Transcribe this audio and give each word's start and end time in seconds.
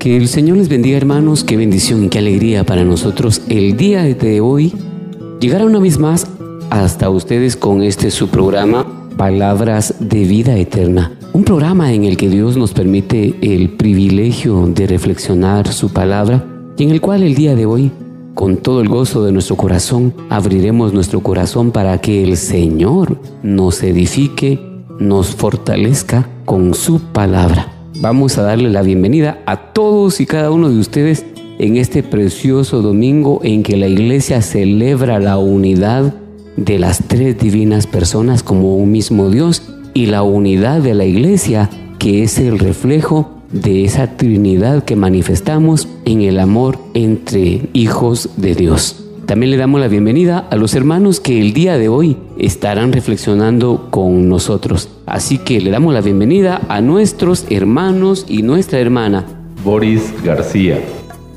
Que 0.00 0.16
el 0.16 0.28
Señor 0.28 0.56
les 0.56 0.70
bendiga 0.70 0.96
hermanos, 0.96 1.44
qué 1.44 1.58
bendición 1.58 2.02
y 2.02 2.08
qué 2.08 2.20
alegría 2.20 2.64
para 2.64 2.84
nosotros 2.84 3.42
el 3.50 3.76
día 3.76 4.02
de 4.02 4.40
hoy 4.40 4.72
llegar 5.42 5.62
una 5.62 5.78
vez 5.78 5.98
más 5.98 6.26
hasta 6.70 7.10
ustedes 7.10 7.54
con 7.54 7.82
este 7.82 8.10
su 8.10 8.28
programa 8.28 9.10
Palabras 9.18 9.96
de 10.00 10.24
Vida 10.24 10.56
Eterna. 10.56 11.12
Un 11.34 11.44
programa 11.44 11.92
en 11.92 12.04
el 12.04 12.16
que 12.16 12.30
Dios 12.30 12.56
nos 12.56 12.72
permite 12.72 13.34
el 13.42 13.76
privilegio 13.76 14.66
de 14.68 14.86
reflexionar 14.86 15.70
su 15.70 15.92
palabra 15.92 16.46
y 16.78 16.84
en 16.84 16.90
el 16.92 17.02
cual 17.02 17.22
el 17.22 17.34
día 17.34 17.54
de 17.54 17.66
hoy, 17.66 17.92
con 18.34 18.56
todo 18.56 18.80
el 18.80 18.88
gozo 18.88 19.22
de 19.22 19.32
nuestro 19.32 19.56
corazón, 19.56 20.14
abriremos 20.30 20.94
nuestro 20.94 21.20
corazón 21.20 21.72
para 21.72 21.98
que 21.98 22.24
el 22.24 22.38
Señor 22.38 23.20
nos 23.42 23.82
edifique, 23.82 24.82
nos 24.98 25.26
fortalezca 25.34 26.26
con 26.46 26.72
su 26.72 27.00
palabra. 27.00 27.69
Vamos 28.00 28.38
a 28.38 28.42
darle 28.42 28.70
la 28.70 28.80
bienvenida 28.80 29.42
a 29.44 29.74
todos 29.74 30.22
y 30.22 30.26
cada 30.26 30.50
uno 30.50 30.70
de 30.70 30.78
ustedes 30.78 31.26
en 31.58 31.76
este 31.76 32.02
precioso 32.02 32.80
domingo 32.80 33.40
en 33.44 33.62
que 33.62 33.76
la 33.76 33.88
iglesia 33.88 34.40
celebra 34.40 35.20
la 35.20 35.36
unidad 35.36 36.14
de 36.56 36.78
las 36.78 37.06
tres 37.06 37.38
divinas 37.38 37.86
personas 37.86 38.42
como 38.42 38.76
un 38.76 38.90
mismo 38.90 39.28
Dios 39.28 39.74
y 39.92 40.06
la 40.06 40.22
unidad 40.22 40.80
de 40.80 40.94
la 40.94 41.04
iglesia 41.04 41.68
que 41.98 42.22
es 42.22 42.38
el 42.38 42.58
reflejo 42.58 43.32
de 43.52 43.84
esa 43.84 44.16
Trinidad 44.16 44.82
que 44.82 44.96
manifestamos 44.96 45.86
en 46.06 46.22
el 46.22 46.40
amor 46.40 46.78
entre 46.94 47.68
hijos 47.74 48.30
de 48.38 48.54
Dios. 48.54 49.09
También 49.30 49.52
le 49.52 49.58
damos 49.58 49.80
la 49.80 49.86
bienvenida 49.86 50.48
a 50.50 50.56
los 50.56 50.74
hermanos 50.74 51.20
que 51.20 51.40
el 51.40 51.52
día 51.52 51.78
de 51.78 51.88
hoy 51.88 52.16
estarán 52.36 52.92
reflexionando 52.92 53.86
con 53.90 54.28
nosotros. 54.28 54.88
Así 55.06 55.38
que 55.38 55.60
le 55.60 55.70
damos 55.70 55.94
la 55.94 56.00
bienvenida 56.00 56.60
a 56.68 56.80
nuestros 56.80 57.46
hermanos 57.48 58.26
y 58.28 58.42
nuestra 58.42 58.80
hermana. 58.80 59.24
Boris 59.62 60.12
García. 60.24 60.80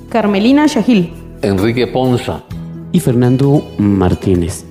Carmelina 0.09 0.65
Shahil. 0.65 1.13
Enrique 1.43 1.85
Ponza. 1.85 2.43
Y 2.91 2.99
Fernando 2.99 3.63
Martínez. 3.77 4.65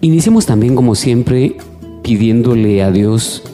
Iniciemos 0.00 0.44
también 0.44 0.74
como 0.74 0.96
siempre 0.96 1.58
pidiéndole 2.02 2.82
a 2.82 2.90
Dios 2.90 3.44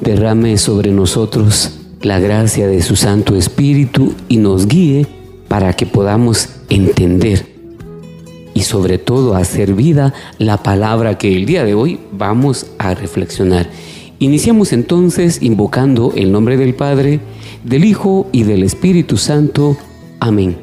derrame 0.00 0.56
sobre 0.56 0.92
nosotros 0.92 1.80
la 2.00 2.20
gracia 2.20 2.68
de 2.68 2.80
su 2.80 2.94
Santo 2.94 3.34
Espíritu 3.34 4.14
y 4.28 4.36
nos 4.36 4.68
guíe 4.68 5.04
para 5.48 5.72
que 5.72 5.86
podamos 5.86 6.48
entender 6.68 7.55
y 8.56 8.62
sobre 8.62 8.96
todo 8.96 9.36
hacer 9.36 9.74
vida 9.74 10.14
la 10.38 10.62
palabra 10.62 11.18
que 11.18 11.36
el 11.36 11.44
día 11.44 11.62
de 11.62 11.74
hoy 11.74 12.00
vamos 12.10 12.68
a 12.78 12.94
reflexionar. 12.94 13.68
Iniciamos 14.18 14.72
entonces 14.72 15.42
invocando 15.42 16.14
el 16.16 16.32
nombre 16.32 16.56
del 16.56 16.74
Padre, 16.74 17.20
del 17.64 17.84
Hijo 17.84 18.28
y 18.32 18.44
del 18.44 18.62
Espíritu 18.62 19.18
Santo. 19.18 19.76
Amén. 20.20 20.56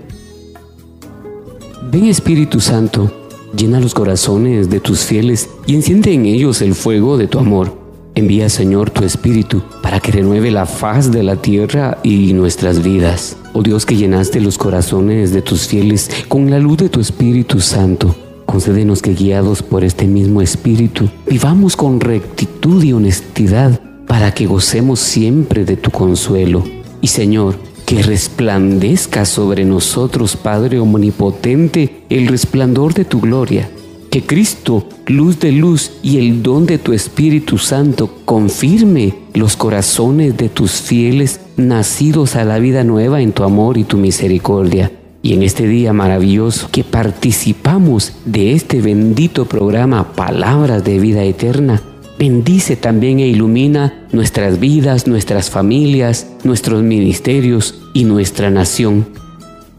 Ven 1.92 2.06
Espíritu 2.06 2.60
Santo, 2.60 3.12
llena 3.56 3.80
los 3.80 3.94
corazones 3.94 4.72
de 4.72 4.80
tus 4.80 5.02
fieles 5.02 5.52
y 5.68 5.76
enciende 5.76 6.14
en 6.14 6.26
ellos 6.26 6.64
el 6.64 6.74
fuego 6.74 7.20
de 7.20 7.28
tu 7.28 7.38
amor. 7.38 7.83
Envía 8.16 8.48
Señor 8.48 8.92
tu 8.92 9.04
Espíritu 9.04 9.64
para 9.82 10.00
que 10.00 10.12
renueve 10.12 10.52
la 10.52 10.68
faz 10.68 11.12
de 11.12 11.24
la 11.24 11.38
tierra 11.38 11.98
y 12.04 12.34
nuestras 12.34 12.84
vidas. 12.84 13.38
Oh 13.54 13.64
Dios 13.64 13.88
que 13.88 13.96
llenaste 13.96 14.40
los 14.40 14.60
corazones 14.60 15.34
de 15.34 15.42
tus 15.42 15.68
fieles 15.68 16.12
con 16.28 16.52
la 16.52 16.60
luz 16.60 16.78
de 16.78 16.90
tu 16.90 17.00
Espíritu 17.00 17.60
Santo, 17.60 18.16
concédenos 18.46 19.02
que 19.02 19.16
guiados 19.16 19.64
por 19.64 19.84
este 19.84 20.06
mismo 20.06 20.44
Espíritu, 20.44 21.10
vivamos 21.28 21.76
con 21.76 22.00
rectitud 22.00 22.84
y 22.84 22.94
honestidad 22.94 23.80
para 24.06 24.32
que 24.32 24.46
gocemos 24.46 25.00
siempre 25.00 25.66
de 25.66 25.76
tu 25.76 25.90
consuelo. 25.90 26.64
Y 27.02 27.08
Señor, 27.08 27.56
que 27.88 28.04
resplandezca 28.04 29.26
sobre 29.26 29.66
nosotros, 29.66 30.38
Padre 30.38 30.80
Omnipotente, 30.80 32.04
el 32.10 32.28
resplandor 32.28 32.94
de 32.94 33.06
tu 33.06 33.20
gloria 33.20 33.68
que 34.14 34.22
Cristo, 34.22 34.88
luz 35.08 35.40
de 35.40 35.52
luz 35.52 35.94
y 36.04 36.20
el 36.20 36.44
don 36.44 36.68
de 36.68 36.78
tu 36.78 36.94
Espíritu 36.94 37.58
Santo 37.58 38.12
confirme 38.26 39.16
los 39.34 39.58
corazones 39.58 40.38
de 40.38 40.50
tus 40.50 40.74
fieles 40.74 41.40
nacidos 41.58 42.36
a 42.36 42.46
la 42.46 42.60
vida 42.60 42.84
nueva 42.84 43.22
en 43.24 43.32
tu 43.32 43.44
amor 43.44 43.80
y 43.80 43.86
tu 43.86 43.98
misericordia. 43.98 44.92
Y 45.24 45.34
en 45.34 45.42
este 45.42 45.66
día 45.66 45.94
maravilloso 45.94 46.70
que 46.72 46.84
participamos 46.84 48.14
de 48.24 48.54
este 48.54 48.82
bendito 48.82 49.46
programa 49.46 50.14
Palabras 50.14 50.84
de 50.84 51.00
Vida 51.00 51.24
Eterna, 51.24 51.82
bendice 52.20 52.76
también 52.76 53.20
e 53.20 53.28
ilumina 53.28 54.06
nuestras 54.12 54.60
vidas, 54.60 55.08
nuestras 55.08 55.50
familias, 55.50 56.28
nuestros 56.44 56.84
ministerios 56.84 57.82
y 57.96 58.04
nuestra 58.04 58.52
nación. 58.52 59.08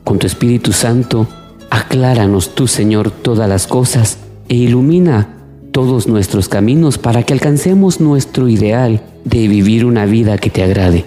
Con 0.02 0.18
tu 0.18 0.26
Espíritu 0.26 0.72
Santo, 0.72 1.28
acláranos 1.74 2.54
tú, 2.54 2.68
Señor, 2.68 3.10
todas 3.10 3.48
las 3.48 3.66
cosas 3.66 4.18
e 4.48 4.54
ilumina 4.54 5.28
todos 5.72 6.06
nuestros 6.06 6.48
caminos 6.48 6.98
para 6.98 7.24
que 7.24 7.32
alcancemos 7.32 8.00
nuestro 8.00 8.48
ideal 8.48 9.02
de 9.24 9.48
vivir 9.48 9.84
una 9.84 10.06
vida 10.06 10.38
que 10.38 10.50
te 10.50 10.62
agrade. 10.62 11.04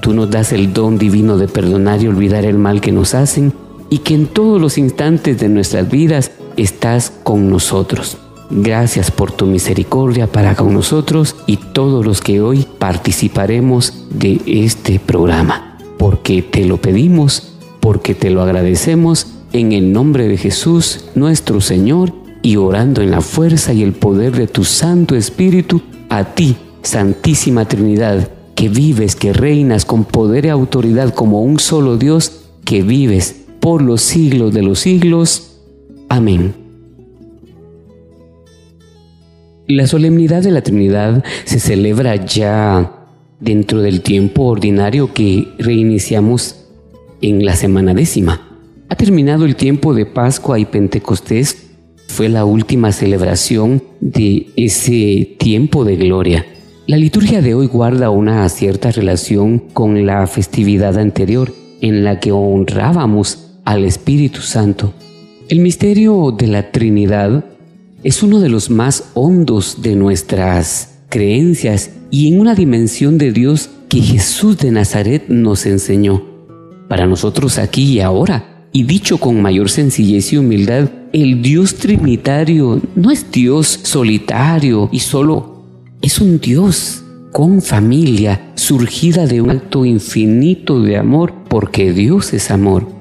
Tú 0.00 0.14
nos 0.14 0.30
das 0.30 0.52
el 0.52 0.72
don 0.72 0.96
divino 0.96 1.36
de 1.36 1.48
perdonar 1.48 2.02
y 2.02 2.08
olvidar 2.08 2.46
el 2.46 2.56
mal 2.56 2.80
que 2.80 2.92
nos 2.92 3.14
hacen 3.14 3.52
y 3.90 3.98
que 3.98 4.14
en 4.14 4.26
todos 4.26 4.58
los 4.58 4.78
instantes 4.78 5.38
de 5.38 5.50
nuestras 5.50 5.90
vidas 5.90 6.30
estás 6.56 7.12
con 7.22 7.50
nosotros. 7.50 8.16
Gracias 8.48 9.10
por 9.10 9.32
tu 9.32 9.44
misericordia 9.44 10.26
para 10.26 10.54
con 10.54 10.72
nosotros 10.72 11.36
y 11.46 11.58
todos 11.58 12.06
los 12.06 12.22
que 12.22 12.40
hoy 12.40 12.66
participaremos 12.78 14.06
de 14.08 14.40
este 14.46 14.98
programa. 14.98 15.76
Porque 15.98 16.40
te 16.40 16.64
lo 16.64 16.78
pedimos, 16.78 17.52
porque 17.80 18.14
te 18.14 18.30
lo 18.30 18.40
agradecemos, 18.40 19.26
en 19.52 19.72
el 19.72 19.92
nombre 19.92 20.28
de 20.28 20.36
Jesús, 20.36 21.06
nuestro 21.14 21.60
Señor 21.60 22.12
y 22.42 22.56
orando 22.56 23.02
en 23.02 23.10
la 23.10 23.20
fuerza 23.20 23.72
y 23.72 23.82
el 23.82 23.92
poder 23.92 24.36
de 24.36 24.46
tu 24.46 24.64
Santo 24.64 25.14
Espíritu, 25.14 25.82
a 26.08 26.24
ti, 26.34 26.56
Santísima 26.82 27.66
Trinidad, 27.66 28.30
que 28.54 28.68
vives, 28.68 29.16
que 29.16 29.32
reinas 29.32 29.84
con 29.84 30.04
poder 30.04 30.46
y 30.46 30.48
autoridad 30.48 31.14
como 31.14 31.42
un 31.42 31.58
solo 31.58 31.96
Dios, 31.96 32.42
que 32.64 32.82
vives 32.82 33.36
por 33.60 33.82
los 33.82 34.02
siglos 34.02 34.54
de 34.54 34.62
los 34.62 34.78
siglos. 34.80 35.58
Amén. 36.08 36.54
La 39.66 39.86
solemnidad 39.86 40.42
de 40.42 40.50
la 40.50 40.62
Trinidad 40.62 41.22
se 41.44 41.60
celebra 41.60 42.16
ya 42.16 43.06
dentro 43.38 43.82
del 43.82 44.00
tiempo 44.00 44.44
ordinario 44.44 45.12
que 45.12 45.46
reiniciamos 45.58 46.56
en 47.20 47.44
la 47.44 47.54
semana 47.54 47.94
décima. 47.94 48.49
Ha 48.90 48.96
terminado 48.96 49.44
el 49.44 49.54
tiempo 49.54 49.94
de 49.94 50.04
Pascua 50.04 50.58
y 50.58 50.64
Pentecostés 50.64 51.70
fue 52.08 52.28
la 52.28 52.44
última 52.44 52.90
celebración 52.90 53.84
de 54.00 54.48
ese 54.56 55.36
tiempo 55.38 55.84
de 55.84 55.94
gloria. 55.94 56.44
La 56.88 56.96
liturgia 56.96 57.40
de 57.40 57.54
hoy 57.54 57.68
guarda 57.68 58.10
una 58.10 58.48
cierta 58.48 58.90
relación 58.90 59.60
con 59.60 60.06
la 60.06 60.26
festividad 60.26 60.98
anterior 60.98 61.54
en 61.80 62.02
la 62.02 62.18
que 62.18 62.32
honrábamos 62.32 63.60
al 63.64 63.84
Espíritu 63.84 64.40
Santo. 64.40 64.92
El 65.48 65.60
misterio 65.60 66.34
de 66.36 66.48
la 66.48 66.72
Trinidad 66.72 67.44
es 68.02 68.24
uno 68.24 68.40
de 68.40 68.48
los 68.48 68.70
más 68.70 69.12
hondos 69.14 69.82
de 69.82 69.94
nuestras 69.94 70.98
creencias 71.08 71.92
y 72.10 72.26
en 72.26 72.40
una 72.40 72.56
dimensión 72.56 73.18
de 73.18 73.30
Dios 73.30 73.70
que 73.88 74.00
Jesús 74.00 74.58
de 74.58 74.72
Nazaret 74.72 75.28
nos 75.28 75.64
enseñó. 75.64 76.24
Para 76.88 77.06
nosotros 77.06 77.56
aquí 77.58 77.84
y 77.84 78.00
ahora 78.00 78.49
y 78.72 78.84
dicho 78.84 79.18
con 79.18 79.42
mayor 79.42 79.70
sencillez 79.70 80.32
y 80.32 80.38
humildad, 80.38 80.88
el 81.12 81.42
Dios 81.42 81.74
trinitario 81.76 82.80
no 82.94 83.10
es 83.10 83.30
Dios 83.32 83.80
solitario 83.82 84.88
y 84.92 85.00
solo, 85.00 85.64
es 86.02 86.20
un 86.20 86.40
Dios 86.40 87.02
con 87.32 87.62
familia, 87.62 88.52
surgida 88.54 89.26
de 89.26 89.40
un 89.40 89.50
acto 89.50 89.84
infinito 89.84 90.80
de 90.80 90.96
amor, 90.96 91.32
porque 91.48 91.92
Dios 91.92 92.32
es 92.32 92.50
amor. 92.50 92.99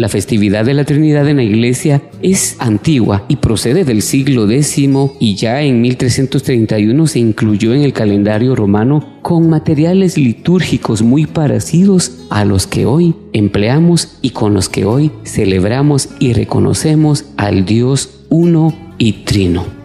La 0.00 0.08
festividad 0.08 0.64
de 0.64 0.72
la 0.72 0.86
Trinidad 0.86 1.28
en 1.28 1.36
la 1.36 1.42
Iglesia 1.42 2.00
es 2.22 2.56
antigua 2.58 3.26
y 3.28 3.36
procede 3.36 3.84
del 3.84 4.00
siglo 4.00 4.50
X 4.50 4.78
y 4.78 5.34
ya 5.34 5.60
en 5.60 5.82
1331 5.82 7.06
se 7.06 7.18
incluyó 7.18 7.74
en 7.74 7.82
el 7.82 7.92
calendario 7.92 8.56
romano 8.56 9.18
con 9.20 9.50
materiales 9.50 10.16
litúrgicos 10.16 11.02
muy 11.02 11.26
parecidos 11.26 12.12
a 12.30 12.46
los 12.46 12.66
que 12.66 12.86
hoy 12.86 13.14
empleamos 13.34 14.16
y 14.22 14.30
con 14.30 14.54
los 14.54 14.70
que 14.70 14.86
hoy 14.86 15.10
celebramos 15.24 16.08
y 16.18 16.32
reconocemos 16.32 17.26
al 17.36 17.66
Dios 17.66 18.24
uno 18.30 18.74
y 18.96 19.24
trino. 19.24 19.79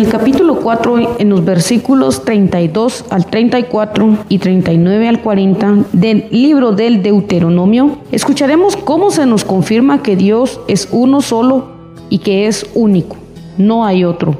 El 0.00 0.08
capítulo 0.08 0.60
4, 0.60 1.18
en 1.18 1.28
los 1.28 1.44
versículos 1.44 2.24
32 2.24 3.04
al 3.10 3.26
34 3.26 4.24
y 4.30 4.38
39 4.38 5.08
al 5.08 5.20
40 5.20 5.84
del 5.92 6.26
libro 6.30 6.72
del 6.72 7.02
Deuteronomio, 7.02 7.98
escucharemos 8.10 8.78
cómo 8.78 9.10
se 9.10 9.26
nos 9.26 9.44
confirma 9.44 10.02
que 10.02 10.16
Dios 10.16 10.58
es 10.68 10.88
uno 10.90 11.20
solo 11.20 11.72
y 12.08 12.20
que 12.20 12.46
es 12.46 12.64
único, 12.72 13.16
no 13.58 13.84
hay 13.84 14.06
otro. 14.06 14.38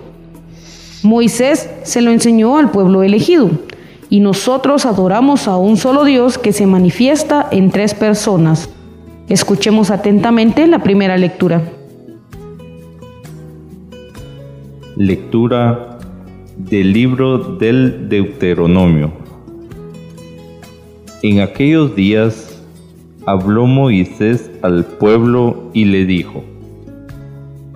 Moisés 1.02 1.68
se 1.82 2.00
lo 2.00 2.10
enseñó 2.10 2.56
al 2.56 2.70
pueblo 2.70 3.02
elegido 3.02 3.50
y 4.08 4.20
nosotros 4.20 4.86
adoramos 4.86 5.46
a 5.46 5.58
un 5.58 5.76
solo 5.76 6.04
Dios 6.04 6.38
que 6.38 6.54
se 6.54 6.64
manifiesta 6.64 7.46
en 7.50 7.70
tres 7.70 7.92
personas. 7.92 8.70
Escuchemos 9.28 9.90
atentamente 9.90 10.66
la 10.66 10.78
primera 10.78 11.18
lectura. 11.18 11.60
Lectura 15.02 15.96
del 16.58 16.92
libro 16.92 17.56
del 17.56 18.10
Deuteronomio. 18.10 19.10
En 21.22 21.40
aquellos 21.40 21.96
días 21.96 22.62
habló 23.24 23.64
Moisés 23.64 24.50
al 24.60 24.84
pueblo 24.84 25.70
y 25.72 25.86
le 25.86 26.04
dijo, 26.04 26.44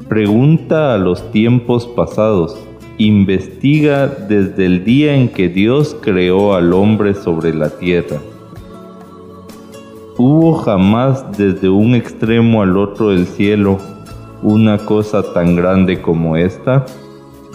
Pregunta 0.06 0.93
a 0.93 0.99
los 0.99 1.32
tiempos 1.32 1.87
pasados, 1.87 2.59
investiga 2.99 4.06
desde 4.06 4.67
el 4.67 4.85
día 4.85 5.15
en 5.15 5.31
que 5.31 5.49
Dios 5.49 5.97
creó 6.03 6.55
al 6.55 6.75
hombre 6.75 7.15
sobre 7.15 7.55
la 7.55 7.70
tierra. 7.70 8.19
¿Hubo 10.19 10.56
jamás 10.56 11.25
desde 11.38 11.70
un 11.70 11.94
extremo 11.94 12.61
al 12.61 12.77
otro 12.77 13.09
del 13.09 13.27
cielo 13.27 13.79
una 14.43 14.77
cosa 14.77 15.32
tan 15.32 15.56
grande 15.56 16.03
como 16.03 16.37
esta? 16.37 16.85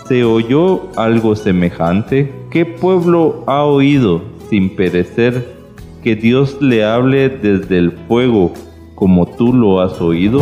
¿Se 0.10 0.24
oyó 0.24 0.90
algo 0.96 1.36
semejante? 1.36 2.34
¿Qué 2.50 2.66
pueblo 2.66 3.44
ha 3.46 3.64
oído 3.64 4.24
sin 4.50 4.76
perecer 4.76 5.54
que 6.02 6.16
Dios 6.16 6.58
le 6.60 6.84
hable 6.84 7.30
desde 7.30 7.78
el 7.78 7.92
fuego 7.92 8.52
como 8.96 9.28
tú 9.28 9.54
lo 9.54 9.82
has 9.82 10.02
oído? 10.02 10.42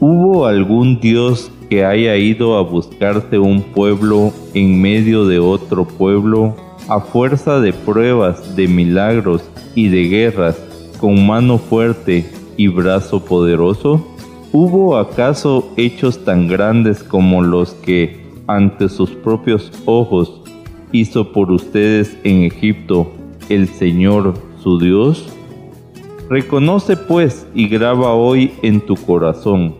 ¿Hubo 0.00 0.46
algún 0.46 0.98
Dios 0.98 1.50
que 1.68 1.84
haya 1.84 2.16
ido 2.16 2.56
a 2.56 2.62
buscarse 2.62 3.38
un 3.38 3.60
pueblo 3.60 4.32
en 4.54 4.80
medio 4.80 5.26
de 5.26 5.40
otro 5.40 5.84
pueblo 5.84 6.56
a 6.88 6.98
fuerza 6.98 7.60
de 7.60 7.74
pruebas, 7.74 8.56
de 8.56 8.66
milagros 8.66 9.42
y 9.74 9.88
de 9.88 10.04
guerras, 10.04 10.58
con 10.98 11.26
mano 11.26 11.58
fuerte 11.58 12.32
y 12.56 12.68
brazo 12.68 13.22
poderoso? 13.22 14.06
¿Hubo 14.54 14.96
acaso 14.96 15.70
hechos 15.76 16.24
tan 16.24 16.48
grandes 16.48 17.02
como 17.02 17.42
los 17.42 17.74
que 17.74 18.21
ante 18.46 18.88
sus 18.88 19.10
propios 19.10 19.72
ojos 19.84 20.42
hizo 20.92 21.32
por 21.32 21.50
ustedes 21.50 22.16
en 22.24 22.44
Egipto 22.44 23.12
el 23.48 23.68
Señor 23.68 24.34
su 24.62 24.78
Dios? 24.78 25.26
Reconoce 26.28 26.96
pues 26.96 27.46
y 27.54 27.68
graba 27.68 28.14
hoy 28.14 28.52
en 28.62 28.80
tu 28.80 28.94
corazón 28.94 29.74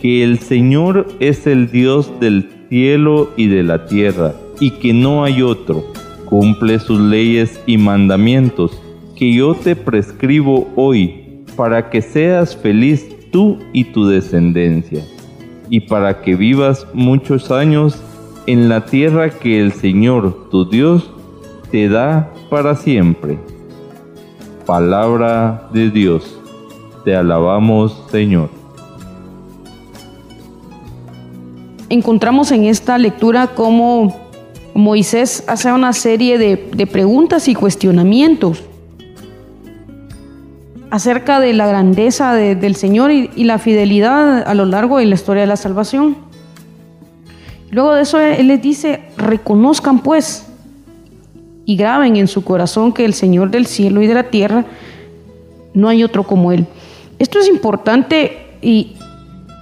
que 0.00 0.24
el 0.24 0.38
Señor 0.40 1.06
es 1.20 1.46
el 1.46 1.70
Dios 1.70 2.10
del 2.18 2.50
cielo 2.68 3.30
y 3.36 3.46
de 3.46 3.62
la 3.62 3.86
tierra 3.86 4.34
y 4.58 4.72
que 4.72 4.92
no 4.92 5.22
hay 5.24 5.42
otro. 5.42 5.84
Cumple 6.24 6.78
sus 6.78 7.00
leyes 7.00 7.60
y 7.66 7.78
mandamientos 7.78 8.80
que 9.16 9.32
yo 9.32 9.54
te 9.54 9.76
prescribo 9.76 10.68
hoy 10.74 11.44
para 11.56 11.90
que 11.90 12.02
seas 12.02 12.56
feliz 12.56 13.06
tú 13.30 13.58
y 13.72 13.84
tu 13.84 14.06
descendencia 14.06 15.04
y 15.72 15.80
para 15.80 16.20
que 16.20 16.36
vivas 16.36 16.86
muchos 16.92 17.50
años 17.50 17.98
en 18.46 18.68
la 18.68 18.84
tierra 18.84 19.30
que 19.30 19.58
el 19.58 19.72
Señor 19.72 20.50
tu 20.50 20.68
Dios 20.68 21.10
te 21.70 21.88
da 21.88 22.30
para 22.50 22.76
siempre. 22.76 23.38
Palabra 24.66 25.70
de 25.72 25.88
Dios. 25.88 26.38
Te 27.06 27.16
alabamos, 27.16 28.04
Señor. 28.10 28.50
Encontramos 31.88 32.52
en 32.52 32.64
esta 32.64 32.98
lectura 32.98 33.54
cómo 33.54 34.14
Moisés 34.74 35.42
hace 35.46 35.72
una 35.72 35.94
serie 35.94 36.36
de, 36.36 36.86
preguntas 36.86 37.48
y 37.48 37.54
cuestionamientos 37.54 38.62
acerca 40.92 41.40
de 41.40 41.54
la 41.54 41.66
grandeza 41.66 42.34
del 42.34 42.76
Señor 42.76 43.12
y, 43.12 43.44
la 43.44 43.58
fidelidad 43.58 44.46
a 44.46 44.52
lo 44.52 44.66
largo 44.66 44.98
de 44.98 45.06
la 45.06 45.14
historia 45.14 45.40
de 45.40 45.46
la 45.46 45.56
salvación. 45.56 46.18
Luego 47.70 47.94
de 47.94 48.02
eso 48.02 48.20
Él 48.20 48.48
les 48.48 48.60
dice, 48.60 49.00
reconozcan 49.16 50.00
pues 50.00 50.46
y 51.64 51.76
graben 51.76 52.16
en 52.16 52.28
su 52.28 52.44
corazón 52.44 52.92
que 52.92 53.06
el 53.06 53.14
Señor 53.14 53.50
del 53.50 53.64
cielo 53.64 54.02
y 54.02 54.06
de 54.06 54.12
la 54.12 54.24
tierra 54.24 54.66
no 55.72 55.88
hay 55.88 56.04
otro 56.04 56.24
como 56.24 56.52
Él. 56.52 56.66
Esto 57.18 57.38
es 57.38 57.48
importante 57.48 58.48
y 58.60 58.96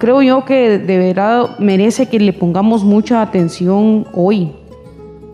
creo 0.00 0.22
yo 0.22 0.44
que 0.44 0.80
de 0.80 0.98
verdad 0.98 1.56
merece 1.60 2.06
que 2.06 2.18
le 2.18 2.32
pongamos 2.32 2.82
mucha 2.82 3.22
atención 3.22 4.04
hoy, 4.14 4.50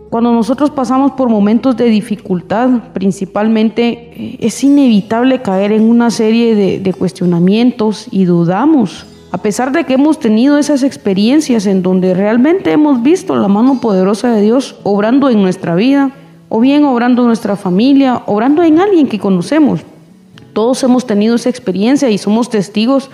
cuando 0.09 0.31
nosotros 0.31 0.69
pasamos 0.69 1.11
por 1.11 1.29
momentos 1.29 1.75
de 1.75 1.85
dificultad, 1.85 2.69
principalmente, 2.93 4.11
eh, 4.15 4.37
es 4.39 4.63
inevitable 4.63 5.41
caer 5.41 5.73
en 5.73 5.83
una 5.83 6.11
serie 6.11 6.55
de, 6.55 6.93
cuestionamientos 6.93 8.07
y 8.09 8.25
dudamos. 8.25 9.05
A 9.31 9.39
pesar 9.39 9.73
de 9.73 9.83
que 9.83 9.95
hemos 9.95 10.19
tenido 10.19 10.57
esas 10.57 10.83
experiencias 10.83 11.65
en 11.65 11.83
donde 11.83 12.13
realmente 12.13 12.71
hemos 12.71 13.03
visto 13.03 13.35
la 13.35 13.49
mano 13.49 13.81
poderosa 13.81 14.31
de 14.31 14.41
Dios 14.41 14.77
obrando 14.83 15.29
en 15.29 15.41
nuestra 15.41 15.75
vida, 15.75 16.11
o 16.49 16.61
bien 16.61 16.85
obrando 16.85 17.23
en 17.23 17.27
nuestra 17.27 17.57
familia, 17.57 18.21
obrando 18.25 18.63
en 18.63 18.79
alguien 18.79 19.07
que 19.07 19.19
conocemos. 19.19 19.81
Todos 20.53 20.81
hemos 20.83 21.05
tenido 21.05 21.35
esa 21.35 21.49
experiencia 21.49 22.09
y 22.09 22.17
somos 22.17 22.49
testigos 22.49 23.09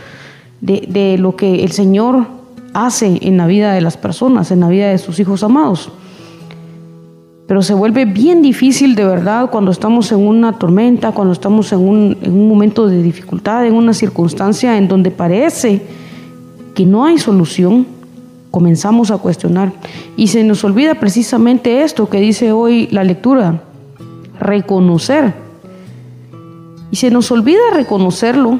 de, 0.62 0.86
de 0.88 1.18
lo 1.18 1.36
que 1.36 1.64
el 1.64 1.72
Señor 1.72 2.28
hace 2.74 3.18
en 3.22 3.38
la 3.38 3.48
vida 3.48 3.74
de 3.74 3.82
las 3.82 3.98
personas, 3.98 4.52
en 4.52 4.60
la 4.60 4.70
vida 4.70 4.90
de 4.90 5.00
sus 5.00 5.20
hijos 5.20 5.42
amados. 5.44 5.92
Pero 7.48 7.62
se 7.62 7.74
vuelve 7.74 8.06
bien 8.06 8.42
difícil 8.42 8.96
de 8.96 9.04
verdad 9.04 9.50
cuando 9.50 9.72
estamos 9.72 10.12
en 10.12 10.20
una 10.20 10.54
tormenta, 10.54 11.12
cuando 11.12 11.34
estamos 11.34 11.72
en 11.74 11.80
un, 11.80 12.48
momento 12.48 12.88
de 12.88 13.02
dificultad, 13.02 13.66
en 13.66 13.74
una 13.74 13.94
circunstancia 13.94 14.78
en 14.78 14.88
donde 14.88 15.12
parece 15.12 15.82
que 16.74 16.86
no 16.86 17.06
hay 17.06 17.18
solución, 17.18 17.86
comenzamos 18.50 19.12
a 19.12 19.18
cuestionar. 19.18 19.74
Y 20.16 20.28
se 20.28 20.44
nos 20.44 20.64
olvida 20.64 20.96
precisamente 20.96 21.84
esto 21.84 22.10
que 22.10 22.20
dice 22.20 22.54
hoy 22.54 22.88
la 22.92 23.04
lectura, 23.04 23.64
reconocer. 24.40 25.34
Y 26.92 26.96
se 26.96 27.12
nos 27.12 27.30
olvida 27.32 27.60
reconocerlo 27.74 28.60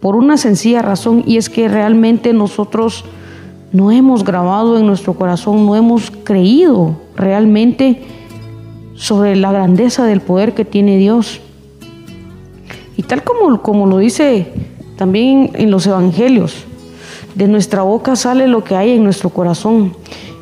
por 0.00 0.16
una 0.16 0.38
sencilla 0.38 0.80
razón 0.80 1.22
y 1.26 1.36
es 1.36 1.50
que 1.50 1.68
realmente 1.68 2.32
nosotros 2.32 3.04
no 3.72 3.90
hemos 3.90 4.24
grabado 4.24 4.78
en 4.78 4.86
nuestro 4.86 5.14
corazón, 5.14 5.64
no 5.66 5.76
hemos 5.76 6.10
creído 6.10 6.96
realmente 7.16 8.02
sobre 8.94 9.36
la 9.36 9.52
grandeza 9.52 10.04
del 10.04 10.20
poder 10.20 10.54
que 10.54 10.64
tiene 10.64 10.96
Dios. 10.98 11.40
Y 12.96 13.02
tal 13.02 13.22
como, 13.22 13.62
como 13.62 13.86
lo 13.86 13.98
dice 13.98 14.52
también 14.96 15.50
en 15.54 15.70
los 15.70 15.86
evangelios, 15.86 16.64
de 17.34 17.46
nuestra 17.46 17.82
boca 17.82 18.16
sale 18.16 18.48
lo 18.48 18.64
que 18.64 18.76
hay 18.76 18.90
en 18.90 19.04
nuestro 19.04 19.30
corazón. 19.30 19.94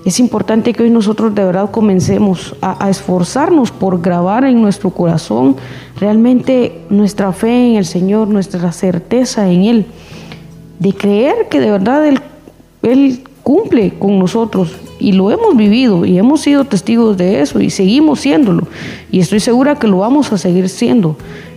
Es 0.04 0.18
importante 0.20 0.72
que 0.72 0.84
hoy 0.84 0.90
nosotros 0.90 1.34
de 1.34 1.44
verdad 1.44 1.70
comencemos 1.70 2.56
a, 2.62 2.82
a, 2.84 2.88
esforzarnos 2.88 3.70
por 3.70 4.00
grabar 4.00 4.44
en 4.44 4.62
nuestro 4.62 4.90
corazón 4.90 5.56
realmente 6.00 6.80
nuestra 6.88 7.32
fe 7.32 7.72
en 7.72 7.76
el 7.76 7.84
Señor, 7.84 8.28
nuestra 8.28 8.72
certeza 8.72 9.50
en 9.50 9.64
Él, 9.64 9.86
de 10.78 10.94
creer 10.94 11.48
que 11.50 11.60
de 11.60 11.70
verdad 11.70 12.06
Él 12.06 12.20
él 12.82 13.22
cumple 13.42 13.94
con 13.98 14.18
nosotros 14.18 14.76
y 15.00 15.12
lo 15.12 15.30
hemos 15.30 15.56
vivido 15.56 16.04
y 16.04 16.18
hemos 16.18 16.42
sido 16.42 16.64
testigos 16.64 17.16
de 17.16 17.40
eso 17.40 17.60
y 17.60 17.70
seguimos 17.70 18.20
siéndolo. 18.20 18.68
Y 19.10 19.20
estoy 19.20 19.40
segura 19.40 19.76
que 19.76 19.86
lo 19.86 19.98
vamos 19.98 20.32
a 20.32 20.38
seguir 20.38 20.68
siendo, 20.68 21.16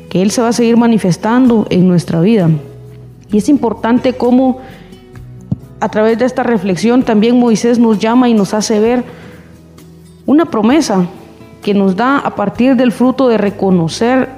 que 0.09 0.21
Él 0.21 0.31
se 0.31 0.41
va 0.41 0.49
a 0.49 0.53
seguir 0.53 0.77
manifestando 0.77 1.67
en 1.69 1.87
nuestra 1.87 2.21
vida. 2.21 2.49
Y 3.31 3.37
es 3.37 3.49
importante 3.49 4.13
cómo 4.13 4.59
a 5.79 5.89
través 5.89 6.17
de 6.19 6.25
esta 6.25 6.43
reflexión 6.43 7.03
también 7.03 7.39
Moisés 7.39 7.79
nos 7.79 7.99
llama 7.99 8.29
y 8.29 8.33
nos 8.33 8.53
hace 8.53 8.79
ver 8.79 9.03
una 10.25 10.45
promesa 10.45 11.07
que 11.63 11.73
nos 11.73 11.95
da 11.95 12.19
a 12.19 12.35
partir 12.35 12.75
del 12.75 12.91
fruto 12.91 13.27
de 13.27 13.37
reconocer 13.37 14.29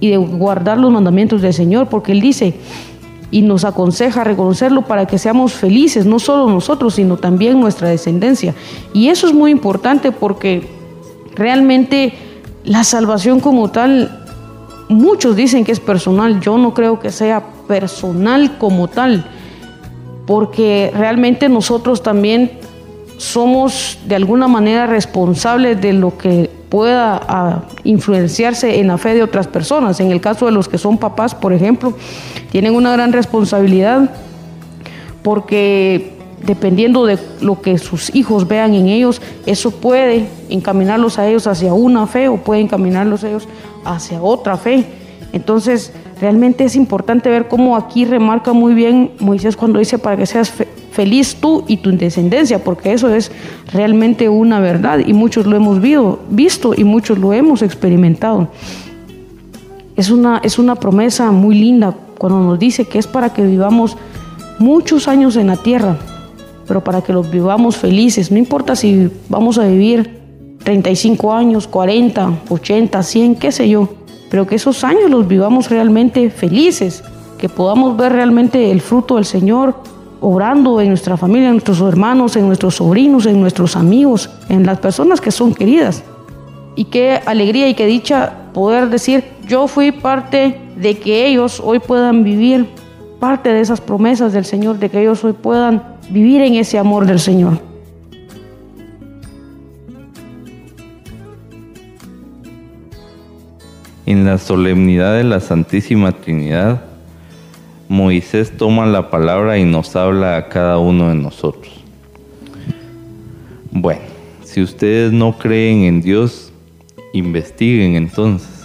y 0.00 0.10
de 0.10 0.16
guardar 0.16 0.78
los 0.78 0.90
mandamientos 0.90 1.42
del 1.42 1.54
Señor, 1.54 1.88
porque 1.88 2.12
Él 2.12 2.20
dice 2.20 2.54
y 3.30 3.42
nos 3.42 3.64
aconseja 3.64 4.24
reconocerlo 4.24 4.82
para 4.82 5.06
que 5.06 5.18
seamos 5.18 5.52
felices, 5.52 6.06
no 6.06 6.18
solo 6.18 6.48
nosotros, 6.48 6.94
sino 6.94 7.16
también 7.16 7.60
nuestra 7.60 7.88
descendencia. 7.88 8.54
Y 8.92 9.08
eso 9.08 9.26
es 9.26 9.34
muy 9.34 9.50
importante 9.50 10.12
porque 10.12 10.68
realmente 11.34 12.14
la 12.64 12.84
salvación 12.84 13.40
como 13.40 13.70
tal, 13.70 14.24
muchos 14.88 15.36
dicen 15.36 15.64
que 15.64 15.72
es 15.72 15.80
personal, 15.80 16.40
yo 16.40 16.58
no 16.58 16.74
creo 16.74 17.00
que 17.00 17.10
sea 17.10 17.44
personal 17.66 18.58
como 18.58 18.88
tal, 18.88 19.26
porque 20.26 20.92
realmente 20.94 21.48
nosotros 21.48 22.02
también 22.02 22.52
somos 23.18 23.98
de 24.06 24.14
alguna 24.14 24.48
manera 24.48 24.86
responsables 24.86 25.80
de 25.80 25.92
lo 25.92 26.16
que 26.16 26.50
pueda 26.68 27.20
ah, 27.28 27.62
influenciarse 27.84 28.80
en 28.80 28.88
la 28.88 28.98
fe 28.98 29.14
de 29.14 29.22
otras 29.22 29.46
personas. 29.46 30.00
En 30.00 30.10
el 30.10 30.20
caso 30.20 30.46
de 30.46 30.52
los 30.52 30.68
que 30.68 30.78
son 30.78 30.98
papás, 30.98 31.34
por 31.34 31.52
ejemplo, 31.52 31.94
tienen 32.50 32.74
una 32.74 32.92
gran 32.92 33.12
responsabilidad 33.12 34.10
porque 35.22 36.16
dependiendo 36.44 37.06
de 37.06 37.18
lo 37.40 37.60
que 37.60 37.78
sus 37.78 38.14
hijos 38.14 38.46
vean 38.46 38.74
en 38.74 38.88
ellos, 38.88 39.20
eso 39.46 39.70
puede 39.70 40.28
encaminarlos 40.48 41.18
a 41.18 41.26
ellos 41.28 41.46
hacia 41.46 41.74
una 41.74 42.06
fe 42.06 42.28
o 42.28 42.36
puede 42.36 42.60
encaminarlos 42.60 43.24
a 43.24 43.28
ellos 43.28 43.48
hacia 43.84 44.22
otra 44.22 44.56
fe. 44.56 44.84
Entonces, 45.32 45.92
realmente 46.20 46.64
es 46.64 46.76
importante 46.76 47.28
ver 47.28 47.48
cómo 47.48 47.76
aquí 47.76 48.04
remarca 48.04 48.52
muy 48.52 48.74
bien 48.74 49.12
Moisés 49.18 49.56
cuando 49.56 49.78
dice 49.78 49.98
para 49.98 50.16
que 50.16 50.26
seas 50.26 50.52
feliz 50.96 51.36
tú 51.36 51.62
y 51.68 51.76
tu 51.76 51.94
descendencia, 51.94 52.64
porque 52.64 52.94
eso 52.94 53.10
es 53.10 53.30
realmente 53.70 54.30
una 54.30 54.60
verdad 54.60 55.00
y 55.06 55.12
muchos 55.12 55.46
lo 55.46 55.54
hemos 55.54 55.78
visto 56.30 56.72
y 56.74 56.84
muchos 56.84 57.18
lo 57.18 57.34
hemos 57.34 57.60
experimentado. 57.60 58.48
Es 59.94 60.10
una, 60.10 60.40
es 60.42 60.58
una 60.58 60.74
promesa 60.74 61.30
muy 61.32 61.54
linda 61.54 61.94
cuando 62.16 62.40
nos 62.40 62.58
dice 62.58 62.86
que 62.86 62.98
es 62.98 63.06
para 63.06 63.34
que 63.34 63.42
vivamos 63.42 63.98
muchos 64.58 65.06
años 65.06 65.36
en 65.36 65.48
la 65.48 65.56
tierra, 65.56 65.98
pero 66.66 66.82
para 66.82 67.02
que 67.02 67.12
los 67.12 67.30
vivamos 67.30 67.76
felices. 67.76 68.30
No 68.30 68.38
importa 68.38 68.74
si 68.74 69.10
vamos 69.28 69.58
a 69.58 69.66
vivir 69.66 70.18
35 70.64 71.34
años, 71.34 71.68
40, 71.68 72.38
80, 72.48 73.02
100, 73.02 73.34
qué 73.36 73.52
sé 73.52 73.68
yo, 73.68 73.90
pero 74.30 74.46
que 74.46 74.54
esos 74.54 74.82
años 74.82 75.10
los 75.10 75.28
vivamos 75.28 75.68
realmente 75.68 76.30
felices, 76.30 77.04
que 77.36 77.50
podamos 77.50 77.98
ver 77.98 78.12
realmente 78.12 78.70
el 78.70 78.80
fruto 78.80 79.16
del 79.16 79.26
Señor 79.26 79.74
orando 80.20 80.80
en 80.80 80.88
nuestra 80.88 81.16
familia, 81.16 81.48
en 81.48 81.54
nuestros 81.54 81.80
hermanos, 81.80 82.36
en 82.36 82.46
nuestros 82.46 82.76
sobrinos, 82.76 83.26
en 83.26 83.40
nuestros 83.40 83.76
amigos, 83.76 84.30
en 84.48 84.64
las 84.64 84.78
personas 84.78 85.20
que 85.20 85.30
son 85.30 85.54
queridas. 85.54 86.02
Y 86.74 86.84
qué 86.84 87.20
alegría 87.24 87.68
y 87.68 87.74
qué 87.74 87.86
dicha 87.86 88.32
poder 88.52 88.88
decir, 88.90 89.24
yo 89.46 89.68
fui 89.68 89.92
parte 89.92 90.58
de 90.76 90.98
que 90.98 91.26
ellos 91.26 91.60
hoy 91.64 91.78
puedan 91.78 92.24
vivir 92.24 92.68
parte 93.18 93.50
de 93.52 93.60
esas 93.60 93.80
promesas 93.80 94.32
del 94.32 94.44
Señor, 94.44 94.78
de 94.78 94.90
que 94.90 95.00
ellos 95.00 95.24
hoy 95.24 95.32
puedan 95.32 95.82
vivir 96.10 96.42
en 96.42 96.54
ese 96.54 96.78
amor 96.78 97.06
del 97.06 97.18
Señor. 97.18 97.58
En 104.04 104.24
la 104.24 104.38
solemnidad 104.38 105.16
de 105.16 105.24
la 105.24 105.40
Santísima 105.40 106.12
Trinidad, 106.12 106.80
Moisés 107.88 108.56
toma 108.56 108.84
la 108.86 109.10
palabra 109.10 109.58
y 109.58 109.64
nos 109.64 109.94
habla 109.94 110.36
a 110.36 110.48
cada 110.48 110.78
uno 110.78 111.08
de 111.08 111.14
nosotros. 111.14 111.72
Bueno, 113.70 114.00
si 114.42 114.60
ustedes 114.60 115.12
no 115.12 115.38
creen 115.38 115.84
en 115.84 116.02
Dios, 116.02 116.52
investiguen 117.12 117.94
entonces. 117.94 118.64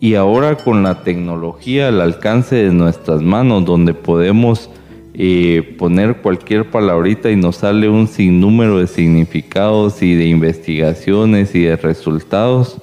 Y 0.00 0.14
ahora 0.14 0.56
con 0.56 0.82
la 0.82 1.02
tecnología 1.02 1.88
al 1.88 2.00
alcance 2.00 2.56
de 2.56 2.72
nuestras 2.72 3.20
manos, 3.20 3.66
donde 3.66 3.92
podemos 3.92 4.70
eh, 5.12 5.74
poner 5.78 6.22
cualquier 6.22 6.70
palabrita 6.70 7.30
y 7.30 7.36
nos 7.36 7.56
sale 7.56 7.90
un 7.90 8.08
sinnúmero 8.08 8.78
de 8.78 8.86
significados 8.86 10.00
y 10.02 10.14
de 10.14 10.24
investigaciones 10.24 11.54
y 11.54 11.64
de 11.64 11.76
resultados, 11.76 12.80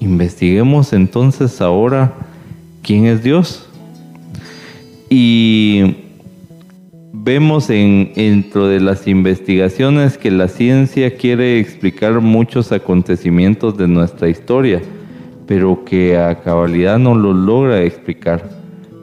investiguemos 0.00 0.94
entonces 0.94 1.60
ahora 1.60 2.14
quién 2.82 3.04
es 3.04 3.22
Dios 3.22 3.68
y 5.14 5.94
vemos 7.12 7.68
en, 7.68 8.14
dentro 8.14 8.66
de 8.66 8.80
las 8.80 9.06
investigaciones 9.06 10.16
que 10.16 10.30
la 10.30 10.48
ciencia 10.48 11.18
quiere 11.18 11.60
explicar 11.60 12.18
muchos 12.22 12.72
acontecimientos 12.72 13.76
de 13.76 13.88
nuestra 13.88 14.30
historia, 14.30 14.80
pero 15.46 15.84
que 15.84 16.16
a 16.16 16.40
cabalidad 16.40 16.98
no 16.98 17.14
lo 17.14 17.34
logra 17.34 17.82
explicar, 17.82 18.48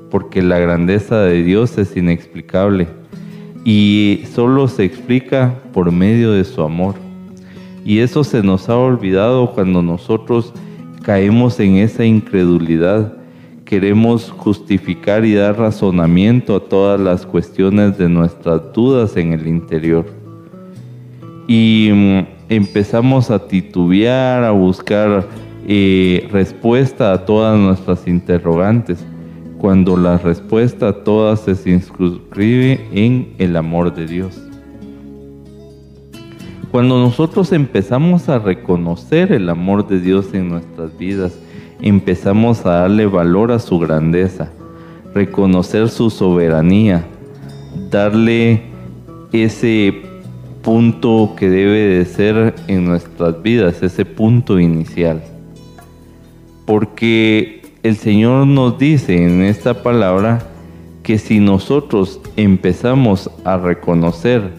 porque 0.09 0.41
la 0.41 0.57
grandeza 0.57 1.21
de 1.21 1.43
Dios 1.43 1.77
es 1.77 1.95
inexplicable 1.95 2.87
y 3.63 4.23
solo 4.33 4.67
se 4.67 4.85
explica 4.85 5.59
por 5.73 5.91
medio 5.91 6.31
de 6.31 6.43
su 6.43 6.63
amor. 6.63 6.95
Y 7.85 7.99
eso 7.99 8.23
se 8.23 8.41
nos 8.41 8.67
ha 8.67 8.75
olvidado 8.75 9.51
cuando 9.51 9.83
nosotros 9.83 10.53
caemos 11.03 11.59
en 11.59 11.75
esa 11.75 12.03
incredulidad 12.03 13.18
queremos 13.69 14.31
justificar 14.31 15.23
y 15.25 15.35
dar 15.35 15.59
razonamiento 15.59 16.55
a 16.55 16.59
todas 16.59 16.99
las 16.99 17.23
cuestiones 17.23 17.99
de 17.99 18.09
nuestras 18.09 18.73
dudas 18.73 19.15
en 19.15 19.31
el 19.31 19.45
interior. 19.45 20.07
Y 21.47 21.91
mm, 21.93 22.19
empezamos 22.49 23.29
a 23.29 23.47
titubear, 23.47 24.43
a 24.43 24.49
buscar 24.49 25.27
eh, 25.67 26.27
respuesta 26.31 27.13
a 27.13 27.25
todas 27.25 27.59
nuestras 27.59 28.07
interrogantes, 28.07 29.05
cuando 29.59 29.95
la 29.95 30.17
respuesta 30.17 30.87
a 30.87 31.03
todas 31.03 31.41
se 31.41 31.69
inscribe 31.69 32.87
en 32.91 33.35
el 33.37 33.55
amor 33.55 33.93
de 33.93 34.07
Dios. 34.07 34.41
Cuando 36.71 36.97
nosotros 36.97 37.51
empezamos 37.51 38.29
a 38.29 38.39
reconocer 38.39 39.31
el 39.31 39.47
amor 39.47 39.87
de 39.87 39.99
Dios 39.99 40.33
en 40.33 40.49
nuestras 40.49 40.97
vidas, 40.97 41.37
empezamos 41.81 42.65
a 42.65 42.81
darle 42.81 43.05
valor 43.05 43.51
a 43.51 43.59
su 43.59 43.79
grandeza, 43.79 44.49
reconocer 45.13 45.89
su 45.89 46.09
soberanía, 46.09 47.05
darle 47.89 48.63
ese 49.31 50.01
punto 50.61 51.33
que 51.37 51.49
debe 51.49 51.79
de 51.79 52.05
ser 52.05 52.55
en 52.67 52.85
nuestras 52.85 53.41
vidas, 53.41 53.81
ese 53.81 54.05
punto 54.05 54.59
inicial. 54.59 55.23
Porque 56.65 57.61
el 57.81 57.95
Señor 57.95 58.45
nos 58.45 58.77
dice 58.77 59.23
en 59.23 59.41
esta 59.41 59.81
palabra 59.81 60.39
que 61.01 61.17
si 61.17 61.39
nosotros 61.39 62.19
empezamos 62.35 63.31
a 63.43 63.57
reconocer 63.57 64.51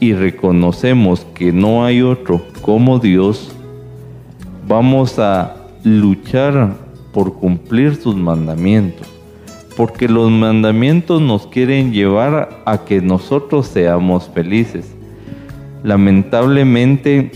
y 0.00 0.12
reconocemos 0.12 1.26
que 1.34 1.52
no 1.52 1.84
hay 1.84 2.02
otro 2.02 2.42
como 2.60 2.98
Dios, 2.98 3.52
vamos 4.66 5.18
a 5.18 5.57
luchar 5.88 6.74
por 7.12 7.34
cumplir 7.34 7.96
sus 7.96 8.14
mandamientos, 8.16 9.06
porque 9.76 10.08
los 10.08 10.30
mandamientos 10.30 11.20
nos 11.20 11.46
quieren 11.46 11.92
llevar 11.92 12.62
a 12.64 12.84
que 12.84 13.00
nosotros 13.00 13.66
seamos 13.66 14.28
felices. 14.28 14.94
Lamentablemente, 15.82 17.32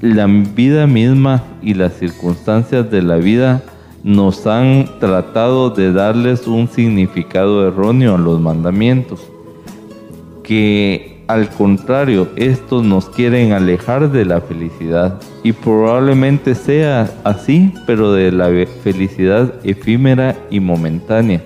la 0.00 0.26
vida 0.26 0.86
misma 0.86 1.42
y 1.62 1.74
las 1.74 1.94
circunstancias 1.94 2.90
de 2.90 3.02
la 3.02 3.16
vida 3.16 3.62
nos 4.04 4.46
han 4.46 4.88
tratado 5.00 5.70
de 5.70 5.92
darles 5.92 6.46
un 6.46 6.68
significado 6.68 7.66
erróneo 7.66 8.14
a 8.14 8.18
los 8.18 8.40
mandamientos, 8.40 9.20
que 10.44 11.15
al 11.26 11.48
contrario, 11.48 12.28
estos 12.36 12.84
nos 12.84 13.08
quieren 13.08 13.52
alejar 13.52 14.12
de 14.12 14.24
la 14.24 14.40
felicidad. 14.40 15.20
Y 15.42 15.52
probablemente 15.52 16.54
sea 16.54 17.10
así, 17.24 17.72
pero 17.86 18.12
de 18.12 18.30
la 18.30 18.50
felicidad 18.82 19.54
efímera 19.64 20.36
y 20.50 20.60
momentánea. 20.60 21.42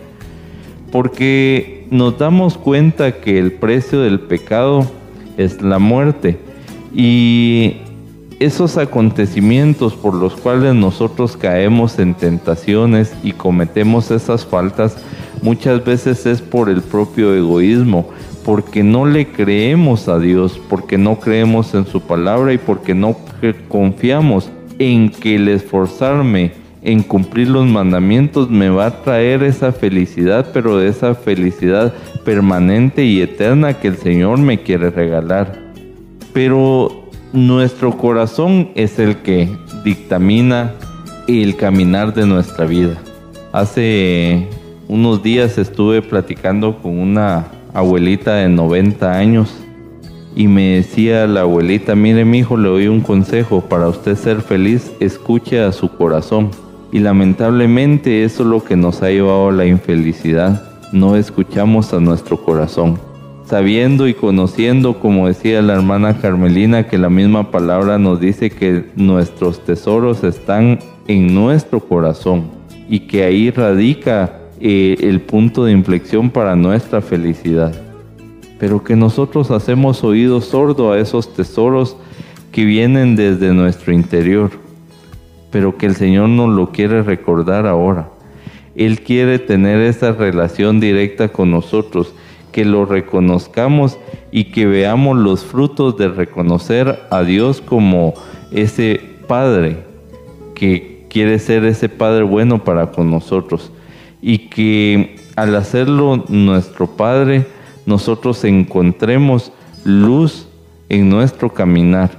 Porque 0.93 1.87
nos 1.91 2.19
damos 2.19 2.59
cuenta 2.59 3.21
que 3.21 3.39
el 3.39 3.53
precio 3.53 4.01
del 4.01 4.21
pecado 4.21 4.85
es 5.39 5.63
la 5.63 5.79
muerte. 5.79 6.39
Y 6.95 7.77
esos 8.39 8.77
acontecimientos 8.77 9.95
por 9.95 10.15
los 10.15 10.35
cuales 10.35 10.75
nosotros 10.75 11.37
caemos 11.37 11.99
en 11.99 12.15
tentaciones 12.15 13.15
y 13.23 13.33
cometemos 13.33 14.11
esas 14.11 14.45
faltas 14.45 14.97
muchas 15.43 15.85
veces 15.85 16.27
es 16.27 16.41
por 16.41 16.69
el 16.69 16.83
propio 16.83 17.35
egoísmo 17.35 18.09
porque 18.45 18.83
no 18.83 19.07
le 19.07 19.29
creemos 19.29 20.09
a 20.09 20.19
Dios, 20.19 20.61
porque 20.69 20.99
no 20.99 21.21
creemos 21.21 21.75
en 21.75 21.87
su 21.87 22.01
palabra 22.01 22.53
y 22.53 22.59
porque 22.59 22.95
no 22.95 23.17
confiamos 23.69 24.51
en 24.79 25.11
que 25.11 25.37
el 25.37 25.49
esforzarme 25.49 26.53
en 26.83 27.03
cumplir 27.03 27.49
los 27.49 27.67
mandamientos 27.67 28.49
me 28.51 28.71
va 28.71 28.87
a 28.87 29.03
traer 29.03 29.43
esa 29.43 29.73
felicidad, 29.73 30.51
pero 30.53 30.81
esa 30.81 31.15
felicidad 31.15 31.93
permanente 32.25 33.05
y 33.05 33.21
eterna 33.21 33.75
que 33.75 33.89
el 33.89 33.97
Señor 33.97 34.39
me 34.39 34.63
quiere 34.63 34.91
regalar. 34.91 35.59
Pero 36.33 37.09
nuestro 37.33 37.97
corazón 37.97 38.71
es 38.75 38.99
el 38.99 39.17
que 39.17 39.49
dictamina 39.85 40.73
el 41.29 41.57
caminar 41.57 42.15
de 42.15 42.27
nuestra 42.27 42.67
vida. 42.67 42.97
Hace 43.53 44.49
unos 44.89 45.23
días 45.23 45.59
estuve 45.59 46.03
platicando 46.03 46.79
con 46.81 46.99
una 46.99 47.47
abuelita 47.75 48.35
de 48.35 48.49
90 48.49 49.13
años 49.13 49.61
y 50.35 50.47
me 50.47 50.77
decía 50.77 51.27
la 51.27 51.41
abuelita, 51.43 51.95
mire 51.95 52.25
mi 52.25 52.39
hijo, 52.39 52.57
le 52.57 52.69
doy 52.69 52.89
un 52.89 53.01
consejo, 53.01 53.63
para 53.63 53.89
usted 53.89 54.17
ser 54.17 54.41
feliz, 54.43 54.93
escuche 55.01 55.61
a 55.61 55.73
su 55.73 55.91
corazón. 55.91 56.51
Y 56.93 57.01
lamentablemente 57.01 58.25
eso 58.25 58.43
es 58.43 58.49
lo 58.49 58.65
que 58.65 58.77
nos 58.77 59.03
ha 59.03 59.11
llevado 59.11 59.49
a 59.49 59.53
la 59.53 59.67
infelicidad. 59.67 60.63
No 60.93 61.17
escuchamos 61.17 61.93
a 61.93 62.01
nuestro 62.01 62.43
corazón. 62.45 62.99
Sabiendo 63.45 64.07
y 64.07 64.15
conociendo, 64.15 65.01
como 65.01 65.27
decía 65.27 65.63
la 65.63 65.75
hermana 65.75 66.19
Carmelina, 66.19 66.87
que 66.87 66.99
la 66.99 67.11
misma 67.11 67.51
palabra 67.51 67.99
nos 67.99 68.21
dice 68.21 68.51
que 68.51 68.85
nuestros 68.95 69.65
tesoros 69.65 70.23
están 70.23 70.79
en 71.09 71.35
nuestro 71.35 71.81
corazón 71.81 72.45
y 72.89 73.01
que 73.01 73.25
ahí 73.25 73.51
radica 73.51 74.40
el 74.61 75.21
punto 75.23 75.65
de 75.65 75.73
inflexión 75.73 76.31
para 76.31 76.55
nuestra 76.55 77.01
felicidad 77.01 77.73
pero 78.61 78.85
que 78.85 78.95
nosotros 78.95 79.51
hacemos 79.51 80.05
oído 80.05 80.43
sordo 80.43 80.93
a 80.93 80.99
esos 80.99 81.33
tesoros 81.33 81.97
que 82.53 82.67
vienen 82.67 83.17
desde 83.17 83.55
nuestro 83.55 83.95
interior, 83.95 84.51
pero 85.51 85.79
que 85.79 85.87
el 85.87 85.97
Señor 85.97 86.29
nos 86.29 86.51
lo 86.51 86.71
quiere 86.71 87.03
recordar 87.03 87.67
ahora. 87.67 88.11
Él 88.77 89.01
quiere 89.01 89.39
tener 89.39 89.81
esa 89.81 90.13
relación 90.13 90.79
directa 90.79 91.29
con 91.29 91.51
nosotros, 91.51 92.13
que 92.53 92.67
lo 92.67 92.85
reconozcamos 92.85 93.99
y 94.31 94.45
que 94.53 94.67
veamos 94.67 95.17
los 95.17 95.43
frutos 95.43 95.97
de 95.97 96.09
reconocer 96.09 97.01
a 97.11 97.23
Dios 97.23 97.63
como 97.63 98.13
ese 98.53 99.01
Padre 99.27 99.85
que 100.55 101.07
quiere 101.09 101.39
ser 101.39 101.65
ese 101.65 101.89
Padre 101.89 102.25
bueno 102.25 102.63
para 102.63 102.91
con 102.91 103.11
nosotros 103.11 103.73
y 104.23 104.49
que 104.49 105.17
al 105.37 105.55
hacerlo 105.55 106.25
nuestro 106.29 106.87
Padre, 106.97 107.47
nosotros 107.87 108.45
encontremos 108.45 109.53
luz 109.85 110.49
en 110.89 111.09
nuestro 111.09 111.53
caminar 111.55 112.11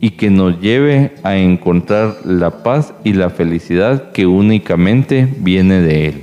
y 0.00 0.10
que 0.10 0.30
nos 0.30 0.60
lleve 0.60 1.14
a 1.22 1.36
encontrar 1.36 2.16
la 2.24 2.62
paz 2.62 2.92
y 3.04 3.12
la 3.12 3.30
felicidad 3.30 4.12
que 4.12 4.26
únicamente 4.26 5.28
viene 5.38 5.80
de 5.80 6.08
Él. 6.08 6.22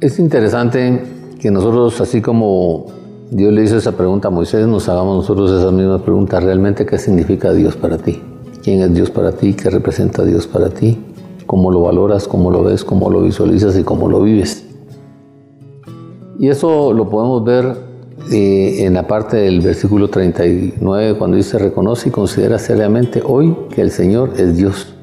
Es 0.00 0.20
interesante 0.20 1.17
que 1.38 1.50
nosotros, 1.50 2.00
así 2.00 2.20
como 2.20 2.86
Dios 3.30 3.52
le 3.52 3.62
hizo 3.62 3.76
esa 3.76 3.92
pregunta 3.92 4.28
a 4.28 4.30
Moisés, 4.30 4.66
nos 4.66 4.88
hagamos 4.88 5.18
nosotros 5.18 5.50
esa 5.52 5.70
misma 5.70 6.02
pregunta. 6.02 6.40
¿Realmente 6.40 6.84
qué 6.84 6.98
significa 6.98 7.52
Dios 7.52 7.76
para 7.76 7.98
ti? 7.98 8.20
¿Quién 8.62 8.80
es 8.80 8.92
Dios 8.92 9.10
para 9.10 9.32
ti? 9.32 9.54
¿Qué 9.54 9.70
representa 9.70 10.24
Dios 10.24 10.46
para 10.46 10.68
ti? 10.70 10.98
¿Cómo 11.46 11.70
lo 11.70 11.82
valoras? 11.82 12.26
¿Cómo 12.26 12.50
lo 12.50 12.64
ves? 12.64 12.84
¿Cómo 12.84 13.10
lo 13.10 13.22
visualizas? 13.22 13.78
¿Y 13.78 13.84
cómo 13.84 14.08
lo 14.08 14.22
vives? 14.22 14.66
Y 16.38 16.48
eso 16.48 16.92
lo 16.92 17.08
podemos 17.08 17.44
ver 17.44 17.88
eh, 18.30 18.84
en 18.84 18.94
la 18.94 19.06
parte 19.06 19.36
del 19.38 19.60
versículo 19.60 20.08
39, 20.08 21.16
cuando 21.18 21.36
dice, 21.36 21.58
reconoce 21.58 22.08
y 22.08 22.12
considera 22.12 22.58
seriamente 22.58 23.22
hoy 23.24 23.56
que 23.74 23.80
el 23.80 23.90
Señor 23.90 24.32
es 24.36 24.56
Dios. 24.56 24.94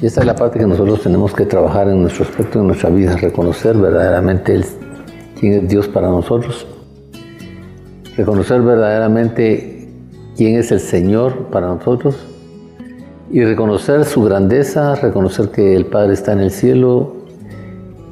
Y 0.00 0.06
esta 0.06 0.20
es 0.20 0.26
la 0.26 0.34
parte 0.34 0.58
que 0.58 0.66
nosotros 0.66 1.02
tenemos 1.02 1.34
que 1.34 1.44
trabajar 1.44 1.88
en 1.88 2.02
nuestro 2.02 2.24
aspecto, 2.24 2.60
en 2.60 2.68
nuestra 2.68 2.88
vida, 2.88 3.16
reconocer 3.16 3.76
verdaderamente 3.76 4.54
quién 5.40 5.54
es 5.54 5.68
Dios 5.68 5.88
para 5.88 6.08
nosotros 6.08 6.66
reconocer 8.20 8.60
verdaderamente 8.60 9.88
quién 10.36 10.56
es 10.56 10.70
el 10.72 10.80
Señor 10.80 11.46
para 11.46 11.68
nosotros 11.68 12.16
y 13.30 13.42
reconocer 13.44 14.04
su 14.04 14.22
grandeza, 14.22 14.94
reconocer 14.96 15.48
que 15.50 15.74
el 15.74 15.86
Padre 15.86 16.14
está 16.14 16.32
en 16.32 16.40
el 16.40 16.50
cielo 16.50 17.14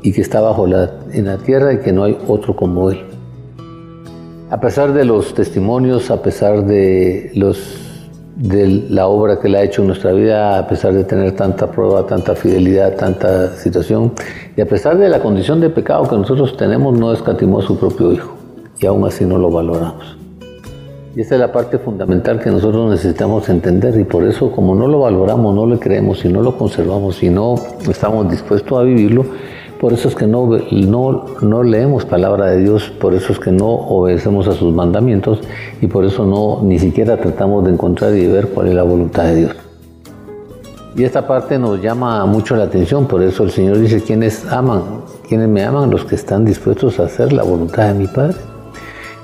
y 0.02 0.12
que 0.12 0.22
está 0.22 0.40
bajo 0.40 0.66
la, 0.66 0.90
en 1.12 1.26
la 1.26 1.38
tierra 1.38 1.74
y 1.74 1.78
que 1.80 1.92
no 1.92 2.04
hay 2.04 2.16
otro 2.26 2.54
como 2.56 2.90
Él. 2.90 3.04
A 4.50 4.60
pesar 4.60 4.94
de 4.94 5.04
los 5.04 5.34
testimonios, 5.34 6.10
a 6.10 6.22
pesar 6.22 6.64
de, 6.64 7.30
los, 7.34 7.87
de 8.38 8.86
la 8.88 9.08
obra 9.08 9.40
que 9.40 9.48
Él 9.48 9.56
ha 9.56 9.62
hecho 9.62 9.82
en 9.82 9.88
nuestra 9.88 10.12
vida, 10.12 10.58
a 10.58 10.68
pesar 10.68 10.94
de 10.94 11.02
tener 11.02 11.32
tanta 11.32 11.70
prueba, 11.70 12.06
tanta 12.06 12.36
fidelidad, 12.36 12.94
tanta 12.94 13.54
situación, 13.56 14.12
y 14.56 14.60
a 14.60 14.66
pesar 14.66 14.96
de 14.96 15.08
la 15.08 15.18
condición 15.18 15.60
de 15.60 15.70
pecado 15.70 16.08
que 16.08 16.16
nosotros 16.16 16.56
tenemos, 16.56 16.96
no 16.96 17.12
escatimó 17.12 17.58
a 17.58 17.62
su 17.62 17.76
propio 17.76 18.12
Hijo 18.12 18.34
y 18.80 18.86
aún 18.86 19.04
así 19.04 19.24
no 19.24 19.38
lo 19.38 19.50
valoramos. 19.50 20.16
Y 21.16 21.22
esa 21.22 21.34
es 21.34 21.40
la 21.40 21.50
parte 21.50 21.78
fundamental 21.78 22.38
que 22.38 22.48
nosotros 22.48 22.88
necesitamos 22.92 23.48
entender 23.48 23.98
y 23.98 24.04
por 24.04 24.22
eso 24.22 24.52
como 24.52 24.76
no 24.76 24.86
lo 24.86 25.00
valoramos, 25.00 25.52
no 25.52 25.66
le 25.66 25.80
creemos 25.80 26.24
y 26.24 26.28
no 26.28 26.40
lo 26.40 26.56
conservamos 26.56 27.20
y 27.24 27.30
no 27.30 27.56
estamos 27.90 28.30
dispuestos 28.30 28.78
a 28.78 28.82
vivirlo, 28.82 29.26
por 29.80 29.92
eso 29.92 30.08
es 30.08 30.14
que 30.14 30.26
no, 30.26 30.48
no, 30.70 31.26
no 31.40 31.62
leemos 31.62 32.04
palabra 32.04 32.46
de 32.46 32.62
Dios, 32.62 32.90
por 33.00 33.14
eso 33.14 33.32
es 33.32 33.38
que 33.38 33.52
no 33.52 33.66
obedecemos 33.66 34.48
a 34.48 34.52
sus 34.52 34.74
mandamientos 34.74 35.40
y 35.80 35.86
por 35.86 36.04
eso 36.04 36.24
no 36.24 36.62
ni 36.62 36.78
siquiera 36.78 37.16
tratamos 37.16 37.64
de 37.64 37.72
encontrar 37.72 38.14
y 38.14 38.26
ver 38.26 38.48
cuál 38.48 38.68
es 38.68 38.74
la 38.74 38.82
voluntad 38.82 39.24
de 39.24 39.34
Dios. 39.36 39.56
Y 40.96 41.04
esta 41.04 41.26
parte 41.28 41.58
nos 41.58 41.80
llama 41.80 42.26
mucho 42.26 42.56
la 42.56 42.64
atención, 42.64 43.06
por 43.06 43.22
eso 43.22 43.44
el 43.44 43.50
Señor 43.50 43.78
dice, 43.78 44.02
¿quiénes 44.02 44.44
aman? 44.50 44.82
¿Quiénes 45.28 45.48
me 45.48 45.62
aman? 45.62 45.90
Los 45.90 46.04
que 46.04 46.16
están 46.16 46.44
dispuestos 46.44 46.98
a 46.98 47.04
hacer 47.04 47.32
la 47.32 47.44
voluntad 47.44 47.88
de 47.88 47.94
mi 47.94 48.06
Padre. 48.08 48.36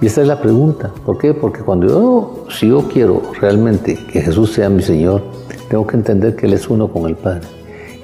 Y 0.01 0.07
esa 0.07 0.21
es 0.21 0.29
la 0.29 0.41
pregunta. 0.41 0.93
¿Por 1.05 1.19
qué? 1.19 1.35
Porque 1.35 1.63
cuando 1.63 1.89
yo, 1.89 2.45
si 2.51 2.69
yo 2.69 2.87
quiero 2.93 3.23
realmente 3.41 3.99
que 4.13 4.21
Jesús 4.21 4.53
sea 4.53 4.69
mi 4.69 4.83
Señor, 4.83 5.23
tengo 5.69 5.87
que 5.87 5.97
entender 5.97 6.37
que 6.37 6.47
Él 6.47 6.53
es 6.53 6.69
uno 6.69 6.89
con 6.89 7.09
el 7.09 7.17
Padre. 7.17 7.54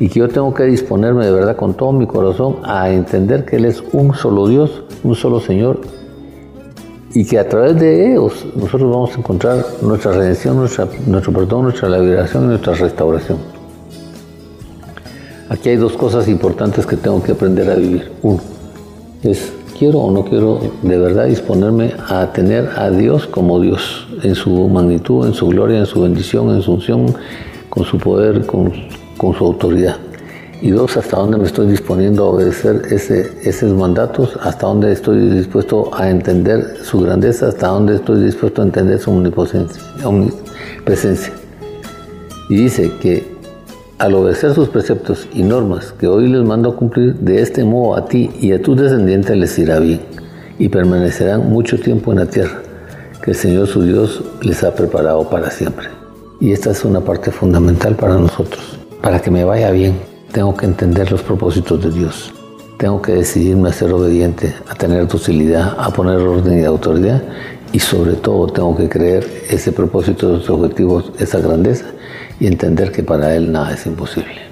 Y 0.00 0.08
que 0.08 0.20
yo 0.20 0.28
tengo 0.28 0.52
que 0.54 0.64
disponerme 0.64 1.26
de 1.26 1.30
verdad 1.30 1.56
con 1.56 1.74
todo 1.74 1.92
mi 1.92 2.06
corazón 2.06 2.56
a 2.64 2.90
entender 2.90 3.44
que 3.44 3.56
Él 3.56 3.66
es 3.66 3.84
un 3.92 4.14
solo 4.14 4.48
Dios, 4.48 4.82
un 5.04 5.14
solo 5.14 5.40
Señor. 5.40 5.82
Y 7.12 7.26
que 7.26 7.38
a 7.38 7.46
través 7.46 7.78
de 7.78 8.10
ellos 8.10 8.46
nosotros 8.56 8.90
vamos 8.90 9.14
a 9.14 9.18
encontrar 9.18 9.64
nuestra 9.82 10.12
redención, 10.12 10.56
nuestra, 10.56 10.88
nuestro 11.06 11.34
perdón, 11.34 11.64
nuestra 11.64 11.88
liberación 11.90 12.44
y 12.44 12.46
nuestra 12.46 12.72
restauración. 12.74 13.36
Aquí 15.50 15.68
hay 15.68 15.76
dos 15.76 15.92
cosas 15.92 16.28
importantes 16.28 16.86
que 16.86 16.96
tengo 16.96 17.22
que 17.22 17.32
aprender 17.32 17.70
a 17.70 17.74
vivir. 17.74 18.10
Uno, 18.22 18.40
es 19.22 19.52
quiero 19.78 19.98
o 19.98 20.10
no 20.10 20.24
quiero 20.24 20.60
de 20.82 20.96
verdad 20.96 21.26
disponerme 21.26 21.92
a 22.08 22.32
tener 22.32 22.70
a 22.76 22.88
Dios 22.90 23.26
como 23.26 23.60
Dios, 23.60 24.06
en 24.22 24.34
su 24.34 24.50
magnitud, 24.68 25.26
en 25.26 25.34
su 25.34 25.48
gloria, 25.48 25.78
en 25.78 25.86
su 25.86 26.00
bendición, 26.00 26.54
en 26.54 26.62
su 26.62 26.72
unción, 26.72 27.14
con 27.68 27.84
su 27.84 27.98
poder, 27.98 28.46
con, 28.46 28.72
su 29.20 29.44
autoridad. 29.44 29.96
Y 30.62 30.70
dos, 30.70 30.96
hasta 30.96 31.16
dónde 31.16 31.38
me 31.38 31.44
estoy 31.44 31.68
disponiendo 31.68 32.24
a 32.24 32.30
obedecer 32.30 32.82
ese, 32.90 33.32
esos 33.44 33.72
mandatos, 33.74 34.38
hasta 34.42 34.66
dónde 34.66 34.92
estoy 34.92 35.30
dispuesto 35.30 35.94
a 35.94 36.10
entender 36.10 36.76
su 36.82 37.00
grandeza, 37.00 37.48
hasta 37.48 37.68
dónde 37.68 37.96
estoy 37.96 38.24
dispuesto 38.24 38.60
a 38.60 38.66
entender 38.66 38.98
su 38.98 39.10
omnipresencia. 39.10 41.32
Y 42.48 42.56
dice 42.56 42.92
que 43.00 43.24
al 43.98 44.14
obedecer 44.14 44.54
sus 44.54 44.68
preceptos 44.68 45.28
y 45.32 45.42
normas 45.42 45.92
que 45.92 46.06
hoy 46.06 46.28
les 46.28 46.42
mando 46.42 46.70
a 46.70 46.76
cumplir, 46.76 47.14
de 47.14 47.40
este 47.40 47.64
modo 47.64 47.96
a 47.96 48.06
ti 48.06 48.30
y 48.40 48.52
a 48.52 48.60
tus 48.60 48.76
descendientes 48.76 49.36
les 49.36 49.58
irá 49.58 49.78
bien 49.78 50.00
y 50.58 50.68
permanecerán 50.68 51.48
mucho 51.48 51.78
tiempo 51.78 52.12
en 52.12 52.18
la 52.18 52.26
tierra 52.26 52.60
que 53.22 53.32
el 53.32 53.36
Señor 53.36 53.66
su 53.66 53.82
Dios 53.82 54.22
les 54.42 54.62
ha 54.64 54.74
preparado 54.74 55.28
para 55.28 55.50
siempre. 55.50 55.88
Y 56.40 56.52
esta 56.52 56.70
es 56.70 56.84
una 56.84 57.00
parte 57.00 57.30
fundamental 57.30 57.94
para 57.96 58.16
nosotros. 58.16 58.79
Para 59.02 59.22
que 59.22 59.30
me 59.30 59.44
vaya 59.44 59.70
bien, 59.70 59.98
tengo 60.30 60.54
que 60.54 60.66
entender 60.66 61.10
los 61.10 61.22
propósitos 61.22 61.82
de 61.82 61.90
Dios. 61.90 62.34
Tengo 62.76 63.00
que 63.00 63.12
decidirme 63.12 63.70
a 63.70 63.72
ser 63.72 63.92
obediente, 63.92 64.54
a 64.68 64.74
tener 64.74 65.08
docilidad, 65.08 65.74
a 65.78 65.90
poner 65.90 66.18
orden 66.18 66.60
y 66.60 66.64
autoridad 66.64 67.22
y 67.72 67.78
sobre 67.78 68.12
todo 68.14 68.48
tengo 68.48 68.76
que 68.76 68.90
creer 68.90 69.26
ese 69.48 69.72
propósito, 69.72 70.36
esos 70.36 70.50
objetivos, 70.50 71.12
esa 71.18 71.38
grandeza 71.40 71.86
y 72.38 72.46
entender 72.46 72.92
que 72.92 73.02
para 73.02 73.34
Él 73.34 73.50
nada 73.50 73.72
es 73.72 73.86
imposible. 73.86 74.49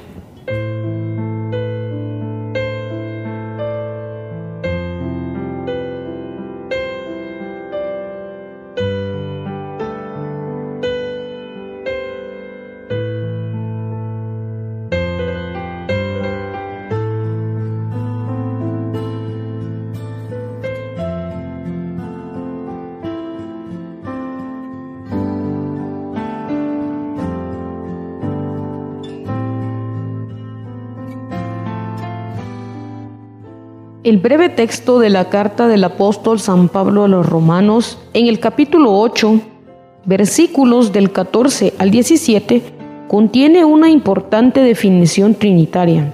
El 34.09 34.17
breve 34.17 34.49
texto 34.49 35.01
de 35.01 35.11
la 35.11 35.29
carta 35.29 35.69
del 35.69 35.85
apóstol 35.85 36.41
San 36.41 36.71
Pablo 36.71 37.05
a 37.05 37.09
los 37.09 37.29
Romanos, 37.29 37.99
en 38.15 38.27
el 38.27 38.41
capítulo 38.41 38.99
8, 38.99 39.39
versículos 40.07 40.95
del 40.95 41.13
14 41.13 41.75
al 41.77 41.91
17, 41.91 42.63
contiene 43.07 43.67
una 43.67 43.91
importante 43.91 44.61
definición 44.61 45.35
trinitaria. 45.35 46.11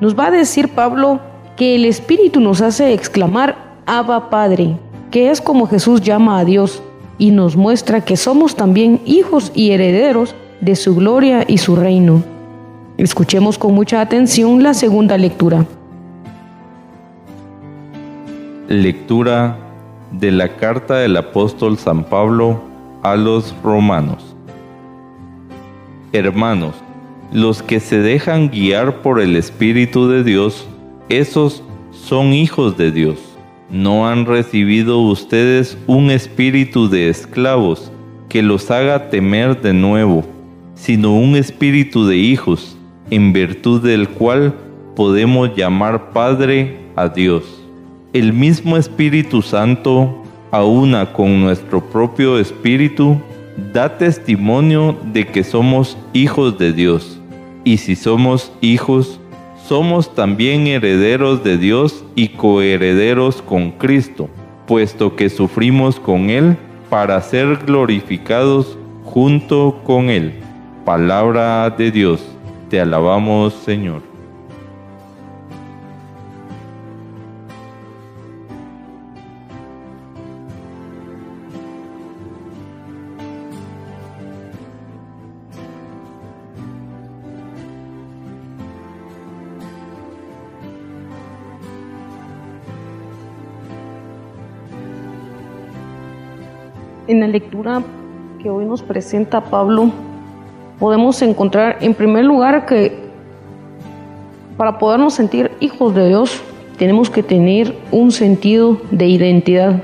Nos 0.00 0.18
va 0.18 0.26
a 0.26 0.30
decir 0.32 0.70
Pablo 0.70 1.20
que 1.56 1.76
el 1.76 1.84
Espíritu 1.84 2.40
nos 2.40 2.60
hace 2.60 2.92
exclamar 2.92 3.76
Abba 3.86 4.28
Padre, 4.28 4.76
que 5.12 5.30
es 5.30 5.40
como 5.40 5.68
Jesús 5.68 6.00
llama 6.00 6.40
a 6.40 6.44
Dios, 6.44 6.82
y 7.18 7.30
nos 7.30 7.54
muestra 7.54 8.04
que 8.04 8.16
somos 8.16 8.56
también 8.56 9.00
hijos 9.06 9.52
y 9.54 9.70
herederos 9.70 10.34
de 10.60 10.74
su 10.74 10.96
gloria 10.96 11.44
y 11.46 11.58
su 11.58 11.76
reino. 11.76 12.24
Escuchemos 12.98 13.58
con 13.58 13.74
mucha 13.74 14.00
atención 14.00 14.64
la 14.64 14.74
segunda 14.74 15.16
lectura. 15.16 15.66
Lectura 18.70 19.58
de 20.12 20.30
la 20.30 20.54
carta 20.54 20.98
del 20.98 21.16
apóstol 21.16 21.76
San 21.76 22.04
Pablo 22.04 22.62
a 23.02 23.16
los 23.16 23.52
romanos. 23.64 24.36
Hermanos, 26.12 26.76
los 27.32 27.64
que 27.64 27.80
se 27.80 27.98
dejan 27.98 28.48
guiar 28.48 29.02
por 29.02 29.18
el 29.18 29.34
Espíritu 29.34 30.06
de 30.06 30.22
Dios, 30.22 30.68
esos 31.08 31.64
son 31.90 32.32
hijos 32.32 32.76
de 32.76 32.92
Dios. 32.92 33.18
No 33.70 34.06
han 34.06 34.24
recibido 34.24 35.00
ustedes 35.00 35.76
un 35.88 36.12
espíritu 36.12 36.88
de 36.88 37.08
esclavos 37.08 37.90
que 38.28 38.40
los 38.40 38.70
haga 38.70 39.10
temer 39.10 39.60
de 39.60 39.72
nuevo, 39.72 40.22
sino 40.76 41.12
un 41.12 41.34
espíritu 41.34 42.06
de 42.06 42.18
hijos, 42.18 42.78
en 43.10 43.32
virtud 43.32 43.82
del 43.82 44.08
cual 44.08 44.54
podemos 44.94 45.56
llamar 45.56 46.12
Padre 46.12 46.78
a 46.94 47.08
Dios 47.08 47.59
el 48.12 48.32
mismo 48.32 48.76
Espíritu 48.76 49.40
Santo, 49.40 50.24
a 50.50 50.64
una 50.64 51.12
con 51.12 51.40
nuestro 51.40 51.80
propio 51.80 52.38
Espíritu, 52.38 53.20
da 53.72 53.98
testimonio 53.98 54.96
de 55.12 55.26
que 55.26 55.44
somos 55.44 55.96
hijos 56.12 56.58
de 56.58 56.72
Dios. 56.72 57.20
Y 57.62 57.76
si 57.76 57.94
somos 57.94 58.52
hijos, 58.60 59.20
somos 59.68 60.12
también 60.14 60.66
herederos 60.66 61.44
de 61.44 61.56
Dios 61.56 62.04
y 62.16 62.28
coherederos 62.28 63.42
con 63.42 63.70
Cristo, 63.72 64.28
puesto 64.66 65.14
que 65.14 65.28
sufrimos 65.28 66.00
con 66.00 66.30
Él 66.30 66.56
para 66.88 67.20
ser 67.20 67.58
glorificados 67.64 68.76
junto 69.04 69.80
con 69.84 70.10
Él. 70.10 70.34
Palabra 70.84 71.70
de 71.70 71.92
Dios, 71.92 72.20
te 72.68 72.80
alabamos 72.80 73.54
Señor. 73.54 74.09
En 97.10 97.18
la 97.18 97.26
lectura 97.26 97.82
que 98.40 98.48
hoy 98.50 98.64
nos 98.64 98.82
presenta 98.82 99.40
Pablo, 99.40 99.90
podemos 100.78 101.20
encontrar 101.22 101.78
en 101.80 101.92
primer 101.92 102.24
lugar 102.24 102.66
que 102.66 102.96
para 104.56 104.78
podernos 104.78 105.14
sentir 105.14 105.50
hijos 105.58 105.92
de 105.92 106.06
Dios, 106.06 106.40
tenemos 106.78 107.10
que 107.10 107.24
tener 107.24 107.74
un 107.90 108.12
sentido 108.12 108.80
de 108.92 109.08
identidad. 109.08 109.82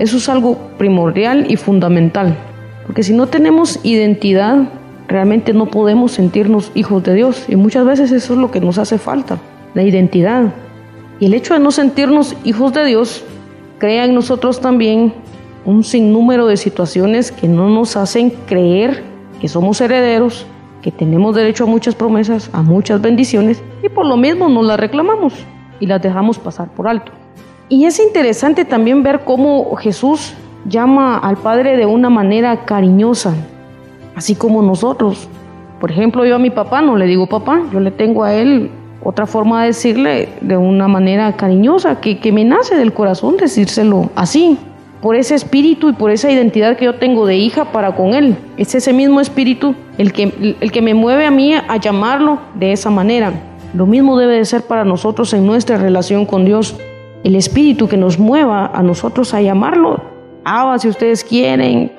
Eso 0.00 0.16
es 0.16 0.28
algo 0.28 0.58
primordial 0.76 1.48
y 1.48 1.54
fundamental, 1.54 2.36
porque 2.84 3.04
si 3.04 3.12
no 3.12 3.28
tenemos 3.28 3.78
identidad, 3.84 4.72
realmente 5.06 5.52
no 5.52 5.66
podemos 5.66 6.10
sentirnos 6.10 6.72
hijos 6.74 7.04
de 7.04 7.14
Dios. 7.14 7.44
Y 7.46 7.54
muchas 7.54 7.86
veces 7.86 8.10
eso 8.10 8.32
es 8.32 8.40
lo 8.40 8.50
que 8.50 8.60
nos 8.60 8.76
hace 8.78 8.98
falta, 8.98 9.38
la 9.74 9.84
identidad. 9.84 10.52
Y 11.20 11.26
el 11.26 11.34
hecho 11.34 11.54
de 11.54 11.60
no 11.60 11.70
sentirnos 11.70 12.34
hijos 12.42 12.72
de 12.72 12.86
Dios 12.86 13.22
crea 13.78 14.04
en 14.04 14.16
nosotros 14.16 14.60
también 14.60 15.14
un 15.64 15.84
sinnúmero 15.84 16.46
de 16.46 16.56
situaciones 16.56 17.32
que 17.32 17.48
no 17.48 17.68
nos 17.68 17.96
hacen 17.96 18.30
creer 18.46 19.02
que 19.40 19.48
somos 19.48 19.80
herederos, 19.80 20.46
que 20.82 20.90
tenemos 20.90 21.34
derecho 21.34 21.64
a 21.64 21.66
muchas 21.66 21.94
promesas, 21.94 22.50
a 22.52 22.62
muchas 22.62 23.00
bendiciones, 23.00 23.62
y 23.82 23.88
por 23.88 24.06
lo 24.06 24.16
mismo 24.16 24.48
nos 24.48 24.64
las 24.64 24.78
reclamamos 24.78 25.34
y 25.78 25.86
las 25.86 26.00
dejamos 26.00 26.38
pasar 26.38 26.68
por 26.68 26.88
alto. 26.88 27.12
Y 27.68 27.84
es 27.84 28.00
interesante 28.00 28.64
también 28.64 29.02
ver 29.02 29.20
cómo 29.24 29.74
Jesús 29.76 30.34
llama 30.66 31.18
al 31.18 31.36
Padre 31.36 31.76
de 31.76 31.86
una 31.86 32.10
manera 32.10 32.64
cariñosa, 32.64 33.34
así 34.14 34.34
como 34.34 34.62
nosotros. 34.62 35.28
Por 35.80 35.90
ejemplo, 35.90 36.24
yo 36.24 36.36
a 36.36 36.38
mi 36.38 36.50
papá 36.50 36.82
no 36.82 36.96
le 36.96 37.06
digo 37.06 37.26
papá, 37.26 37.62
yo 37.72 37.80
le 37.80 37.90
tengo 37.90 38.24
a 38.24 38.34
él 38.34 38.70
otra 39.02 39.26
forma 39.26 39.62
de 39.62 39.68
decirle 39.68 40.28
de 40.42 40.56
una 40.56 40.88
manera 40.88 41.32
cariñosa, 41.36 42.00
que, 42.00 42.18
que 42.18 42.32
me 42.32 42.44
nace 42.44 42.76
del 42.76 42.92
corazón 42.92 43.38
decírselo 43.38 44.10
así 44.14 44.58
por 45.00 45.16
ese 45.16 45.34
espíritu 45.34 45.88
y 45.88 45.92
por 45.92 46.10
esa 46.10 46.30
identidad 46.30 46.76
que 46.76 46.84
yo 46.84 46.96
tengo 46.96 47.26
de 47.26 47.36
hija 47.36 47.72
para 47.72 47.94
con 47.96 48.14
Él. 48.14 48.36
Es 48.56 48.74
ese 48.74 48.92
mismo 48.92 49.20
espíritu 49.20 49.74
el 49.98 50.12
que, 50.12 50.56
el 50.60 50.72
que 50.72 50.82
me 50.82 50.94
mueve 50.94 51.26
a 51.26 51.30
mí 51.30 51.54
a 51.54 51.76
llamarlo 51.76 52.38
de 52.54 52.72
esa 52.72 52.90
manera. 52.90 53.32
Lo 53.72 53.86
mismo 53.86 54.18
debe 54.18 54.36
de 54.36 54.44
ser 54.44 54.62
para 54.62 54.84
nosotros 54.84 55.32
en 55.32 55.46
nuestra 55.46 55.76
relación 55.78 56.26
con 56.26 56.44
Dios. 56.44 56.76
El 57.22 57.36
espíritu 57.36 57.88
que 57.88 57.96
nos 57.96 58.18
mueva 58.18 58.66
a 58.66 58.82
nosotros 58.82 59.32
a 59.34 59.40
llamarlo, 59.40 60.02
Abba 60.44 60.78
si 60.78 60.88
ustedes 60.88 61.22
quieren, 61.22 61.92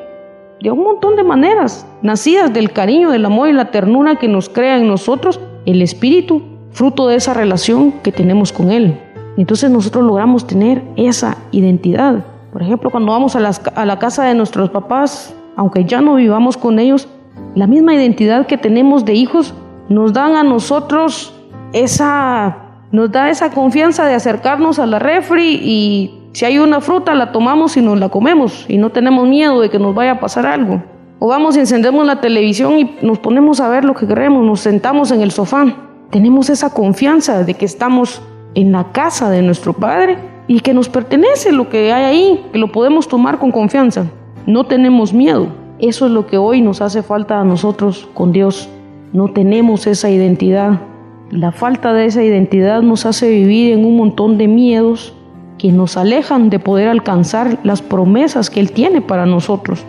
de 0.62 0.72
un 0.72 0.84
montón 0.84 1.16
de 1.16 1.24
maneras, 1.24 1.88
nacidas 2.02 2.54
del 2.54 2.72
cariño, 2.72 3.12
del 3.12 3.26
amor 3.26 3.50
y 3.50 3.54
la 3.54 3.72
ternura 3.72 4.16
que 4.16 4.28
nos 4.28 4.50
crea 4.50 4.78
en 4.78 4.88
nosotros, 4.88 5.40
el 5.66 5.82
espíritu, 5.82 6.42
fruto 6.72 7.08
de 7.08 7.16
esa 7.16 7.34
relación 7.34 7.92
que 8.04 8.12
tenemos 8.12 8.52
con 8.52 8.72
Él. 8.72 8.98
Entonces 9.38 9.72
nosotros 9.72 10.04
logramos 10.04 10.46
tener 10.46 10.84
esa 10.98 11.38
identidad. 11.52 12.26
Por 12.52 12.62
ejemplo, 12.62 12.90
cuando 12.90 13.12
vamos 13.14 13.36
a, 13.36 13.40
la 13.40 14.00
casa 14.00 14.26
de 14.26 14.34
nuestros 14.34 14.70
papás, 14.70 15.34
aunque 15.56 15.86
ya 15.86 16.02
no 16.02 16.16
vivamos 16.16 16.58
con 16.58 16.80
ellos, 16.80 17.08
la 17.56 17.66
misma 17.66 17.94
identidad 17.94 18.46
que 18.46 18.58
tenemos 18.58 19.06
de 19.06 19.14
hijos 19.14 19.54
nos 19.88 20.14
dan 20.14 20.36
a 20.36 20.44
nosotros 20.44 21.34
esa, 21.74 22.58
nos 22.92 23.12
da 23.12 23.30
esa 23.30 23.52
confianza 23.52 24.06
de 24.06 24.16
acercarnos 24.16 24.80
a 24.80 24.86
la 24.86 25.00
refri 25.00 25.60
y 25.64 26.30
si 26.34 26.46
hay 26.46 26.60
una 26.60 26.82
fruta 26.82 27.16
la 27.16 27.32
tomamos 27.32 27.78
y 27.78 27.82
nos 27.82 27.98
la 28.00 28.10
comemos 28.10 28.66
y 28.68 28.78
no 28.78 28.90
tenemos 28.90 29.28
miedo 29.28 29.62
de 29.62 29.70
que 29.70 29.80
nos 29.80 29.96
vaya 29.96 30.14
a 30.14 30.20
pasar 30.20 30.46
algo. 30.46 30.84
O 31.20 31.28
vamos 31.28 31.56
y 31.56 31.60
encendemos 31.60 32.06
la 32.06 32.20
televisión 32.20 32.80
y 32.80 32.98
nos 33.02 33.20
ponemos 33.20 33.62
a 33.62 33.70
ver 33.70 33.86
lo 33.86 33.94
que 33.94 34.08
queremos, 34.08 34.44
nos 34.44 34.60
sentamos 34.60 35.12
en 35.12 35.22
el 35.22 35.32
sofá. 35.32 35.66
Tenemos 36.10 36.50
esa 36.50 36.74
confianza 36.74 37.44
de 37.44 37.54
que 37.54 37.66
estamos 37.66 38.22
en 38.56 38.72
la 38.74 38.92
casa 38.92 39.30
de 39.30 39.42
nuestro 39.42 39.72
Padre 39.72 40.31
y 40.52 40.60
que 40.60 40.74
nos 40.74 40.90
pertenece 40.90 41.54
lo 41.54 41.70
que 41.70 41.94
hay 41.94 42.04
ahí, 42.04 42.46
que 42.52 42.60
lo 42.60 42.74
podemos 42.74 43.08
tomar 43.08 43.40
con 43.40 43.54
confianza. 43.54 44.08
No 44.46 44.66
tenemos 44.66 45.14
miedo. 45.14 45.48
Eso 45.80 46.08
es 46.08 46.12
lo 46.12 46.28
que 46.28 46.38
hoy 46.38 46.60
nos 46.60 46.82
hace 46.82 47.04
falta 47.04 47.40
a 47.40 47.46
nosotros 47.46 48.10
con 48.14 48.34
Dios. 48.34 48.68
No 49.14 49.30
tenemos 49.30 49.88
esa 49.88 50.10
identidad. 50.10 50.82
La 51.30 51.54
falta 51.54 51.94
de 51.94 52.06
esa 52.06 52.22
identidad 52.22 52.82
nos 52.82 53.06
hace 53.06 53.30
vivir 53.30 53.72
en 53.72 53.86
un 53.86 53.96
montón 53.96 54.38
de 54.38 54.50
miedos 54.50 55.14
que 55.58 55.72
nos 55.72 55.96
alejan 55.96 56.50
de 56.50 56.60
poder 56.60 56.90
alcanzar 56.90 57.60
las 57.64 57.82
promesas 57.82 58.50
que 58.50 58.60
Él 58.60 58.74
tiene 58.74 59.00
para 59.00 59.26
nosotros. 59.26 59.86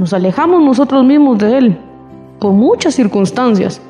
Nos 0.00 0.12
alejamos 0.12 0.60
nosotros 0.60 1.04
mismos 1.04 1.38
de 1.38 1.56
Él 1.56 1.78
por 2.40 2.52
muchas 2.52 2.96
circunstancias, 2.96 3.80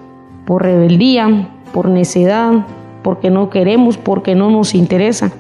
por 0.45 0.65
rebeldía, 0.65 1.49
por 1.73 1.89
necedad, 1.89 2.67
porque 3.03 3.31
no 3.31 3.49
queremos, 3.49 3.97
porque 3.97 4.35
no 4.35 4.51
nos 4.51 4.75
interesa. 4.75 5.33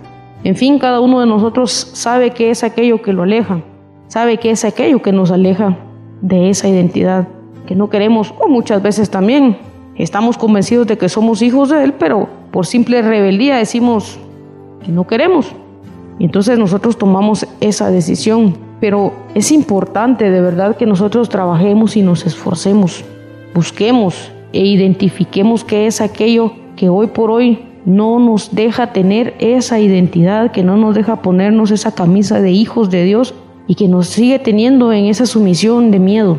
En 0.42 0.56
fin, 0.56 0.78
cada 0.78 1.00
uno 1.00 1.20
de 1.20 1.26
nosotros 1.26 1.70
sabe 1.70 2.30
qué 2.30 2.50
es 2.50 2.64
aquello 2.64 3.02
que 3.02 3.12
lo 3.12 3.24
aleja, 3.24 3.60
sabe 4.08 4.38
qué 4.38 4.50
es 4.50 4.64
aquello 4.64 5.02
que 5.02 5.12
nos 5.12 5.30
aleja 5.30 5.76
de 6.22 6.50
esa 6.50 6.68
identidad 6.68 7.28
que 7.66 7.74
no 7.74 7.90
queremos, 7.90 8.34
o 8.38 8.48
muchas 8.48 8.82
veces 8.82 9.10
también 9.10 9.58
estamos 9.96 10.38
convencidos 10.38 10.86
de 10.86 10.98
que 10.98 11.08
somos 11.08 11.42
hijos 11.42 11.68
de 11.68 11.84
Él, 11.84 11.92
pero 11.92 12.28
por 12.50 12.66
simple 12.66 13.02
rebeldía 13.02 13.56
decimos 13.56 14.18
que 14.84 14.90
no 14.90 15.06
queremos. 15.06 15.52
Y 16.18 16.24
entonces 16.24 16.58
nosotros 16.58 16.98
tomamos 16.98 17.46
esa 17.60 17.90
decisión. 17.90 18.54
Pero 18.80 19.12
es 19.34 19.52
importante 19.52 20.30
de 20.30 20.40
verdad 20.40 20.76
que 20.76 20.86
nosotros 20.86 21.28
trabajemos 21.28 21.96
y 21.96 22.02
nos 22.02 22.26
esforcemos, 22.26 23.04
busquemos 23.54 24.32
e 24.52 24.64
identifiquemos 24.64 25.64
qué 25.64 25.86
es 25.86 26.00
aquello 26.00 26.52
que 26.76 26.88
hoy 26.88 27.06
por 27.08 27.30
hoy 27.30 27.69
no 27.84 28.18
nos 28.18 28.54
deja 28.54 28.92
tener 28.92 29.34
esa 29.38 29.80
identidad, 29.80 30.52
que 30.52 30.62
no 30.62 30.76
nos 30.76 30.94
deja 30.94 31.22
ponernos 31.22 31.70
esa 31.70 31.92
camisa 31.92 32.40
de 32.40 32.50
hijos 32.50 32.90
de 32.90 33.04
Dios 33.04 33.34
y 33.66 33.74
que 33.74 33.88
nos 33.88 34.08
sigue 34.08 34.38
teniendo 34.38 34.92
en 34.92 35.06
esa 35.06 35.26
sumisión 35.26 35.90
de 35.90 35.98
miedo. 35.98 36.36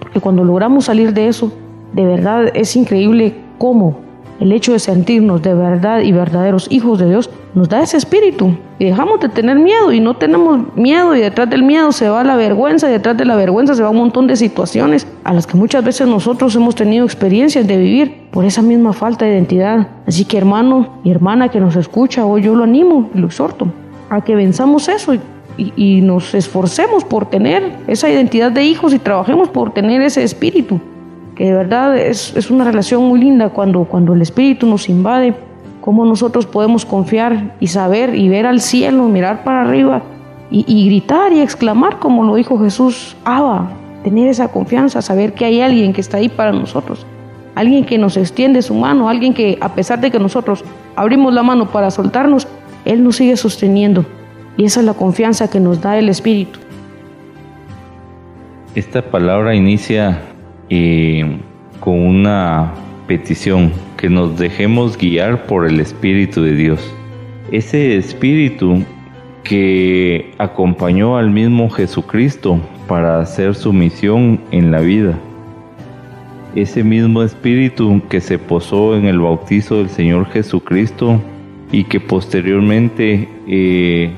Porque 0.00 0.20
cuando 0.20 0.44
logramos 0.44 0.86
salir 0.86 1.12
de 1.12 1.28
eso, 1.28 1.52
de 1.92 2.04
verdad 2.04 2.50
es 2.54 2.74
increíble 2.76 3.34
cómo 3.58 4.09
el 4.40 4.52
hecho 4.52 4.72
de 4.72 4.78
sentirnos 4.78 5.42
de 5.42 5.54
verdad 5.54 6.00
y 6.00 6.12
verdaderos 6.12 6.66
hijos 6.70 6.98
de 6.98 7.08
Dios 7.08 7.30
nos 7.54 7.68
da 7.68 7.82
ese 7.82 7.98
espíritu 7.98 8.56
y 8.78 8.86
dejamos 8.86 9.20
de 9.20 9.28
tener 9.28 9.58
miedo 9.58 9.92
y 9.92 10.00
no 10.00 10.16
tenemos 10.16 10.74
miedo 10.76 11.14
y 11.14 11.20
detrás 11.20 11.50
del 11.50 11.62
miedo 11.62 11.92
se 11.92 12.08
va 12.08 12.24
la 12.24 12.36
vergüenza 12.36 12.88
y 12.88 12.92
detrás 12.92 13.16
de 13.16 13.26
la 13.26 13.36
vergüenza 13.36 13.74
se 13.74 13.82
va 13.82 13.90
un 13.90 13.98
montón 13.98 14.26
de 14.26 14.36
situaciones 14.36 15.06
a 15.24 15.34
las 15.34 15.46
que 15.46 15.56
muchas 15.56 15.84
veces 15.84 16.08
nosotros 16.08 16.56
hemos 16.56 16.74
tenido 16.74 17.04
experiencias 17.04 17.66
de 17.66 17.76
vivir 17.76 18.28
por 18.30 18.44
esa 18.44 18.62
misma 18.62 18.92
falta 18.92 19.26
de 19.26 19.32
identidad. 19.32 19.88
Así 20.06 20.24
que 20.24 20.38
hermano 20.38 21.00
y 21.04 21.10
hermana 21.10 21.50
que 21.50 21.60
nos 21.60 21.76
escucha, 21.76 22.24
hoy 22.24 22.42
yo 22.42 22.54
lo 22.54 22.64
animo 22.64 23.10
y 23.14 23.18
lo 23.18 23.26
exhorto 23.26 23.66
a 24.08 24.22
que 24.24 24.34
venzamos 24.34 24.88
eso 24.88 25.14
y, 25.14 25.20
y 25.76 26.00
nos 26.00 26.34
esforcemos 26.34 27.04
por 27.04 27.26
tener 27.26 27.76
esa 27.86 28.08
identidad 28.08 28.50
de 28.50 28.64
hijos 28.64 28.94
y 28.94 28.98
trabajemos 28.98 29.50
por 29.50 29.74
tener 29.74 30.00
ese 30.00 30.22
espíritu 30.22 30.80
de 31.46 31.54
verdad 31.54 31.96
es, 31.96 32.36
es, 32.36 32.50
una 32.50 32.64
relación 32.64 33.02
muy 33.04 33.20
linda 33.20 33.48
cuando, 33.48 33.84
cuando 33.84 34.12
el 34.12 34.20
Espíritu 34.20 34.66
nos 34.66 34.88
invade, 34.88 35.34
cómo 35.80 36.04
nosotros 36.04 36.46
podemos 36.46 36.84
confiar 36.84 37.54
y 37.60 37.68
saber 37.68 38.14
y 38.14 38.28
ver 38.28 38.46
al 38.46 38.60
cielo, 38.60 39.08
mirar 39.08 39.42
para 39.42 39.62
arriba 39.62 40.02
y, 40.50 40.64
y 40.68 40.86
gritar 40.86 41.32
y 41.32 41.40
exclamar 41.40 41.98
como 41.98 42.24
lo 42.24 42.34
dijo 42.34 42.58
Jesús, 42.58 43.16
Abba, 43.24 43.70
tener 44.04 44.28
esa 44.28 44.48
confianza, 44.48 45.00
saber 45.00 45.32
que 45.32 45.44
hay 45.46 45.60
alguien 45.62 45.92
que 45.92 46.00
está 46.00 46.18
ahí 46.18 46.28
para 46.28 46.52
nosotros, 46.52 47.06
alguien 47.54 47.84
que 47.84 47.96
nos 47.96 48.16
extiende 48.16 48.60
su 48.60 48.74
mano, 48.74 49.08
alguien 49.08 49.32
que 49.32 49.56
a 49.60 49.74
pesar 49.74 50.00
de 50.00 50.10
que 50.10 50.18
nosotros 50.18 50.64
abrimos 50.96 51.32
la 51.32 51.42
mano 51.42 51.70
para 51.70 51.90
soltarnos, 51.90 52.48
Él 52.84 53.02
nos 53.02 53.16
sigue 53.16 53.36
sosteniendo. 53.36 54.04
Y 54.56 54.64
esa 54.64 54.80
es 54.80 54.86
la 54.86 54.94
confianza 54.94 55.48
que 55.48 55.60
nos 55.60 55.80
da 55.80 55.98
el 55.98 56.08
Espíritu. 56.08 56.58
Esta 58.74 59.02
palabra 59.02 59.54
inicia 59.54 60.20
con 61.80 62.00
una 62.00 62.72
petición, 63.06 63.72
que 63.96 64.08
nos 64.08 64.38
dejemos 64.38 64.96
guiar 64.96 65.46
por 65.46 65.66
el 65.66 65.80
Espíritu 65.80 66.42
de 66.42 66.54
Dios. 66.54 66.94
Ese 67.50 67.96
Espíritu 67.96 68.84
que 69.42 70.32
acompañó 70.38 71.16
al 71.16 71.30
mismo 71.30 71.68
Jesucristo 71.70 72.60
para 72.86 73.20
hacer 73.20 73.56
su 73.56 73.72
misión 73.72 74.40
en 74.52 74.70
la 74.70 74.80
vida. 74.80 75.18
Ese 76.54 76.84
mismo 76.84 77.22
Espíritu 77.24 78.00
que 78.08 78.20
se 78.20 78.38
posó 78.38 78.96
en 78.96 79.06
el 79.06 79.18
bautizo 79.18 79.78
del 79.78 79.88
Señor 79.88 80.26
Jesucristo 80.26 81.20
y 81.72 81.82
que 81.84 81.98
posteriormente 81.98 83.28
eh, 83.48 84.10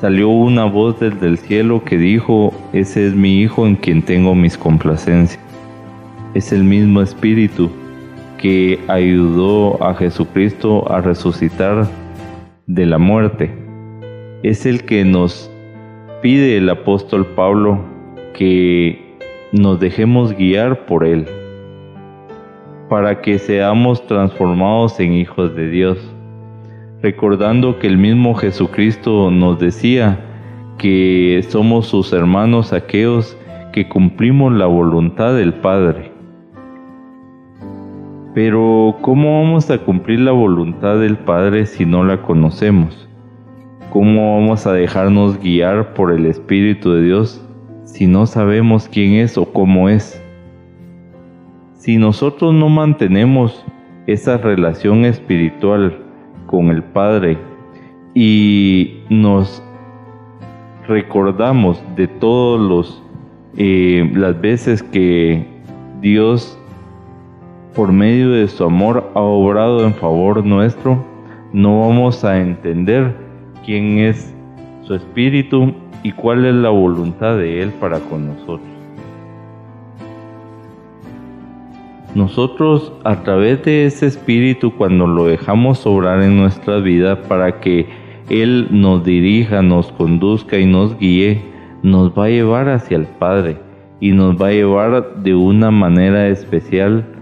salió 0.00 0.28
una 0.30 0.64
voz 0.64 0.98
desde 0.98 1.26
el 1.26 1.36
cielo 1.36 1.84
que 1.84 1.98
dijo, 1.98 2.54
ese 2.72 3.06
es 3.06 3.14
mi 3.14 3.40
Hijo 3.40 3.66
en 3.66 3.76
quien 3.76 4.00
tengo 4.00 4.34
mis 4.34 4.56
complacencias. 4.56 5.41
Es 6.34 6.52
el 6.52 6.64
mismo 6.64 7.02
Espíritu 7.02 7.70
que 8.38 8.78
ayudó 8.88 9.82
a 9.82 9.94
Jesucristo 9.94 10.90
a 10.90 11.00
resucitar 11.00 11.86
de 12.66 12.86
la 12.86 12.98
muerte. 12.98 13.54
Es 14.42 14.66
el 14.66 14.84
que 14.84 15.04
nos 15.04 15.50
pide 16.22 16.56
el 16.56 16.68
apóstol 16.68 17.26
Pablo 17.26 17.78
que 18.34 19.16
nos 19.52 19.78
dejemos 19.78 20.36
guiar 20.36 20.86
por 20.86 21.04
Él, 21.04 21.26
para 22.88 23.20
que 23.20 23.38
seamos 23.38 24.06
transformados 24.06 24.98
en 25.00 25.12
hijos 25.12 25.54
de 25.54 25.68
Dios 25.68 26.12
recordando 27.02 27.80
que 27.80 27.88
el 27.88 27.98
mismo 27.98 28.34
Jesucristo 28.34 29.30
nos 29.30 29.58
decía 29.58 30.20
que 30.78 31.44
somos 31.48 31.88
sus 31.88 32.12
hermanos 32.12 32.72
aquellos 32.72 33.36
que 33.72 33.88
cumplimos 33.88 34.52
la 34.52 34.66
voluntad 34.66 35.34
del 35.34 35.52
Padre. 35.54 36.11
Pero 38.34 38.96
¿cómo 39.02 39.42
vamos 39.42 39.70
a 39.70 39.78
cumplir 39.78 40.20
la 40.20 40.32
voluntad 40.32 40.98
del 40.98 41.18
Padre 41.18 41.66
si 41.66 41.84
no 41.84 42.02
la 42.02 42.22
conocemos? 42.22 43.06
¿Cómo 43.90 44.40
vamos 44.40 44.66
a 44.66 44.72
dejarnos 44.72 45.38
guiar 45.38 45.92
por 45.92 46.12
el 46.12 46.24
Espíritu 46.24 46.92
de 46.92 47.02
Dios 47.02 47.46
si 47.84 48.06
no 48.06 48.24
sabemos 48.24 48.88
quién 48.88 49.14
es 49.14 49.36
o 49.36 49.52
cómo 49.52 49.90
es? 49.90 50.22
Si 51.74 51.98
nosotros 51.98 52.54
no 52.54 52.70
mantenemos 52.70 53.66
esa 54.06 54.38
relación 54.38 55.04
espiritual 55.04 55.98
con 56.46 56.70
el 56.70 56.82
Padre 56.82 57.36
y 58.14 59.02
nos 59.10 59.62
recordamos 60.88 61.82
de 61.96 62.08
todos 62.08 62.58
los 62.58 63.02
eh, 63.58 64.10
las 64.14 64.40
veces 64.40 64.82
que 64.82 65.46
Dios 66.00 66.58
por 67.74 67.92
medio 67.92 68.30
de 68.30 68.48
su 68.48 68.64
amor 68.64 69.10
ha 69.14 69.20
obrado 69.20 69.84
en 69.84 69.94
favor 69.94 70.44
nuestro, 70.44 71.04
no 71.52 71.80
vamos 71.80 72.24
a 72.24 72.40
entender 72.40 73.14
quién 73.64 73.98
es 73.98 74.34
su 74.82 74.94
espíritu 74.94 75.74
y 76.02 76.12
cuál 76.12 76.44
es 76.44 76.54
la 76.54 76.70
voluntad 76.70 77.36
de 77.36 77.62
Él 77.62 77.70
para 77.80 78.00
con 78.00 78.26
nosotros. 78.26 78.68
Nosotros 82.14 82.92
a 83.04 83.22
través 83.22 83.64
de 83.64 83.86
ese 83.86 84.06
espíritu 84.06 84.74
cuando 84.76 85.06
lo 85.06 85.26
dejamos 85.26 85.86
obrar 85.86 86.22
en 86.22 86.36
nuestra 86.36 86.78
vida 86.78 87.22
para 87.22 87.60
que 87.60 87.86
Él 88.28 88.68
nos 88.70 89.02
dirija, 89.02 89.62
nos 89.62 89.90
conduzca 89.92 90.58
y 90.58 90.66
nos 90.66 90.98
guíe, 90.98 91.40
nos 91.82 92.10
va 92.10 92.26
a 92.26 92.30
llevar 92.30 92.68
hacia 92.68 92.98
el 92.98 93.06
Padre 93.06 93.56
y 93.98 94.10
nos 94.10 94.40
va 94.40 94.48
a 94.48 94.52
llevar 94.52 95.22
de 95.22 95.34
una 95.34 95.70
manera 95.70 96.28
especial 96.28 97.21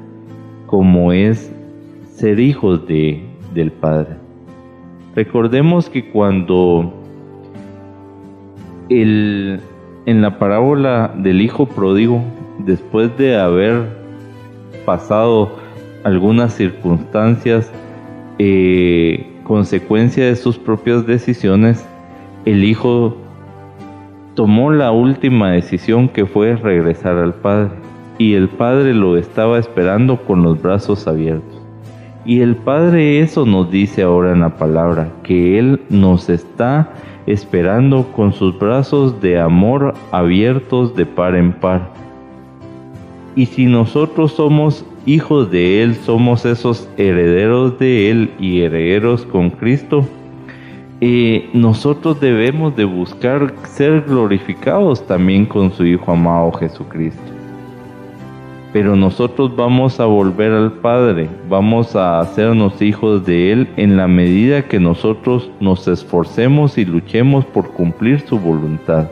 como 0.71 1.13
es 1.13 1.53
ser 2.15 2.39
hijos 2.39 2.87
de, 2.87 3.21
del 3.53 3.73
Padre. 3.73 4.15
Recordemos 5.17 5.91
que 5.91 6.09
cuando 6.11 6.95
el, 8.89 9.59
en 10.07 10.23
la 10.23 10.39
parábola 10.39 11.13
del 11.17 11.41
Hijo 11.41 11.67
Pródigo, 11.67 12.23
después 12.61 13.11
de 13.19 13.37
haber 13.37 13.83
pasado 14.87 15.57
algunas 16.05 16.55
circunstancias, 16.55 17.73
eh, 18.39 19.27
consecuencia 19.43 20.25
de 20.25 20.37
sus 20.37 20.57
propias 20.57 21.05
decisiones, 21.05 21.85
el 22.45 22.63
hijo 22.63 23.17
tomó 24.37 24.71
la 24.71 24.93
última 24.93 25.51
decisión 25.51 26.09
que 26.09 26.27
fue 26.27 26.55
regresar 26.55 27.17
al 27.17 27.35
padre 27.35 27.80
y 28.21 28.35
el 28.35 28.49
padre 28.49 28.95
lo 28.95 29.17
estaba 29.17 29.59
esperando 29.59 30.23
con 30.23 30.45
los 30.45 30.63
brazos 30.63 31.09
abiertos. 31.09 31.61
Y 32.25 32.43
el 32.43 32.55
Padre 32.55 33.21
eso 33.21 33.47
nos 33.47 33.71
dice 33.71 34.03
ahora 34.03 34.33
en 34.33 34.41
la 34.41 34.57
palabra, 34.57 35.11
que 35.23 35.59
Él 35.59 35.81
nos 35.89 36.29
está 36.29 36.93
esperando 37.27 38.05
con 38.13 38.35
sus 38.35 38.57
brazos 38.59 39.21
de 39.23 39.41
amor 39.41 39.95
abiertos 40.13 40.95
de 40.95 41.07
par 41.07 41.35
en 41.35 41.53
par 41.55 42.01
y 43.37 43.47
si 43.47 43.67
nosotros 43.67 44.33
somos 44.33 44.85
hijos 45.07 45.51
de 45.51 45.83
Él, 45.83 45.95
somos 45.95 46.45
esos 46.45 46.89
herederos 46.97 47.79
de 47.79 48.11
Él 48.11 48.31
y 48.39 48.63
herederos 48.63 49.25
con 49.25 49.51
Cristo, 49.51 50.05
eh, 51.01 51.49
nosotros 51.55 52.21
debemos 52.21 52.77
de 52.77 52.85
buscar 52.85 53.55
ser 53.65 54.03
glorificados 54.03 55.07
también 55.07 55.47
con 55.47 55.73
su 55.73 55.87
Hijo 55.87 56.13
amado 56.13 56.53
Jesucristo. 56.53 57.30
Pero 58.73 58.95
nosotros 58.95 59.57
vamos 59.57 59.99
a 59.99 60.05
volver 60.05 60.53
al 60.53 60.73
Padre, 60.75 61.29
vamos 61.49 61.97
a 61.97 62.21
hacernos 62.21 62.81
hijos 62.81 63.27
de 63.27 63.51
Él 63.51 63.69
en 63.77 63.97
la 63.97 64.07
medida 64.07 64.69
que 64.69 64.79
nosotros 64.79 65.51
nos 65.59 65.89
esforcemos 65.89 66.79
y 66.79 66.85
luchemos 66.85 67.45
por 67.45 67.73
cumplir 67.73 68.21
su 68.21 68.39
voluntad. 68.39 69.09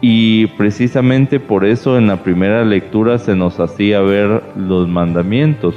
Y 0.00 0.46
precisamente 0.58 1.40
por 1.40 1.64
eso 1.64 1.98
en 1.98 2.06
la 2.06 2.22
primera 2.22 2.64
lectura 2.64 3.18
se 3.18 3.34
nos 3.34 3.58
hacía 3.58 4.00
ver 4.00 4.42
los 4.54 4.86
mandamientos, 4.86 5.74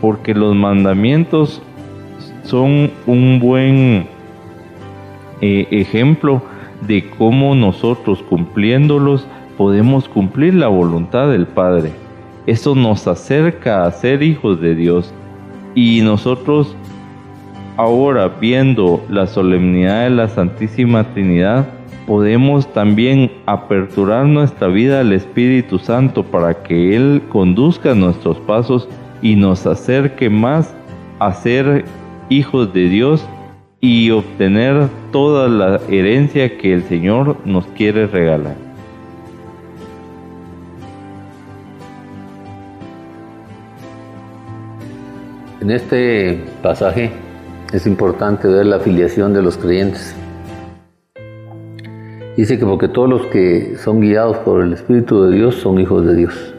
porque 0.00 0.34
los 0.34 0.56
mandamientos 0.56 1.62
son 2.42 2.90
un 3.06 3.38
buen 3.38 4.08
eh, 5.40 5.68
ejemplo 5.70 6.42
de 6.86 7.08
cómo 7.10 7.54
nosotros 7.54 8.22
cumpliéndolos 8.28 9.26
podemos 9.56 10.08
cumplir 10.08 10.54
la 10.54 10.68
voluntad 10.68 11.28
del 11.30 11.46
Padre. 11.46 11.92
Eso 12.48 12.74
nos 12.74 13.06
acerca 13.06 13.84
a 13.84 13.92
ser 13.92 14.22
hijos 14.22 14.58
de 14.58 14.74
Dios. 14.74 15.12
Y 15.74 16.00
nosotros 16.00 16.74
ahora 17.76 18.26
viendo 18.40 19.04
la 19.10 19.26
solemnidad 19.26 20.04
de 20.04 20.10
la 20.10 20.28
Santísima 20.28 21.04
Trinidad, 21.12 21.66
podemos 22.06 22.66
también 22.72 23.30
aperturar 23.44 24.24
nuestra 24.24 24.68
vida 24.68 25.00
al 25.00 25.12
Espíritu 25.12 25.78
Santo 25.78 26.22
para 26.22 26.62
que 26.62 26.96
Él 26.96 27.20
conduzca 27.28 27.94
nuestros 27.94 28.38
pasos 28.38 28.88
y 29.20 29.36
nos 29.36 29.66
acerque 29.66 30.30
más 30.30 30.74
a 31.18 31.34
ser 31.34 31.84
hijos 32.30 32.72
de 32.72 32.88
Dios 32.88 33.28
y 33.82 34.10
obtener 34.10 34.88
toda 35.12 35.48
la 35.48 35.80
herencia 35.90 36.56
que 36.56 36.72
el 36.72 36.82
Señor 36.84 37.36
nos 37.44 37.66
quiere 37.66 38.06
regalar. 38.06 38.67
En 45.60 45.72
este 45.72 46.40
pasaje 46.62 47.10
es 47.72 47.84
importante 47.88 48.46
ver 48.46 48.66
la 48.66 48.78
filiación 48.78 49.34
de 49.34 49.42
los 49.42 49.56
creyentes. 49.56 50.14
Dice 52.36 52.60
que 52.60 52.64
porque 52.64 52.86
todos 52.86 53.08
los 53.08 53.26
que 53.26 53.76
son 53.76 54.00
guiados 54.00 54.36
por 54.38 54.62
el 54.62 54.72
Espíritu 54.72 55.24
de 55.24 55.34
Dios 55.34 55.56
son 55.56 55.80
hijos 55.80 56.06
de 56.06 56.14
Dios. 56.14 56.54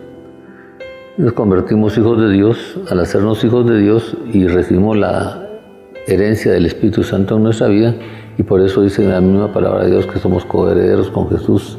Nos 1.18 1.32
convertimos 1.32 1.98
hijos 1.98 2.20
de 2.20 2.30
Dios 2.30 2.78
al 2.90 3.00
hacernos 3.00 3.42
hijos 3.46 3.66
de 3.70 3.80
Dios 3.80 4.18
y 4.34 4.48
recibimos 4.48 4.98
la 4.98 5.48
herencia 6.06 6.52
del 6.52 6.66
Espíritu 6.66 7.04
Santo 7.04 7.38
en 7.38 7.44
nuestra 7.44 7.70
vida 7.70 7.96
y 8.38 8.44
por 8.44 8.60
eso 8.60 8.82
dice 8.82 9.08
la 9.08 9.22
misma 9.22 9.54
palabra 9.54 9.86
de 9.86 9.92
Dios 9.92 10.08
que 10.08 10.20
somos 10.20 10.44
coherederos 10.44 11.10
con 11.10 11.30
Jesús 11.30 11.78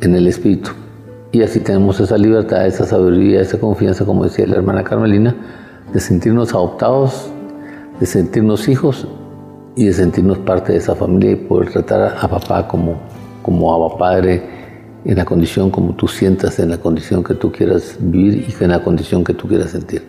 en 0.00 0.14
el 0.14 0.28
Espíritu. 0.28 0.70
Y 1.32 1.42
así 1.42 1.60
tenemos 1.60 2.00
esa 2.00 2.16
libertad, 2.16 2.66
esa 2.66 2.86
sabiduría, 2.86 3.40
esa 3.40 3.58
confianza, 3.58 4.04
como 4.04 4.24
decía 4.24 4.46
la 4.46 4.56
hermana 4.56 4.84
Carmelina, 4.84 5.34
de 5.92 6.00
sentirnos 6.00 6.54
adoptados, 6.54 7.30
de 8.00 8.06
sentirnos 8.06 8.68
hijos 8.68 9.06
y 9.74 9.86
de 9.86 9.92
sentirnos 9.92 10.38
parte 10.38 10.72
de 10.72 10.78
esa 10.78 10.94
familia 10.94 11.32
y 11.32 11.36
poder 11.36 11.70
tratar 11.70 12.16
a 12.20 12.28
papá 12.28 12.66
como, 12.66 12.94
como 13.42 13.74
a 13.74 13.98
padre 13.98 14.42
en 15.04 15.16
la 15.16 15.24
condición 15.24 15.70
como 15.70 15.94
tú 15.94 16.08
sientas, 16.08 16.58
en 16.58 16.70
la 16.70 16.78
condición 16.78 17.22
que 17.22 17.34
tú 17.34 17.52
quieras 17.52 17.96
vivir 18.00 18.46
y 18.48 18.64
en 18.64 18.70
la 18.70 18.82
condición 18.82 19.22
que 19.22 19.34
tú 19.34 19.46
quieras 19.46 19.70
sentir. 19.70 20.02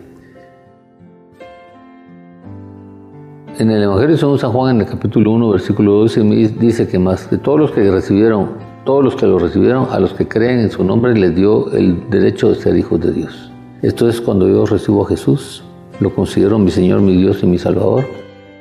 En 3.58 3.70
el 3.70 3.82
Evangelio 3.82 4.14
de 4.14 4.38
San 4.38 4.52
Juan, 4.52 4.76
en 4.76 4.82
el 4.82 4.88
capítulo 4.88 5.32
1, 5.32 5.50
versículo 5.50 5.92
12, 5.94 6.22
dice 6.60 6.86
que 6.86 6.98
más 6.98 7.26
que 7.26 7.38
todos 7.38 7.58
los 7.58 7.70
que 7.72 7.90
recibieron, 7.90 8.50
todos 8.88 9.04
los 9.04 9.16
que 9.16 9.26
lo 9.26 9.38
recibieron, 9.38 9.88
a 9.90 10.00
los 10.00 10.14
que 10.14 10.26
creen 10.26 10.60
en 10.60 10.70
su 10.70 10.82
nombre, 10.82 11.12
les 11.12 11.34
dio 11.34 11.70
el 11.72 12.08
derecho 12.08 12.48
de 12.48 12.54
ser 12.54 12.74
hijos 12.74 12.98
de 12.98 13.12
Dios. 13.12 13.52
Esto 13.82 14.08
es 14.08 14.18
cuando 14.18 14.48
yo 14.48 14.64
recibo 14.64 15.04
a 15.04 15.08
Jesús, 15.10 15.62
lo 16.00 16.14
considero 16.14 16.58
mi 16.58 16.70
Señor, 16.70 17.02
mi 17.02 17.14
Dios 17.14 17.42
y 17.42 17.46
mi 17.46 17.58
Salvador, 17.58 18.06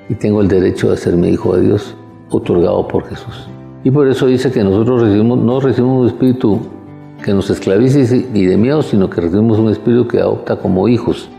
y 0.10 0.16
tengo 0.16 0.42
el 0.42 0.50
derecho 0.50 0.92
de 0.92 0.98
ser 0.98 1.16
mi 1.16 1.30
hijo 1.30 1.56
de 1.56 1.68
Dios, 1.68 1.96
otorgado 2.30 2.86
por 2.90 3.06
Jesús. 3.06 3.48
Y 3.86 3.92
por 3.92 4.06
eso 4.10 4.28
dice 4.28 4.52
que 4.52 4.66
nosotros 4.66 5.04
recibimos, 5.04 5.40
no 5.40 5.62
recibimos 5.62 6.02
un 6.02 6.08
espíritu 6.08 6.60
que 7.24 7.34
nos 7.34 7.50
esclavice 7.50 8.28
ni 8.34 8.46
de 8.46 8.58
miedo, 8.58 8.82
sino 8.82 9.10
que 9.10 9.22
recibimos 9.22 9.60
un 9.60 9.70
espíritu 9.70 10.10
que 10.10 10.20
adopta 10.20 10.58
como 10.58 10.90
hijos 10.90 11.30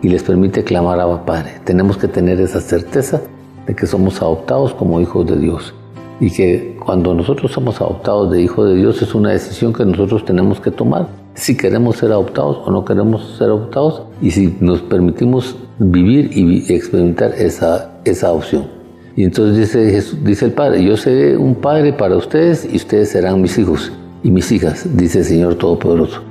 y 0.00 0.10
les 0.10 0.22
permite 0.22 0.62
clamar 0.62 1.00
a 1.00 1.24
Padre. 1.26 1.54
Tenemos 1.64 1.96
que 1.98 2.06
tener 2.06 2.40
esa 2.40 2.60
certeza 2.60 3.20
de 3.66 3.74
que 3.74 3.88
somos 3.88 4.22
adoptados 4.22 4.74
como 4.74 5.00
hijos 5.00 5.26
de 5.26 5.36
Dios 5.38 5.74
y 6.20 6.30
que 6.30 6.76
cuando 6.84 7.14
nosotros 7.14 7.52
somos 7.52 7.80
adoptados 7.80 8.30
de 8.30 8.42
hijos 8.42 8.68
de 8.68 8.76
Dios 8.76 9.00
es 9.02 9.14
una 9.14 9.30
decisión 9.30 9.72
que 9.72 9.84
nosotros 9.84 10.24
tenemos 10.24 10.60
que 10.60 10.70
tomar 10.70 11.08
si 11.34 11.56
queremos 11.56 11.96
ser 11.96 12.10
adoptados 12.10 12.58
o 12.64 12.70
no 12.70 12.84
queremos 12.84 13.36
ser 13.38 13.48
adoptados 13.48 14.02
y 14.20 14.30
si 14.32 14.56
nos 14.60 14.80
permitimos 14.82 15.56
vivir 15.78 16.30
y 16.32 16.72
experimentar 16.72 17.32
esa, 17.34 17.92
esa 18.04 18.26
adopción. 18.26 18.66
Y 19.14 19.22
entonces 19.24 19.56
dice, 19.56 20.16
dice 20.24 20.44
el 20.46 20.52
Padre, 20.52 20.82
yo 20.82 20.96
seré 20.96 21.36
un 21.36 21.54
Padre 21.54 21.92
para 21.92 22.16
ustedes 22.16 22.68
y 22.70 22.76
ustedes 22.76 23.10
serán 23.10 23.40
mis 23.40 23.56
hijos 23.56 23.92
y 24.24 24.30
mis 24.32 24.50
hijas, 24.50 24.84
dice 24.96 25.20
el 25.20 25.24
Señor 25.24 25.54
Todopoderoso. 25.54 26.22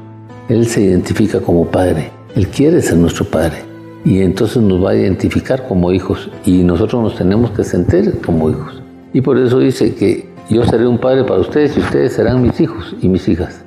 Él 0.50 0.68
se 0.68 0.82
identifica 0.82 1.40
como 1.40 1.66
Padre 1.66 2.12
él 2.38 2.48
quiere 2.50 2.84
ser 2.84 2.98
nuestro 2.98 3.26
Padre 3.26 3.64
y 4.06 4.22
entonces 4.22 4.62
nos 4.62 4.86
va 4.86 4.92
a 4.92 4.96
identificar 4.96 5.68
como 5.68 5.92
hijos 5.92 6.30
y 6.46 6.62
nosotros 6.64 7.02
nos 7.02 7.16
tenemos 7.16 7.50
que 7.50 7.64
sentir 7.64 8.20
como 8.24 8.52
hijos. 8.52 8.84
Y 9.14 9.22
por 9.22 9.38
eso 9.38 9.60
dice 9.60 9.96
que 9.96 10.30
yo 10.50 10.64
seré 10.66 10.88
un 10.88 10.98
padre 10.98 11.24
para 11.24 11.42
ustedes 11.42 11.78
y 11.78 11.82
ustedes 11.82 12.14
serán 12.14 12.42
mis 12.42 12.60
hijos 12.60 12.96
y 13.02 13.08
mis 13.10 13.28
hijas. 13.28 13.64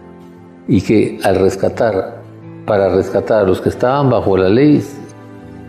Y 0.68 0.80
que 0.80 1.18
al 1.24 1.36
rescatar, 1.36 2.22
para 2.66 2.88
rescatar 2.94 3.44
a 3.44 3.46
los 3.46 3.60
que 3.60 3.68
estaban 3.68 4.10
bajo 4.10 4.36
la 4.36 4.48
ley, 4.48 4.82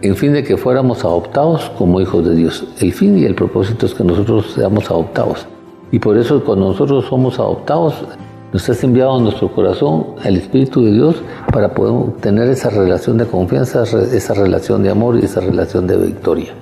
en 0.01 0.15
fin 0.15 0.33
de 0.33 0.43
que 0.43 0.57
fuéramos 0.57 1.03
adoptados 1.03 1.69
como 1.77 2.01
hijos 2.01 2.25
de 2.25 2.35
Dios. 2.35 2.65
El 2.79 2.91
fin 2.93 3.17
y 3.17 3.25
el 3.25 3.35
propósito 3.35 3.85
es 3.85 3.93
que 3.93 4.03
nosotros 4.03 4.51
seamos 4.53 4.89
adoptados. 4.89 5.45
Y 5.91 5.99
por 5.99 6.17
eso 6.17 6.43
cuando 6.43 6.69
nosotros 6.69 7.05
somos 7.05 7.39
adoptados, 7.39 7.95
nos 8.53 8.69
has 8.69 8.83
enviado 8.83 9.15
a 9.15 9.21
nuestro 9.21 9.51
corazón 9.51 10.07
el 10.23 10.37
Espíritu 10.37 10.83
de 10.83 10.91
Dios 10.91 11.15
para 11.51 11.73
poder 11.73 12.13
tener 12.21 12.49
esa 12.49 12.69
relación 12.69 13.17
de 13.17 13.25
confianza, 13.25 13.83
esa 13.83 14.33
relación 14.33 14.83
de 14.83 14.89
amor 14.89 15.17
y 15.17 15.25
esa 15.25 15.39
relación 15.39 15.87
de 15.87 15.97
victoria. 15.97 16.53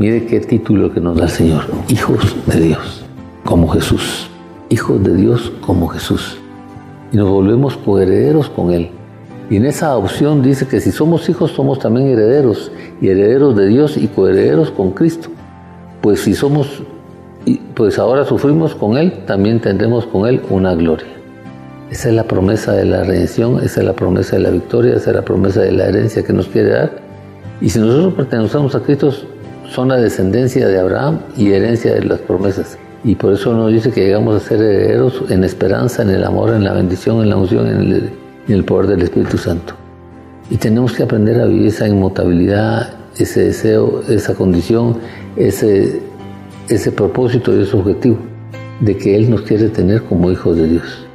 Mire 0.00 0.24
qué 0.24 0.40
título 0.40 0.90
que 0.90 0.98
nos 0.98 1.18
da 1.18 1.24
el 1.24 1.30
Señor. 1.30 1.64
Hijos 1.90 2.34
de 2.46 2.58
Dios, 2.58 3.04
como 3.44 3.68
Jesús. 3.68 4.30
Hijos 4.70 5.04
de 5.04 5.14
Dios 5.14 5.52
como 5.60 5.88
Jesús. 5.88 6.38
Y 7.12 7.18
nos 7.18 7.28
volvemos 7.28 7.76
coherederos 7.76 8.48
con 8.48 8.70
Él. 8.70 8.88
Y 9.50 9.56
en 9.56 9.66
esa 9.66 9.88
adopción 9.88 10.42
dice 10.42 10.66
que 10.66 10.80
si 10.80 10.90
somos 10.90 11.28
hijos 11.28 11.50
somos 11.50 11.80
también 11.80 12.08
herederos. 12.08 12.72
Y 13.02 13.08
herederos 13.08 13.54
de 13.54 13.66
Dios 13.66 13.98
y 13.98 14.06
coherederos 14.06 14.70
con 14.70 14.92
Cristo. 14.92 15.28
Pues 16.00 16.20
si 16.20 16.32
somos, 16.32 16.82
pues 17.74 17.98
ahora 17.98 18.24
sufrimos 18.24 18.74
con 18.74 18.96
Él, 18.96 19.26
también 19.26 19.60
tendremos 19.60 20.06
con 20.06 20.26
Él 20.26 20.40
una 20.48 20.74
gloria. 20.74 21.08
Esa 21.90 22.08
es 22.08 22.14
la 22.14 22.24
promesa 22.24 22.72
de 22.72 22.86
la 22.86 23.04
redención, 23.04 23.62
esa 23.62 23.80
es 23.80 23.86
la 23.86 23.92
promesa 23.92 24.36
de 24.36 24.44
la 24.44 24.50
victoria, 24.50 24.96
esa 24.96 25.10
es 25.10 25.16
la 25.16 25.26
promesa 25.26 25.60
de 25.60 25.72
la 25.72 25.88
herencia 25.88 26.22
que 26.22 26.32
nos 26.32 26.46
quiere 26.46 26.70
dar. 26.70 26.90
Y 27.60 27.68
si 27.68 27.80
nosotros 27.80 28.14
pertenecemos 28.14 28.74
a 28.74 28.80
Cristo, 28.80 29.12
son 29.70 29.88
la 29.88 29.96
descendencia 29.96 30.66
de 30.66 30.78
Abraham 30.78 31.20
y 31.36 31.52
herencia 31.52 31.94
de 31.94 32.04
las 32.04 32.18
promesas. 32.20 32.76
Y 33.04 33.14
por 33.14 33.32
eso 33.32 33.54
nos 33.54 33.72
dice 33.72 33.90
que 33.92 34.04
llegamos 34.04 34.36
a 34.36 34.46
ser 34.46 34.60
herederos 34.60 35.22
en 35.30 35.44
esperanza, 35.44 36.02
en 36.02 36.10
el 36.10 36.24
amor, 36.24 36.50
en 36.50 36.64
la 36.64 36.74
bendición, 36.74 37.22
en 37.22 37.30
la 37.30 37.36
unción, 37.36 37.66
en 37.66 37.80
el, 37.80 38.10
en 38.48 38.54
el 38.54 38.64
poder 38.64 38.88
del 38.88 39.02
Espíritu 39.02 39.38
Santo. 39.38 39.74
Y 40.50 40.56
tenemos 40.56 40.92
que 40.92 41.04
aprender 41.04 41.40
a 41.40 41.46
vivir 41.46 41.68
esa 41.68 41.86
inmutabilidad, 41.86 42.90
ese 43.16 43.44
deseo, 43.44 44.02
esa 44.08 44.34
condición, 44.34 44.96
ese, 45.36 46.00
ese 46.68 46.92
propósito 46.92 47.56
y 47.56 47.62
ese 47.62 47.76
objetivo 47.76 48.18
de 48.80 48.96
que 48.96 49.14
Él 49.14 49.30
nos 49.30 49.42
quiere 49.42 49.68
tener 49.68 50.02
como 50.02 50.30
hijos 50.30 50.56
de 50.56 50.68
Dios. 50.68 51.06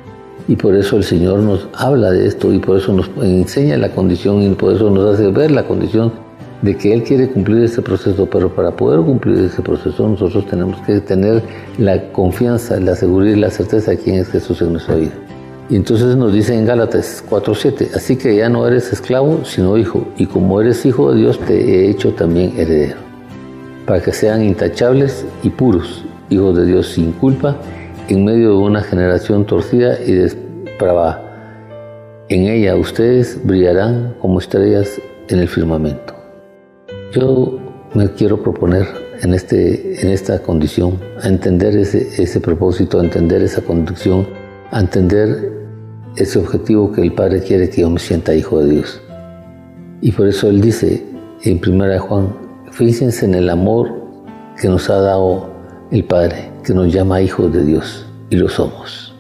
Y 0.48 0.56
por 0.56 0.76
eso 0.76 0.98
el 0.98 1.04
Señor 1.04 1.40
nos 1.40 1.68
habla 1.74 2.12
de 2.12 2.26
esto 2.28 2.54
y 2.54 2.60
por 2.60 2.78
eso 2.78 2.94
nos 2.94 3.10
enseña 3.22 3.78
la 3.78 3.90
condición 3.90 4.42
y 4.44 4.50
por 4.50 4.74
eso 4.74 4.90
nos 4.90 5.14
hace 5.14 5.28
ver 5.30 5.52
la 5.52 5.64
condición 5.64 6.25
de 6.62 6.76
que 6.76 6.94
Él 6.94 7.04
quiere 7.04 7.28
cumplir 7.28 7.64
ese 7.64 7.82
proceso, 7.82 8.28
pero 8.28 8.54
para 8.54 8.72
poder 8.72 9.02
cumplir 9.02 9.38
ese 9.40 9.62
proceso 9.62 10.08
nosotros 10.08 10.46
tenemos 10.48 10.80
que 10.82 11.00
tener 11.00 11.42
la 11.78 12.12
confianza, 12.12 12.80
la 12.80 12.96
seguridad 12.96 13.36
y 13.36 13.40
la 13.40 13.52
certeza 13.52 13.92
de 13.92 13.98
quién 13.98 14.16
es 14.18 14.30
Jesús 14.30 14.62
en 14.62 14.74
nuestra 14.74 14.96
vida. 14.96 15.14
Y 15.70 15.76
entonces 15.76 16.16
nos 16.16 16.32
dice 16.32 16.54
en 16.54 16.66
Gálatas 16.66 17.24
4:7, 17.28 17.90
así 17.96 18.16
que 18.16 18.36
ya 18.36 18.50
no 18.50 18.68
eres 18.68 18.94
esclavo, 18.94 19.44
sino 19.44 19.78
hijo, 19.78 20.08
y 20.18 20.28
como 20.28 20.62
eres 20.62 20.86
hijo 20.86 21.12
de 21.12 21.20
Dios, 21.20 21.40
te 21.40 21.56
he 21.56 21.90
hecho 21.90 22.14
también 22.14 22.54
heredero, 22.58 22.98
para 23.86 24.02
que 24.02 24.14
sean 24.14 24.44
intachables 24.44 25.26
y 25.44 25.50
puros, 25.50 26.06
hijos 26.30 26.56
de 26.56 26.66
Dios 26.66 26.90
sin 26.90 27.12
culpa 27.14 27.58
en 28.08 28.24
medio 28.24 28.50
de 28.50 28.58
una 28.58 28.82
generación 28.82 29.46
torcida 29.46 29.98
y 30.06 30.12
despravada. 30.12 31.22
En 32.30 32.48
ella 32.48 32.76
ustedes 32.76 33.40
brillarán 33.44 34.16
como 34.22 34.40
estrellas 34.40 35.02
en 35.28 35.40
el 35.40 35.48
firmamento. 35.48 36.25
Yo 37.16 37.58
me 37.94 38.12
quiero 38.12 38.44
proponer 38.44 38.86
en, 39.22 39.34
este, 39.34 40.02
en 40.02 40.10
esta 40.10 40.40
condición 40.40 41.00
a 41.24 41.30
entender 41.30 41.78
ese, 41.78 42.22
ese 42.22 42.42
propósito, 42.42 43.00
a 43.00 43.06
entender 43.06 43.42
esa 43.42 43.62
condición, 43.62 44.28
a 44.72 44.82
entender 44.82 45.54
ese 46.18 46.40
objetivo 46.40 46.92
que 46.92 47.02
el 47.02 47.14
Padre 47.14 47.42
quiere 47.42 47.70
que 47.70 47.82
yo 47.82 47.90
me 47.90 48.00
sienta 48.00 48.36
hijo 48.36 48.62
de 48.62 48.70
Dios. 48.70 49.02
Y 50.02 50.12
por 50.12 50.28
eso 50.28 50.50
Él 50.50 50.60
dice 50.60 51.06
en 51.44 51.62
1 51.66 52.00
Juan, 52.00 52.36
fíjense 52.72 53.26
en 53.26 53.36
el 53.36 53.50
amor 53.50 53.94
que 54.60 54.68
nos 54.68 54.90
ha 54.90 55.00
dado 55.00 55.50
el 55.92 56.04
Padre, 56.04 56.52
que 56.66 56.74
nos 56.74 56.92
llama 56.92 57.22
hijos 57.22 57.54
de 57.54 57.64
Dios, 57.64 58.06
y 58.30 58.36
lo 58.36 58.50
somos. 58.50 59.16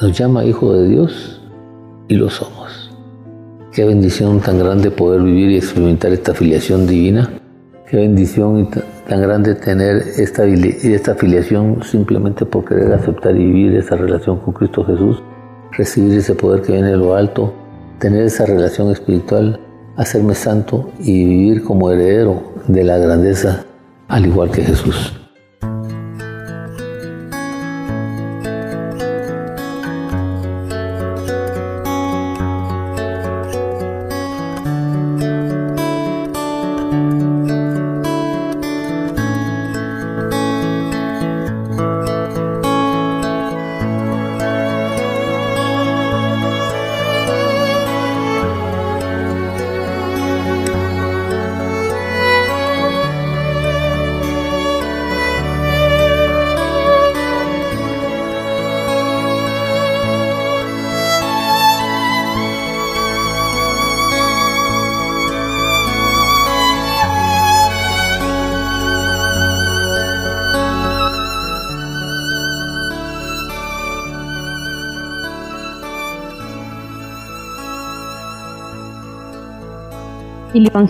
Nos 0.00 0.16
llama 0.16 0.44
hijos 0.44 0.78
de 0.78 0.86
Dios 0.86 1.42
y 2.06 2.14
lo 2.14 2.30
somos. 2.30 2.79
Qué 3.80 3.86
bendición 3.86 4.40
tan 4.40 4.58
grande 4.58 4.90
poder 4.90 5.22
vivir 5.22 5.52
y 5.52 5.56
experimentar 5.56 6.12
esta 6.12 6.34
filiación 6.34 6.86
divina. 6.86 7.30
Qué 7.88 7.96
bendición 7.96 8.68
tan 9.08 9.22
grande 9.22 9.54
tener 9.54 10.04
esta, 10.18 10.44
esta 10.44 11.14
filiación 11.14 11.82
simplemente 11.82 12.44
por 12.44 12.66
querer 12.66 12.92
aceptar 12.92 13.34
y 13.34 13.38
vivir 13.38 13.76
esa 13.76 13.96
relación 13.96 14.38
con 14.40 14.52
Cristo 14.52 14.84
Jesús, 14.84 15.22
recibir 15.72 16.18
ese 16.18 16.34
poder 16.34 16.60
que 16.60 16.72
viene 16.72 16.90
de 16.90 16.98
lo 16.98 17.14
alto, 17.14 17.54
tener 17.98 18.24
esa 18.24 18.44
relación 18.44 18.90
espiritual, 18.90 19.58
hacerme 19.96 20.34
santo 20.34 20.90
y 20.98 21.24
vivir 21.24 21.64
como 21.64 21.90
heredero 21.90 22.52
de 22.68 22.84
la 22.84 22.98
grandeza, 22.98 23.64
al 24.08 24.26
igual 24.26 24.50
que 24.50 24.60
Jesús. 24.60 25.19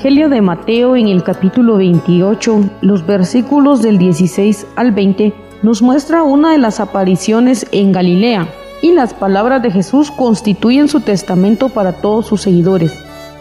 Evangelio 0.01 0.30
de 0.30 0.40
Mateo 0.40 0.96
en 0.96 1.09
el 1.09 1.22
capítulo 1.22 1.76
28, 1.76 2.70
los 2.80 3.05
versículos 3.05 3.82
del 3.82 3.98
16 3.98 4.66
al 4.74 4.92
20, 4.92 5.34
nos 5.62 5.82
muestra 5.82 6.22
una 6.22 6.53
de 6.53 6.59
las 6.59 6.80
apariciones 6.80 7.66
en 7.70 7.92
Galilea, 7.92 8.48
y 8.80 8.92
las 8.92 9.12
palabras 9.12 9.61
de 9.61 9.70
Jesús 9.70 10.11
constituyen 10.11 10.88
su 10.88 11.01
testamento 11.01 11.68
para 11.68 11.92
todos 11.92 12.24
sus 12.24 12.40
seguidores, 12.40 12.98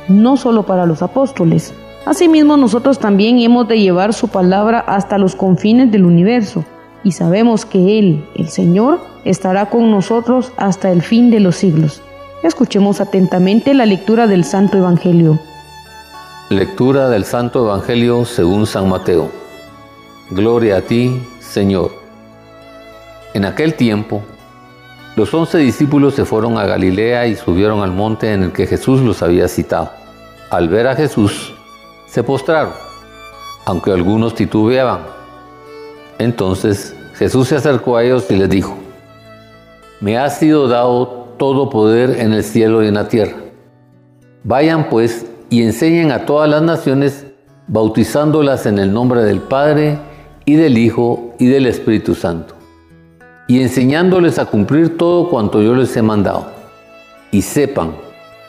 no 0.10 0.36
solo 0.36 0.64
para 0.64 0.86
los 0.86 1.02
apóstoles. 1.02 1.74
Asimismo, 2.06 2.58
nosotros 2.58 3.00
también 3.00 3.40
hemos 3.40 3.66
de 3.70 3.80
llevar 3.80 4.14
su 4.14 4.28
palabra 4.28 4.82
hasta 4.82 5.18
los 5.18 5.36
confines 5.36 5.94
del 5.94 6.04
universo, 6.04 6.66
y 7.06 7.14
sabemos 7.14 7.64
que 7.66 8.00
Él, 8.00 8.26
el 8.36 8.50
Señor, 8.50 9.00
estará 9.24 9.68
con 9.68 9.92
nosotros 9.92 10.52
hasta 10.58 10.92
el 10.92 11.04
fin 11.04 11.32
de 11.32 11.40
los 11.40 11.56
siglos. 11.56 12.02
Escuchemos 12.44 13.00
atentamente 13.00 13.74
la 13.74 13.86
lectura 13.86 14.28
del 14.28 14.44
Santo 14.44 14.78
Evangelio. 14.78 15.40
Lectura 16.50 17.10
del 17.10 17.26
Santo 17.26 17.64
Evangelio 17.64 18.26
según 18.26 18.66
San 18.66 18.90
Mateo. 18.90 19.30
Gloria 20.32 20.78
a 20.78 20.82
ti, 20.82 21.22
Señor. 21.40 21.92
En 23.36 23.46
aquel 23.46 23.76
tiempo, 23.76 24.24
los 25.16 25.32
once 25.32 25.60
discípulos 25.60 26.16
se 26.16 26.26
fueron 26.26 26.58
a 26.58 26.66
Galilea 26.66 27.28
y 27.28 27.36
subieron 27.36 27.84
al 27.84 27.92
monte 27.92 28.34
en 28.34 28.42
el 28.42 28.52
que 28.52 28.66
Jesús 28.66 29.00
los 29.02 29.22
había 29.22 29.48
citado. 29.48 29.92
Al 30.50 30.70
ver 30.70 30.88
a 30.88 30.96
Jesús, 30.96 31.54
se 32.08 32.24
postraron, 32.24 32.74
aunque 33.66 33.92
algunos 33.92 34.34
titubeaban. 34.34 35.02
Entonces 36.18 36.96
Jesús 37.14 37.50
se 37.50 37.58
acercó 37.58 37.96
a 37.96 38.04
ellos 38.04 38.26
y 38.32 38.36
les 38.36 38.50
dijo, 38.50 38.76
Me 40.02 40.18
ha 40.18 40.28
sido 40.32 40.68
dado 40.68 41.28
todo 41.38 41.70
poder 41.70 42.20
en 42.20 42.34
el 42.34 42.44
cielo 42.44 42.84
y 42.84 42.88
en 42.88 42.96
la 42.96 43.08
tierra. 43.08 43.38
Vayan 44.44 44.90
pues 44.90 45.29
y 45.50 45.64
enseñen 45.64 46.12
a 46.12 46.26
todas 46.26 46.50
las 46.50 46.62
naciones, 46.62 47.26
bautizándolas 47.68 48.66
en 48.66 48.80
el 48.80 48.94
nombre 48.94 49.24
del 49.24 49.40
Padre 49.40 50.00
y 50.46 50.56
del 50.56 50.78
Hijo 50.78 51.34
y 51.40 51.48
del 51.48 51.66
Espíritu 51.66 52.16
Santo, 52.16 52.56
y 53.48 53.62
enseñándoles 53.62 54.40
a 54.40 54.46
cumplir 54.46 54.98
todo 54.98 55.30
cuanto 55.30 55.62
yo 55.62 55.74
les 55.76 55.96
he 55.98 56.02
mandado. 56.02 56.48
Y 57.32 57.42
sepan 57.42 57.94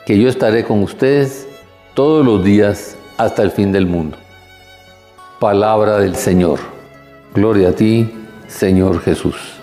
que 0.05 0.19
yo 0.19 0.27
estaré 0.27 0.63
con 0.63 0.81
ustedes 0.81 1.47
todos 1.93 2.25
los 2.25 2.43
días 2.43 2.97
hasta 3.17 3.43
el 3.43 3.51
fin 3.51 3.71
del 3.71 3.85
mundo. 3.85 4.17
Palabra 5.39 5.97
del 5.99 6.15
Señor. 6.15 6.59
Gloria 7.33 7.69
a 7.69 7.73
ti, 7.73 8.11
Señor 8.47 9.01
Jesús. 9.01 9.60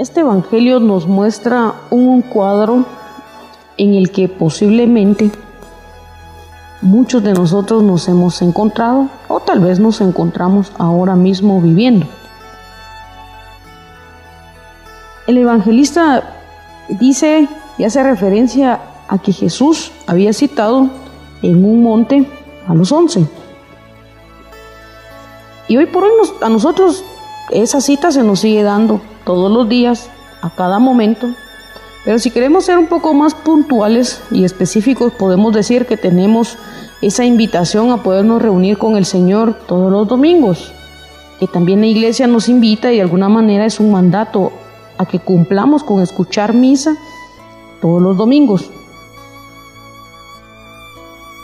Este 0.00 0.20
Evangelio 0.20 0.80
nos 0.80 1.06
muestra 1.06 1.74
un 1.90 2.22
cuadro 2.22 2.86
en 3.76 3.92
el 3.92 4.10
que 4.10 4.28
posiblemente 4.28 5.30
muchos 6.80 7.22
de 7.22 7.34
nosotros 7.34 7.82
nos 7.82 8.08
hemos 8.08 8.40
encontrado 8.40 9.10
o 9.28 9.40
tal 9.40 9.60
vez 9.60 9.78
nos 9.78 10.00
encontramos 10.00 10.72
ahora 10.78 11.16
mismo 11.16 11.60
viviendo. 11.60 12.06
El 15.26 15.36
evangelista 15.36 16.32
dice 16.88 17.46
y 17.76 17.84
hace 17.84 18.02
referencia 18.02 18.80
a 19.06 19.18
que 19.18 19.34
Jesús 19.34 19.92
había 20.06 20.32
citado 20.32 20.88
en 21.42 21.62
un 21.62 21.82
monte 21.82 22.26
a 22.66 22.72
los 22.72 22.90
once. 22.90 23.26
Y 25.68 25.76
hoy 25.76 25.84
por 25.84 26.04
hoy 26.04 26.12
a 26.40 26.48
nosotros 26.48 27.04
esa 27.50 27.82
cita 27.82 28.10
se 28.10 28.22
nos 28.22 28.40
sigue 28.40 28.62
dando 28.62 29.02
todos 29.30 29.52
los 29.52 29.68
días, 29.68 30.10
a 30.42 30.50
cada 30.50 30.80
momento. 30.80 31.28
Pero 32.04 32.18
si 32.18 32.32
queremos 32.32 32.64
ser 32.64 32.78
un 32.78 32.88
poco 32.88 33.14
más 33.14 33.32
puntuales 33.32 34.20
y 34.32 34.42
específicos, 34.42 35.12
podemos 35.12 35.54
decir 35.54 35.86
que 35.86 35.96
tenemos 35.96 36.58
esa 37.00 37.24
invitación 37.24 37.92
a 37.92 38.02
podernos 38.02 38.42
reunir 38.42 38.76
con 38.76 38.96
el 38.96 39.04
Señor 39.04 39.54
todos 39.68 39.92
los 39.92 40.08
domingos, 40.08 40.72
que 41.38 41.46
también 41.46 41.80
la 41.80 41.86
iglesia 41.86 42.26
nos 42.26 42.48
invita 42.48 42.90
y 42.90 42.96
de 42.96 43.02
alguna 43.02 43.28
manera 43.28 43.66
es 43.66 43.78
un 43.78 43.92
mandato 43.92 44.50
a 44.98 45.06
que 45.06 45.20
cumplamos 45.20 45.84
con 45.84 46.02
escuchar 46.02 46.52
misa 46.52 46.96
todos 47.80 48.02
los 48.02 48.16
domingos. 48.16 48.68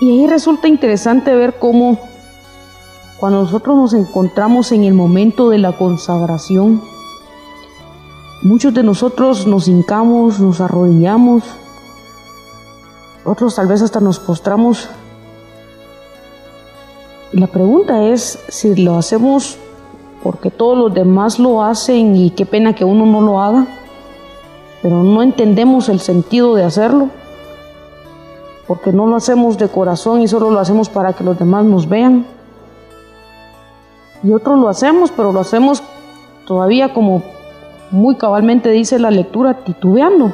Y 0.01 0.11
ahí 0.11 0.27
resulta 0.27 0.67
interesante 0.67 1.33
ver 1.37 1.61
cómo 1.61 2.01
cuando 3.21 3.43
nosotros 3.43 3.77
nos 3.77 3.95
encontramos 3.95 4.73
en 4.73 4.83
el 4.83 4.93
momento 4.93 5.51
de 5.51 5.59
la 5.59 5.71
consagración, 5.71 6.83
Muchos 8.43 8.75
de 8.75 8.83
nosotros 8.83 9.47
nos 9.47 9.67
hincamos, 9.67 10.41
nos 10.41 10.61
arrodillamos, 10.61 11.43
otros 13.25 13.55
tal 13.57 13.67
vez 13.67 13.81
hasta 13.81 13.99
nos 13.99 14.19
postramos. 14.19 14.89
Y 17.33 17.39
la 17.39 17.47
pregunta 17.47 18.05
es 18.05 18.39
si 18.49 18.77
lo 18.77 18.97
hacemos 18.99 19.57
porque 20.23 20.51
todos 20.51 20.77
los 20.77 20.95
demás 20.95 21.39
lo 21.39 21.63
hacen 21.63 22.15
y 22.15 22.31
qué 22.31 22.45
pena 22.45 22.75
que 22.75 22.85
uno 22.85 23.07
no 23.07 23.21
lo 23.23 23.41
haga, 23.41 23.67
pero 24.83 25.03
no 25.03 25.23
entendemos 25.23 25.89
el 25.89 26.01
sentido 26.01 26.55
de 26.55 26.65
hacerlo, 26.65 27.09
porque 28.67 28.93
no 28.93 29.07
lo 29.07 29.17
hacemos 29.17 29.57
de 29.57 29.69
corazón 29.69 30.21
y 30.21 30.29
solo 30.29 30.51
lo 30.51 30.61
hacemos 30.61 30.89
para 30.89 31.15
que 31.15 31.25
los 31.25 31.39
demás 31.39 31.65
nos 31.65 31.89
vean. 31.89 32.27
Y 34.23 34.33
otros 34.33 34.59
lo 34.59 34.69
hacemos, 34.69 35.11
pero 35.11 35.33
lo 35.33 35.41
hacemos 35.41 35.83
todavía 36.47 36.93
como 36.93 37.23
muy 37.91 38.17
cabalmente 38.17 38.71
dice 38.71 38.99
la 38.99 39.11
lectura, 39.11 39.65
titubeando. 39.65 40.33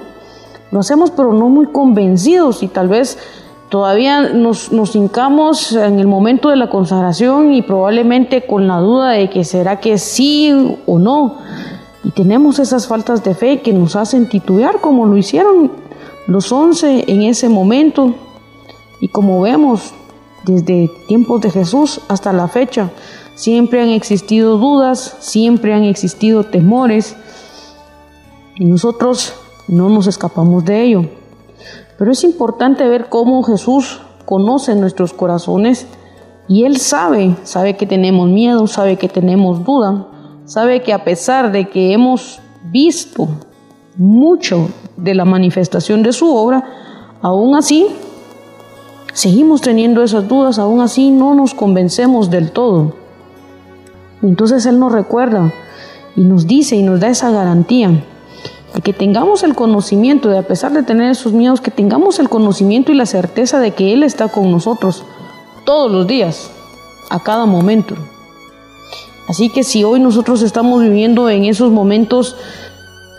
Lo 0.70 0.80
hacemos 0.80 1.10
pero 1.10 1.32
no 1.32 1.48
muy 1.48 1.66
convencidos 1.66 2.62
y 2.62 2.68
tal 2.68 2.88
vez 2.88 3.18
todavía 3.68 4.30
nos, 4.30 4.72
nos 4.72 4.94
hincamos 4.96 5.72
en 5.72 5.98
el 5.98 6.06
momento 6.06 6.48
de 6.50 6.56
la 6.56 6.70
consagración 6.70 7.52
y 7.52 7.62
probablemente 7.62 8.46
con 8.46 8.68
la 8.68 8.78
duda 8.78 9.10
de 9.10 9.30
que 9.30 9.44
será 9.44 9.80
que 9.80 9.98
sí 9.98 10.76
o 10.86 10.98
no. 10.98 11.36
Y 12.04 12.10
tenemos 12.10 12.58
esas 12.58 12.86
faltas 12.86 13.22
de 13.22 13.34
fe 13.34 13.60
que 13.60 13.72
nos 13.72 13.96
hacen 13.96 14.28
titubear 14.28 14.80
como 14.80 15.06
lo 15.06 15.16
hicieron 15.16 15.70
los 16.26 16.52
once 16.52 17.04
en 17.06 17.22
ese 17.22 17.48
momento. 17.48 18.14
Y 19.00 19.08
como 19.08 19.40
vemos, 19.40 19.92
desde 20.44 20.90
tiempos 21.06 21.40
de 21.40 21.50
Jesús 21.50 22.00
hasta 22.08 22.32
la 22.32 22.48
fecha, 22.48 22.90
siempre 23.34 23.82
han 23.82 23.88
existido 23.88 24.58
dudas, 24.58 25.16
siempre 25.20 25.74
han 25.74 25.84
existido 25.84 26.44
temores, 26.44 27.16
y 28.56 28.64
nosotros 28.64 29.34
no 29.68 29.88
nos 29.88 30.06
escapamos 30.06 30.64
de 30.64 30.82
ello. 30.82 31.04
Pero 31.98 32.12
es 32.12 32.24
importante 32.24 32.86
ver 32.86 33.08
cómo 33.08 33.42
Jesús 33.42 34.00
conoce 34.24 34.74
nuestros 34.74 35.12
corazones 35.12 35.86
y 36.48 36.64
Él 36.64 36.78
sabe, 36.78 37.36
sabe 37.44 37.76
que 37.76 37.86
tenemos 37.86 38.28
miedo, 38.28 38.66
sabe 38.66 38.96
que 38.96 39.08
tenemos 39.08 39.64
duda, 39.64 40.06
sabe 40.44 40.82
que 40.82 40.92
a 40.92 41.04
pesar 41.04 41.52
de 41.52 41.68
que 41.68 41.92
hemos 41.92 42.40
visto 42.64 43.28
mucho 43.96 44.68
de 44.96 45.14
la 45.14 45.24
manifestación 45.24 46.02
de 46.02 46.12
su 46.12 46.34
obra, 46.34 46.64
aún 47.22 47.54
así 47.54 47.86
seguimos 49.12 49.60
teniendo 49.60 50.02
esas 50.02 50.26
dudas, 50.28 50.58
aún 50.58 50.80
así 50.80 51.10
no 51.10 51.34
nos 51.34 51.54
convencemos 51.54 52.30
del 52.30 52.50
todo. 52.50 52.94
Entonces 54.22 54.66
Él 54.66 54.78
nos 54.78 54.92
recuerda 54.92 55.52
y 56.16 56.22
nos 56.22 56.46
dice 56.46 56.76
y 56.76 56.82
nos 56.82 57.00
da 57.00 57.08
esa 57.08 57.30
garantía 57.30 58.04
que 58.80 58.92
tengamos 58.92 59.42
el 59.42 59.54
conocimiento, 59.54 60.28
de 60.28 60.38
a 60.38 60.46
pesar 60.46 60.72
de 60.72 60.82
tener 60.82 61.10
esos 61.10 61.32
miedos, 61.32 61.60
que 61.60 61.70
tengamos 61.70 62.18
el 62.18 62.28
conocimiento 62.28 62.90
y 62.90 62.94
la 62.94 63.06
certeza 63.06 63.60
de 63.60 63.72
que 63.72 63.92
Él 63.92 64.02
está 64.02 64.28
con 64.28 64.50
nosotros 64.50 65.04
todos 65.64 65.90
los 65.90 66.06
días, 66.06 66.50
a 67.10 67.20
cada 67.20 67.44
momento. 67.44 67.94
Así 69.28 69.50
que 69.50 69.62
si 69.62 69.84
hoy 69.84 70.00
nosotros 70.00 70.42
estamos 70.42 70.82
viviendo 70.82 71.28
en 71.28 71.44
esos 71.44 71.70
momentos 71.70 72.36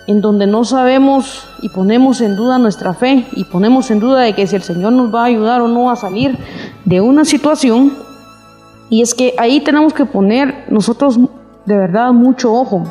en 0.07 0.19
donde 0.19 0.47
no 0.47 0.65
sabemos 0.65 1.47
y 1.61 1.69
ponemos 1.69 2.19
en 2.21 2.35
duda 2.35 2.57
nuestra 2.57 2.93
fe 2.93 3.25
y 3.33 3.45
ponemos 3.45 3.89
en 3.89 3.99
duda 3.99 4.21
de 4.21 4.33
que 4.33 4.47
si 4.47 4.55
el 4.55 4.63
Señor 4.63 4.93
nos 4.93 5.13
va 5.13 5.21
a 5.21 5.25
ayudar 5.25 5.61
o 5.61 5.67
no 5.67 5.89
a 5.89 5.95
salir 5.95 6.37
de 6.85 6.99
una 6.99 7.23
situación, 7.23 7.93
y 8.89 9.01
es 9.01 9.13
que 9.13 9.33
ahí 9.37 9.61
tenemos 9.61 9.93
que 9.93 10.05
poner 10.05 10.65
nosotros 10.69 11.17
de 11.65 11.77
verdad 11.77 12.11
mucho 12.11 12.53
ojo, 12.53 12.83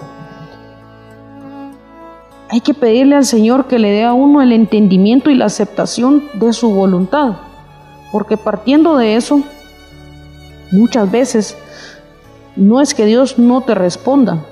hay 2.53 2.61
que 2.61 2.75
pedirle 2.75 3.17
al 3.17 3.25
Señor 3.25 3.67
que 3.67 3.79
le 3.79 3.91
dé 3.91 4.05
a 4.05 4.13
uno 4.13 4.43
el 4.43 4.53
entendimiento 4.53 5.31
y 5.31 5.35
la 5.35 5.47
aceptación 5.47 6.25
de 6.35 6.53
su 6.53 6.71
voluntad. 6.71 7.37
Porque 8.13 8.37
partiendo 8.37 8.99
de 8.99 9.17
eso, 9.17 9.41
muchas 10.71 11.11
veces 11.11 11.57
no 12.55 12.83
es 12.83 12.93
que 12.93 13.07
Dios 13.07 13.39
no 13.39 13.63
te 13.63 13.75
responda, 13.75 14.45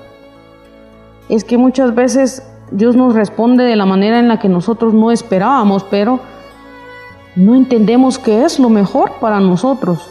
es 1.29 1.43
que 1.43 1.59
muchas 1.59 1.93
veces 1.93 2.41
Dios 2.71 2.95
nos 2.95 3.13
responde 3.13 3.65
de 3.65 3.75
la 3.75 3.85
manera 3.85 4.17
en 4.17 4.27
la 4.27 4.39
que 4.39 4.49
nosotros 4.49 4.95
no 4.95 5.11
esperábamos, 5.11 5.83
pero 5.83 6.19
no 7.35 7.53
entendemos 7.53 8.17
qué 8.17 8.45
es 8.45 8.57
lo 8.57 8.69
mejor 8.69 9.19
para 9.21 9.39
nosotros. 9.39 10.09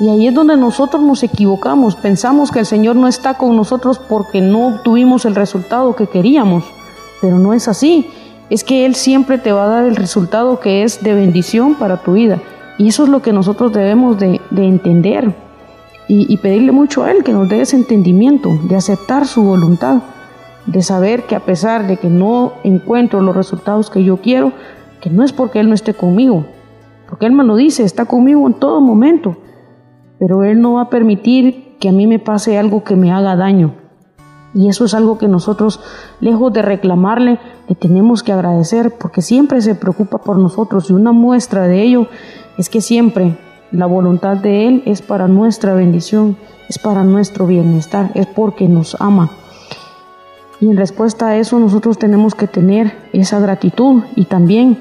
Y 0.00 0.08
ahí 0.08 0.26
es 0.26 0.34
donde 0.34 0.56
nosotros 0.56 1.00
nos 1.00 1.22
equivocamos. 1.22 1.94
Pensamos 1.94 2.50
que 2.50 2.58
el 2.58 2.66
Señor 2.66 2.96
no 2.96 3.06
está 3.06 3.34
con 3.34 3.54
nosotros 3.54 4.00
porque 4.00 4.40
no 4.40 4.66
obtuvimos 4.66 5.24
el 5.24 5.36
resultado 5.36 5.94
que 5.94 6.08
queríamos. 6.08 6.64
Pero 7.22 7.38
no 7.38 7.54
es 7.54 7.68
así. 7.68 8.06
Es 8.50 8.64
que 8.64 8.84
Él 8.84 8.94
siempre 8.94 9.38
te 9.38 9.52
va 9.52 9.64
a 9.64 9.68
dar 9.68 9.84
el 9.84 9.96
resultado 9.96 10.60
que 10.60 10.82
es 10.82 11.02
de 11.02 11.14
bendición 11.14 11.76
para 11.76 12.02
tu 12.02 12.12
vida. 12.12 12.42
Y 12.76 12.88
eso 12.88 13.04
es 13.04 13.08
lo 13.08 13.22
que 13.22 13.32
nosotros 13.32 13.72
debemos 13.72 14.18
de, 14.18 14.40
entender. 14.50 15.34
Y, 16.08 16.30
y 16.30 16.36
pedirle 16.36 16.72
mucho 16.72 17.04
a 17.04 17.12
Él 17.12 17.24
que 17.24 17.32
nos 17.32 17.48
dé 17.48 17.62
ese 17.62 17.76
entendimiento, 17.76 18.58
de 18.64 18.76
aceptar 18.76 19.26
su 19.26 19.42
voluntad, 19.42 20.02
de 20.66 20.82
saber 20.82 21.22
que 21.22 21.36
a 21.36 21.40
pesar 21.40 21.86
de 21.86 21.96
que 21.96 22.08
no 22.08 22.52
encuentro 22.64 23.22
los 23.22 23.34
resultados 23.34 23.88
que 23.88 24.04
yo 24.04 24.18
quiero, 24.18 24.52
que 25.00 25.10
no 25.10 25.24
es 25.24 25.32
porque 25.32 25.60
Él 25.60 25.68
no 25.68 25.74
esté 25.74 25.94
conmigo, 25.94 26.44
porque 27.08 27.26
Él 27.26 27.32
me 27.32 27.44
lo 27.44 27.56
dice, 27.56 27.84
está 27.84 28.04
conmigo 28.04 28.46
en 28.46 28.54
todo 28.54 28.80
momento, 28.80 29.36
pero 30.18 30.44
Él 30.44 30.60
no 30.60 30.74
va 30.74 30.82
a 30.82 30.90
permitir 30.90 31.76
que 31.80 31.88
a 31.88 31.92
mí 31.92 32.06
me 32.06 32.18
pase 32.18 32.58
algo 32.58 32.84
que 32.84 32.96
me 32.96 33.10
haga 33.12 33.34
daño. 33.36 33.74
Y 34.54 34.68
eso 34.68 34.84
es 34.84 34.94
algo 34.94 35.18
que 35.18 35.28
nosotros, 35.28 35.80
lejos 36.20 36.52
de 36.52 36.62
reclamarle, 36.62 37.38
le 37.68 37.74
tenemos 37.74 38.22
que 38.22 38.32
agradecer 38.32 38.94
porque 38.98 39.22
siempre 39.22 39.62
se 39.62 39.74
preocupa 39.74 40.18
por 40.18 40.38
nosotros 40.38 40.90
y 40.90 40.92
una 40.92 41.12
muestra 41.12 41.66
de 41.66 41.82
ello 41.82 42.06
es 42.58 42.68
que 42.68 42.80
siempre 42.80 43.38
la 43.70 43.86
voluntad 43.86 44.36
de 44.36 44.68
Él 44.68 44.82
es 44.84 45.00
para 45.00 45.28
nuestra 45.28 45.74
bendición, 45.74 46.36
es 46.68 46.78
para 46.78 47.04
nuestro 47.04 47.46
bienestar, 47.46 48.10
es 48.14 48.26
porque 48.26 48.68
nos 48.68 49.00
ama. 49.00 49.30
Y 50.60 50.66
en 50.66 50.76
respuesta 50.76 51.28
a 51.28 51.36
eso 51.36 51.58
nosotros 51.58 51.98
tenemos 51.98 52.34
que 52.34 52.46
tener 52.46 52.92
esa 53.12 53.40
gratitud 53.40 54.02
y 54.14 54.26
también 54.26 54.78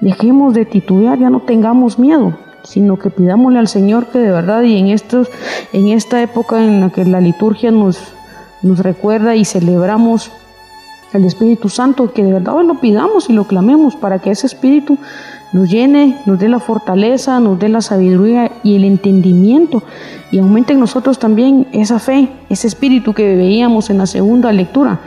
dejemos 0.00 0.54
de 0.54 0.64
titubear, 0.64 1.18
ya 1.18 1.28
no 1.28 1.40
tengamos 1.40 1.98
miedo, 1.98 2.34
sino 2.62 2.98
que 2.98 3.10
pidámosle 3.10 3.58
al 3.58 3.68
Señor 3.68 4.06
que 4.06 4.20
de 4.20 4.30
verdad 4.30 4.62
y 4.62 4.78
en 4.78 4.88
estos 4.88 5.28
en 5.72 5.88
esta 5.88 6.22
época 6.22 6.64
en 6.64 6.80
la 6.80 6.90
que 6.90 7.04
la 7.04 7.20
liturgia 7.20 7.70
nos 7.70 7.98
nos 8.62 8.78
recuerda 8.80 9.36
y 9.36 9.44
celebramos 9.44 10.30
el 11.12 11.24
Espíritu 11.24 11.68
Santo, 11.68 12.12
que 12.12 12.22
de 12.22 12.32
verdad 12.32 12.62
lo 12.64 12.80
pidamos 12.80 13.30
y 13.30 13.32
lo 13.32 13.44
clamemos 13.44 13.96
para 13.96 14.18
que 14.18 14.30
ese 14.30 14.46
Espíritu 14.46 14.98
nos 15.52 15.70
llene, 15.70 16.20
nos 16.26 16.38
dé 16.38 16.48
la 16.48 16.60
fortaleza, 16.60 17.40
nos 17.40 17.58
dé 17.58 17.68
la 17.68 17.80
sabiduría 17.80 18.52
y 18.62 18.76
el 18.76 18.84
entendimiento 18.84 19.82
y 20.30 20.38
aumente 20.38 20.74
en 20.74 20.80
nosotros 20.80 21.18
también 21.18 21.66
esa 21.72 21.98
fe, 21.98 22.30
ese 22.50 22.66
espíritu 22.66 23.14
que 23.14 23.36
veíamos 23.36 23.88
en 23.88 23.98
la 23.98 24.06
segunda 24.06 24.52
lectura, 24.52 25.00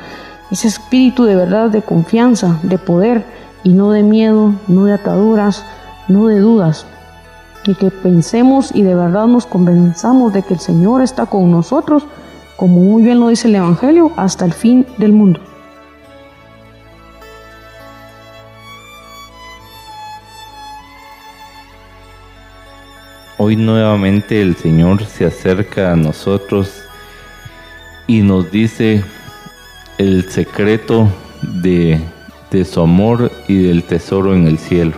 ese 0.50 0.68
espíritu 0.68 1.26
de 1.26 1.36
verdad 1.36 1.70
de 1.70 1.82
confianza, 1.82 2.60
de 2.64 2.78
poder 2.78 3.24
y 3.64 3.70
no 3.70 3.92
de 3.92 4.02
miedo, 4.02 4.54
no 4.68 4.86
de 4.86 4.94
ataduras, 4.94 5.64
no 6.08 6.28
de 6.28 6.40
dudas. 6.40 6.88
Y 7.66 7.76
que 7.76 7.92
pensemos 7.92 8.74
y 8.74 8.82
de 8.82 8.96
verdad 8.96 9.28
nos 9.28 9.46
convenzamos 9.46 10.34
de 10.34 10.42
que 10.42 10.56
el 10.56 10.60
Señor 10.60 11.04
está 11.04 11.28
con 11.28 11.52
nosotros, 11.52 12.08
como 12.56 12.80
muy 12.80 13.04
bien 13.04 13.20
lo 13.20 13.30
dice 13.30 13.48
el 13.48 13.56
Evangelio, 13.56 14.12
hasta 14.18 14.46
el 14.46 14.54
fin 14.54 14.86
del 14.98 15.14
mundo. 15.14 15.40
Hoy 23.38 23.56
nuevamente 23.56 24.42
el 24.42 24.56
Señor 24.56 25.04
se 25.06 25.26
acerca 25.26 25.94
a 25.94 25.96
nosotros 25.96 26.84
y 28.08 28.22
nos 28.22 28.52
dice 28.52 29.04
el 29.98 30.30
secreto 30.30 31.08
de 31.42 32.00
de 32.52 32.66
su 32.66 32.82
amor 32.82 33.32
y 33.48 33.64
del 33.64 33.84
tesoro 33.84 34.36
en 34.36 34.46
el 34.46 34.60
cielo. 34.60 34.94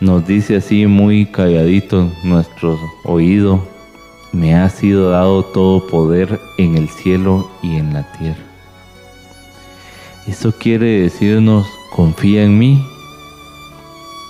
Nos 0.00 0.26
dice 0.26 0.56
así 0.56 0.86
muy 0.86 1.26
calladito 1.26 2.12
nuestro 2.22 2.78
oído, 3.02 3.66
me 4.32 4.54
ha 4.54 4.68
sido 4.68 5.10
dado 5.10 5.44
todo 5.44 5.86
poder 5.86 6.40
en 6.58 6.76
el 6.76 6.88
cielo 6.88 7.50
y 7.62 7.76
en 7.76 7.94
la 7.94 8.10
tierra. 8.12 8.44
Eso 10.26 10.52
quiere 10.52 11.02
decirnos, 11.02 11.66
confía 11.94 12.44
en 12.44 12.58
mí. 12.58 12.84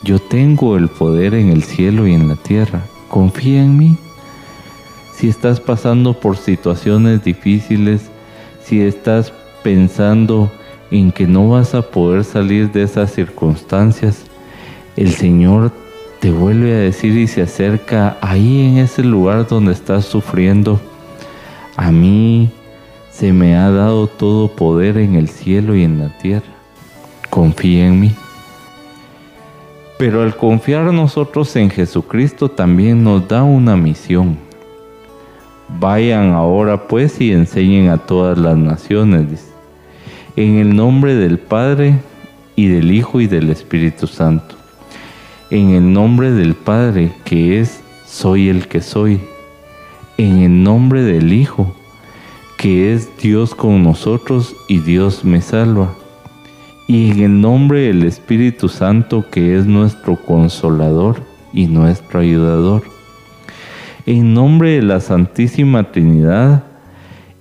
Yo 0.05 0.21
tengo 0.21 0.77
el 0.77 0.89
poder 0.89 1.35
en 1.35 1.51
el 1.51 1.65
cielo 1.65 2.07
y 2.07 2.15
en 2.15 2.29
la 2.29 2.37
tierra. 2.37 2.83
Confía 3.09 3.63
en 3.63 3.77
mí. 3.77 3.97
Si 5.13 5.29
estás 5.29 5.59
pasando 5.59 6.13
por 6.13 6.37
situaciones 6.37 7.25
difíciles, 7.25 8.03
si 8.63 8.81
estás 8.81 9.33
pensando 9.65 10.53
en 10.93 11.11
que 11.11 11.27
no 11.27 11.49
vas 11.49 11.75
a 11.75 11.83
poder 11.83 12.23
salir 12.23 12.71
de 12.71 12.85
esas 12.85 13.13
circunstancias, 13.13 14.23
el 14.95 15.11
Señor 15.13 15.73
te 16.21 16.33
vuelve 16.33 16.75
a 16.75 16.79
decir 16.79 17.17
y 17.17 17.29
se 17.29 17.43
acerca 17.43 18.17
ahí 18.21 18.67
en 18.67 18.79
ese 18.79 19.05
lugar 19.05 19.47
donde 19.47 19.73
estás 19.73 20.05
sufriendo. 20.05 20.81
A 21.77 21.93
mí 21.93 22.51
se 23.13 23.33
me 23.33 23.57
ha 23.57 23.71
dado 23.71 24.09
todo 24.09 24.49
poder 24.49 24.99
en 24.99 25.15
el 25.15 25.29
cielo 25.29 25.77
y 25.77 25.85
en 25.85 26.01
la 26.01 26.19
tierra. 26.19 26.47
Confía 27.31 27.87
en 27.87 28.01
mí. 28.01 28.15
Pero 29.97 30.23
al 30.23 30.37
confiar 30.37 30.93
nosotros 30.93 31.55
en 31.57 31.71
Jesucristo 31.71 32.49
también 32.49 33.05
nos 33.05 33.27
da 33.29 33.45
una 33.45 33.77
misión. 33.77 34.39
Vayan 35.81 36.33
ahora 36.33 36.89
pues 36.89 37.21
y 37.21 37.33
enseñen 37.33 37.91
a 37.91 37.99
todas 37.99 38.39
las 38.39 38.57
naciones, 38.57 39.53
en 40.35 40.57
el 40.57 40.75
nombre 40.75 41.15
del 41.15 41.39
Padre 41.39 41.99
y 42.57 42.69
del 42.69 42.91
Hijo 42.91 43.21
y 43.21 43.27
del 43.27 43.51
Espíritu 43.51 44.07
Santo. 44.07 44.58
En 45.51 45.71
el 45.71 45.93
nombre 45.93 46.31
del 46.31 46.55
Padre 46.55 47.13
que 47.25 47.61
es 47.61 47.81
soy 48.07 48.49
el 48.49 48.69
que 48.69 48.81
soy. 48.81 49.21
En 50.17 50.39
el 50.39 50.63
nombre 50.63 51.03
del 51.03 51.33
Hijo 51.33 51.75
que 52.59 52.93
es 52.93 53.09
Dios 53.19 53.55
con 53.55 53.83
nosotros 53.83 54.55
y 54.69 54.81
Dios 54.81 55.25
me 55.25 55.41
salva. 55.41 55.95
Y 56.87 57.11
en 57.11 57.21
el 57.21 57.41
nombre 57.41 57.83
del 57.83 58.05
Espíritu 58.05 58.69
Santo 58.69 59.25
que 59.31 59.57
es 59.57 59.67
nuestro 59.67 60.17
consolador 60.17 61.23
y 61.53 61.67
nuestro 61.67 62.21
ayudador. 62.21 62.83
En 64.07 64.35
nombre 64.35 64.73
de 64.73 64.83
la 64.83 65.01
Santísima 65.01 65.93
Trinidad, 65.93 66.65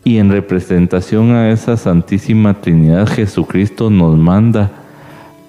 y 0.08 0.20
en 0.20 0.32
representación 0.32 1.32
a 1.32 1.50
esa 1.52 1.76
Santísima 1.76 2.54
Trinidad, 2.54 3.08
Jesucristo 3.08 3.90
nos 3.90 4.18
manda 4.18 4.72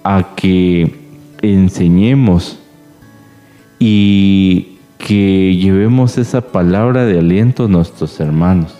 a 0.03 0.35
que 0.35 0.98
enseñemos 1.41 2.59
y 3.79 4.77
que 4.97 5.55
llevemos 5.55 6.17
esa 6.17 6.41
palabra 6.41 7.05
de 7.05 7.19
aliento 7.19 7.65
a 7.65 7.67
nuestros 7.67 8.19
hermanos, 8.19 8.75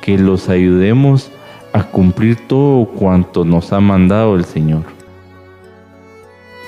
que 0.00 0.18
los 0.18 0.48
ayudemos 0.48 1.30
a 1.72 1.84
cumplir 1.84 2.46
todo 2.46 2.86
cuanto 2.86 3.44
nos 3.44 3.72
ha 3.72 3.80
mandado 3.80 4.36
el 4.36 4.44
Señor. 4.44 4.82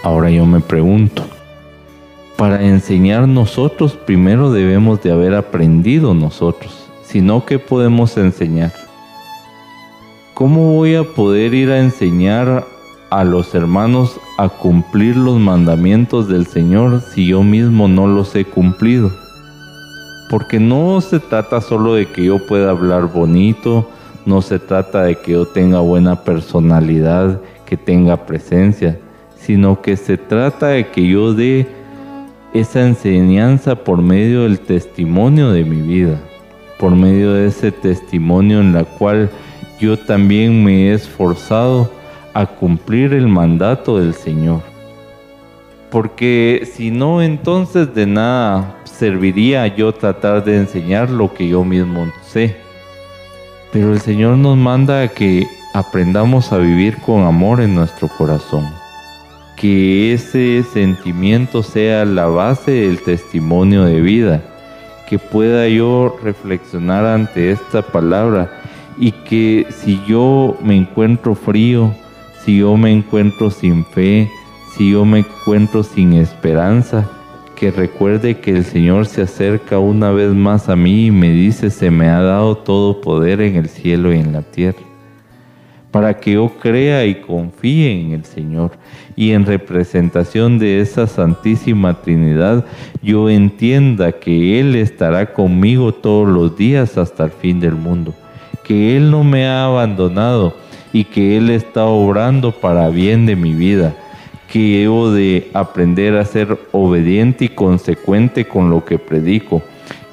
Ahora 0.02 0.30
yo 0.30 0.46
me 0.46 0.60
pregunto, 0.60 1.24
para 2.36 2.64
enseñar 2.64 3.28
nosotros 3.28 3.92
primero 3.92 4.50
debemos 4.50 5.02
de 5.02 5.12
haber 5.12 5.34
aprendido 5.34 6.14
nosotros 6.14 6.80
sino 7.10 7.44
que 7.44 7.58
podemos 7.58 8.16
enseñar. 8.16 8.72
¿Cómo 10.32 10.74
voy 10.74 10.94
a 10.94 11.02
poder 11.02 11.54
ir 11.54 11.70
a 11.70 11.80
enseñar 11.80 12.64
a 13.10 13.24
los 13.24 13.54
hermanos 13.54 14.18
a 14.38 14.48
cumplir 14.48 15.16
los 15.16 15.38
mandamientos 15.38 16.28
del 16.28 16.46
Señor 16.46 17.02
si 17.02 17.26
yo 17.26 17.42
mismo 17.42 17.88
no 17.88 18.06
los 18.06 18.34
he 18.34 18.44
cumplido? 18.44 19.10
Porque 20.30 20.58
no 20.58 21.00
se 21.00 21.18
trata 21.18 21.60
solo 21.60 21.94
de 21.94 22.06
que 22.06 22.24
yo 22.24 22.46
pueda 22.46 22.70
hablar 22.70 23.12
bonito, 23.12 23.88
no 24.24 24.42
se 24.42 24.58
trata 24.58 25.02
de 25.02 25.16
que 25.16 25.32
yo 25.32 25.46
tenga 25.46 25.80
buena 25.80 26.24
personalidad, 26.24 27.40
que 27.66 27.76
tenga 27.76 28.26
presencia, 28.26 28.98
sino 29.36 29.82
que 29.82 29.96
se 29.96 30.16
trata 30.16 30.68
de 30.68 30.88
que 30.88 31.06
yo 31.06 31.34
dé 31.34 31.68
esa 32.54 32.86
enseñanza 32.86 33.76
por 33.76 34.02
medio 34.02 34.42
del 34.42 34.60
testimonio 34.60 35.50
de 35.50 35.64
mi 35.64 35.82
vida 35.82 36.20
por 36.80 36.96
medio 36.96 37.34
de 37.34 37.46
ese 37.46 37.70
testimonio 37.70 38.60
en 38.60 38.72
la 38.72 38.84
cual 38.84 39.30
yo 39.78 39.98
también 39.98 40.64
me 40.64 40.88
he 40.88 40.94
esforzado 40.94 41.92
a 42.34 42.46
cumplir 42.46 43.12
el 43.12 43.28
mandato 43.28 43.98
del 43.98 44.14
Señor. 44.14 44.60
Porque 45.90 46.68
si 46.72 46.90
no, 46.90 47.20
entonces 47.20 47.94
de 47.94 48.06
nada 48.06 48.76
serviría 48.84 49.66
yo 49.66 49.92
tratar 49.92 50.44
de 50.44 50.56
enseñar 50.56 51.10
lo 51.10 51.32
que 51.32 51.48
yo 51.48 51.64
mismo 51.64 52.06
sé. 52.22 52.56
Pero 53.72 53.92
el 53.92 54.00
Señor 54.00 54.36
nos 54.36 54.56
manda 54.56 55.08
que 55.08 55.46
aprendamos 55.74 56.52
a 56.52 56.58
vivir 56.58 56.98
con 56.98 57.24
amor 57.24 57.60
en 57.60 57.74
nuestro 57.74 58.08
corazón. 58.08 58.68
Que 59.56 60.12
ese 60.12 60.62
sentimiento 60.72 61.62
sea 61.62 62.04
la 62.04 62.26
base 62.26 62.70
del 62.70 63.02
testimonio 63.02 63.84
de 63.84 64.00
vida 64.00 64.42
que 65.10 65.18
pueda 65.18 65.66
yo 65.68 66.16
reflexionar 66.22 67.04
ante 67.04 67.50
esta 67.50 67.82
palabra 67.82 68.48
y 68.96 69.10
que 69.10 69.66
si 69.70 70.00
yo 70.06 70.56
me 70.62 70.76
encuentro 70.76 71.34
frío, 71.34 71.92
si 72.44 72.58
yo 72.58 72.76
me 72.76 72.92
encuentro 72.92 73.50
sin 73.50 73.84
fe, 73.84 74.30
si 74.76 74.92
yo 74.92 75.04
me 75.04 75.20
encuentro 75.20 75.82
sin 75.82 76.12
esperanza, 76.14 77.08
que 77.56 77.70
recuerde 77.70 78.38
que 78.38 78.52
el 78.52 78.64
Señor 78.64 79.06
se 79.06 79.22
acerca 79.22 79.78
una 79.78 80.10
vez 80.10 80.32
más 80.32 80.68
a 80.68 80.76
mí 80.76 81.06
y 81.06 81.10
me 81.10 81.30
dice, 81.30 81.70
se 81.70 81.90
me 81.90 82.08
ha 82.08 82.22
dado 82.22 82.56
todo 82.56 83.00
poder 83.00 83.40
en 83.40 83.56
el 83.56 83.68
cielo 83.68 84.14
y 84.14 84.18
en 84.18 84.32
la 84.32 84.42
tierra 84.42 84.90
para 85.90 86.18
que 86.18 86.32
yo 86.32 86.50
crea 86.60 87.04
y 87.04 87.16
confíe 87.16 88.00
en 88.00 88.12
el 88.12 88.24
Señor. 88.24 88.72
Y 89.16 89.32
en 89.32 89.44
representación 89.44 90.58
de 90.58 90.80
esa 90.80 91.06
Santísima 91.06 92.00
Trinidad, 92.00 92.64
yo 93.02 93.28
entienda 93.28 94.12
que 94.12 94.60
Él 94.60 94.76
estará 94.76 95.32
conmigo 95.32 95.92
todos 95.92 96.28
los 96.28 96.56
días 96.56 96.96
hasta 96.96 97.24
el 97.24 97.30
fin 97.30 97.60
del 97.60 97.74
mundo, 97.74 98.14
que 98.64 98.96
Él 98.96 99.10
no 99.10 99.24
me 99.24 99.46
ha 99.46 99.64
abandonado 99.64 100.54
y 100.92 101.04
que 101.04 101.36
Él 101.36 101.50
está 101.50 101.84
obrando 101.84 102.52
para 102.52 102.88
bien 102.88 103.26
de 103.26 103.36
mi 103.36 103.54
vida, 103.54 103.94
que 104.48 104.80
debo 104.80 105.10
de 105.12 105.50
aprender 105.54 106.16
a 106.16 106.24
ser 106.24 106.58
obediente 106.72 107.46
y 107.46 107.48
consecuente 107.50 108.46
con 108.46 108.70
lo 108.70 108.84
que 108.84 108.98
predico, 108.98 109.62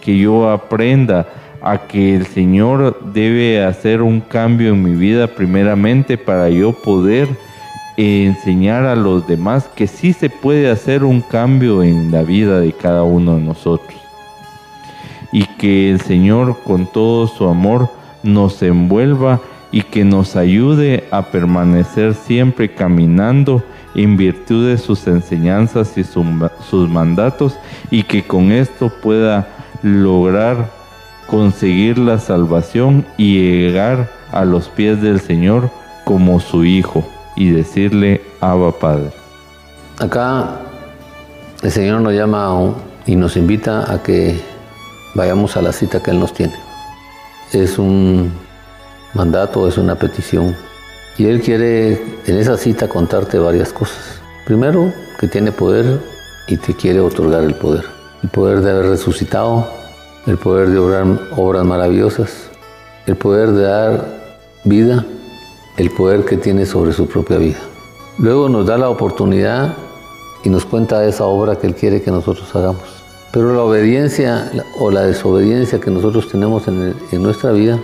que 0.01 0.17
yo 0.17 0.49
aprenda 0.49 1.27
a 1.61 1.87
que 1.87 2.15
el 2.15 2.25
Señor 2.27 2.99
debe 3.13 3.63
hacer 3.63 4.01
un 4.01 4.21
cambio 4.21 4.69
en 4.69 4.83
mi 4.83 4.93
vida 4.93 5.27
primeramente 5.27 6.17
para 6.17 6.49
yo 6.49 6.71
poder 6.71 7.27
enseñar 7.97 8.85
a 8.85 8.95
los 8.95 9.27
demás 9.27 9.67
que 9.75 9.87
sí 9.87 10.13
se 10.13 10.29
puede 10.29 10.69
hacer 10.69 11.03
un 11.03 11.21
cambio 11.21 11.81
en 11.81 12.11
la 12.11 12.21
vida 12.21 12.59
de 12.59 12.71
cada 12.71 13.03
uno 13.03 13.35
de 13.35 13.41
nosotros. 13.41 13.99
Y 15.31 15.45
que 15.57 15.89
el 15.89 15.99
Señor 16.01 16.57
con 16.63 16.85
todo 16.91 17.27
su 17.27 17.45
amor 17.47 17.89
nos 18.23 18.61
envuelva 18.61 19.41
y 19.71 19.81
que 19.81 20.05
nos 20.05 20.35
ayude 20.35 21.05
a 21.11 21.23
permanecer 21.23 22.13
siempre 22.13 22.73
caminando 22.73 23.63
en 23.95 24.15
virtud 24.15 24.69
de 24.69 24.77
sus 24.77 25.07
enseñanzas 25.07 25.97
y 25.97 26.03
sus 26.03 26.89
mandatos 26.89 27.57
y 27.91 28.03
que 28.03 28.23
con 28.23 28.51
esto 28.51 28.89
pueda 29.01 29.47
lograr 29.81 30.69
conseguir 31.27 31.97
la 31.97 32.19
salvación 32.19 33.05
y 33.17 33.39
llegar 33.39 34.09
a 34.31 34.45
los 34.45 34.69
pies 34.69 35.01
del 35.01 35.19
Señor 35.19 35.69
como 36.05 36.39
su 36.39 36.63
Hijo 36.63 37.07
y 37.35 37.49
decirle, 37.49 38.21
Abba 38.39 38.71
Padre. 38.71 39.11
Acá 39.99 40.59
el 41.61 41.71
Señor 41.71 42.01
nos 42.01 42.13
llama 42.13 42.73
y 43.05 43.15
nos 43.15 43.35
invita 43.35 43.91
a 43.91 44.01
que 44.01 44.39
vayamos 45.15 45.57
a 45.57 45.61
la 45.61 45.73
cita 45.73 46.01
que 46.01 46.11
Él 46.11 46.19
nos 46.19 46.33
tiene. 46.33 46.53
Es 47.51 47.77
un 47.79 48.31
mandato, 49.13 49.67
es 49.67 49.77
una 49.77 49.95
petición. 49.95 50.55
Y 51.17 51.25
Él 51.25 51.41
quiere 51.41 51.93
en 52.25 52.37
esa 52.37 52.57
cita 52.57 52.87
contarte 52.87 53.39
varias 53.39 53.73
cosas. 53.73 54.21
Primero, 54.45 54.93
que 55.19 55.27
tiene 55.27 55.51
poder 55.51 55.99
y 56.47 56.57
te 56.57 56.73
quiere 56.75 56.99
otorgar 56.99 57.43
el 57.43 57.55
poder. 57.55 57.83
El 58.23 58.29
poder 58.29 58.61
de 58.61 58.71
haber 58.71 58.87
resucitado, 58.87 59.67
el 60.25 60.37
poder 60.37 60.69
de 60.69 60.77
obrar 60.77 61.05
obras 61.35 61.65
maravillosas, 61.65 62.49
el 63.05 63.15
poder 63.15 63.51
de 63.51 63.63
dar 63.63 64.05
vida, 64.63 65.05
el 65.77 65.89
poder 65.91 66.25
que 66.25 66.37
tiene 66.37 66.65
sobre 66.65 66.93
su 66.93 67.07
propia 67.07 67.37
vida. 67.37 67.59
Luego 68.19 68.49
nos 68.49 68.65
da 68.65 68.77
la 68.77 68.89
oportunidad 68.89 69.73
y 70.43 70.49
nos 70.49 70.65
cuenta 70.65 71.05
esa 71.05 71.25
obra 71.25 71.55
que 71.55 71.67
Él 71.67 71.75
quiere 71.75 72.01
que 72.01 72.11
nosotros 72.11 72.55
hagamos. 72.55 72.83
Pero 73.31 73.53
la 73.53 73.63
obediencia 73.63 74.51
o 74.79 74.91
la 74.91 75.01
desobediencia 75.01 75.79
que 75.79 75.91
nosotros 75.91 76.29
tenemos 76.29 76.67
en, 76.67 76.95
en 77.11 77.23
nuestra 77.23 77.51
vida 77.51 77.79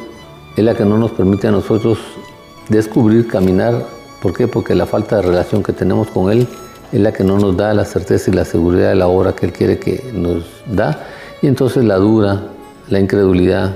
es 0.56 0.64
la 0.64 0.76
que 0.76 0.86
no 0.86 0.98
nos 0.98 1.12
permite 1.12 1.48
a 1.48 1.52
nosotros 1.52 1.98
descubrir, 2.70 3.28
caminar. 3.28 3.86
¿Por 4.22 4.34
qué? 4.34 4.48
Porque 4.48 4.76
la 4.76 4.86
falta 4.86 5.18
de 5.18 5.24
relación 5.24 5.64
que 5.64 5.74
tenemos 5.74 6.08
con 6.10 6.32
Él 6.32 6.48
es 6.92 7.00
la 7.00 7.12
que 7.12 7.24
no 7.24 7.40
nos 7.40 7.58
da 7.58 7.74
la 7.74 7.86
certeza 7.86 8.30
y 8.30 8.34
la 8.34 8.46
seguridad 8.46 8.90
de 8.90 8.96
la 8.96 9.08
obra 9.08 9.34
que 9.34 9.48
Él 9.48 9.54
quiere 9.54 9.80
que 9.80 10.12
nos 10.14 10.46
da 10.72 11.08
y 11.42 11.48
entonces 11.48 11.84
la 11.84 11.98
duda, 11.98 12.44
la 12.88 13.00
incredulidad, 13.00 13.76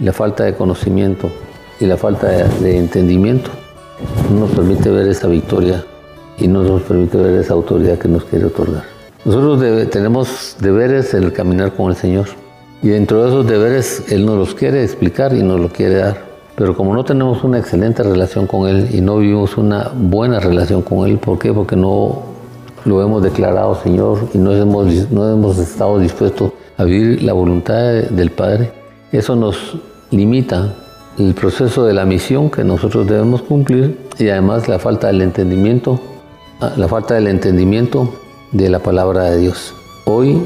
la 0.00 0.12
falta 0.12 0.44
de 0.44 0.54
conocimiento 0.54 1.30
y 1.78 1.86
la 1.86 1.96
falta 1.96 2.28
de, 2.28 2.78
entendimiento 2.78 3.50
no 4.30 4.40
nos 4.40 4.50
permite 4.52 4.88
ver 4.88 5.08
esa 5.08 5.28
victoria 5.28 5.84
y 6.38 6.48
no 6.48 6.62
nos 6.62 6.82
permite 6.82 7.18
ver 7.18 7.40
esa 7.40 7.52
autoridad 7.52 7.98
que 7.98 8.08
nos 8.08 8.24
quiere 8.24 8.46
otorgar. 8.46 8.84
Nosotros 9.24 9.90
tenemos 9.90 10.56
deberes 10.58 11.12
en 11.14 11.24
el 11.24 11.32
caminar 11.32 11.74
con 11.74 11.90
el 11.90 11.96
Señor 11.96 12.28
y 12.82 12.88
dentro 12.88 13.22
de 13.22 13.28
esos 13.28 13.46
deberes 13.46 14.04
Él 14.10 14.26
nos 14.26 14.36
los 14.36 14.54
quiere 14.54 14.82
explicar 14.82 15.32
y 15.32 15.42
nos 15.42 15.60
lo 15.60 15.68
quiere 15.68 15.96
dar. 15.96 16.32
Pero 16.56 16.76
como 16.76 16.94
no 16.94 17.04
tenemos 17.04 17.44
una 17.44 17.58
excelente 17.58 18.02
relación 18.02 18.46
con 18.46 18.68
Él 18.68 18.88
y 18.92 19.00
no 19.00 19.18
vivimos 19.18 19.56
una 19.56 19.90
buena 19.94 20.40
relación 20.40 20.82
con 20.82 21.08
Él, 21.08 21.18
¿por 21.18 21.38
qué? 21.38 21.52
Porque 21.52 21.76
no 21.76 22.22
lo 22.84 23.00
hemos 23.00 23.22
declarado 23.22 23.76
Señor 23.76 24.28
y 24.34 24.38
no 24.38 24.52
hemos, 24.52 25.10
no 25.10 25.28
hemos 25.30 25.58
estado 25.58 25.98
dispuestos 25.98 26.52
a 26.76 26.84
vivir 26.84 27.22
la 27.22 27.32
voluntad 27.32 27.92
del 28.10 28.30
Padre. 28.30 28.72
Eso 29.12 29.36
nos 29.36 29.76
limita 30.10 30.74
el 31.18 31.34
proceso 31.34 31.84
de 31.84 31.94
la 31.94 32.04
misión 32.04 32.50
que 32.50 32.64
nosotros 32.64 33.06
debemos 33.06 33.42
cumplir 33.42 33.98
y 34.18 34.28
además 34.28 34.68
la 34.68 34.78
falta 34.78 35.06
del 35.06 35.22
entendimiento, 35.22 36.00
ah, 36.60 36.72
la 36.76 36.88
falta 36.88 37.14
del 37.14 37.28
entendimiento 37.28 38.12
de 38.50 38.68
la 38.68 38.80
palabra 38.80 39.24
de 39.24 39.38
Dios. 39.38 39.74
Hoy 40.04 40.42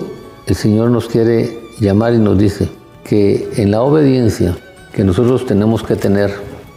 el 0.46 0.54
Señor 0.54 0.90
nos 0.90 1.08
quiere 1.08 1.65
llamar 1.80 2.14
y 2.14 2.18
nos 2.18 2.38
dice 2.38 2.68
que 3.04 3.48
en 3.56 3.70
la 3.70 3.82
obediencia 3.82 4.56
que 4.92 5.04
nosotros 5.04 5.46
tenemos 5.46 5.82
que 5.82 5.96
tener, 5.96 6.32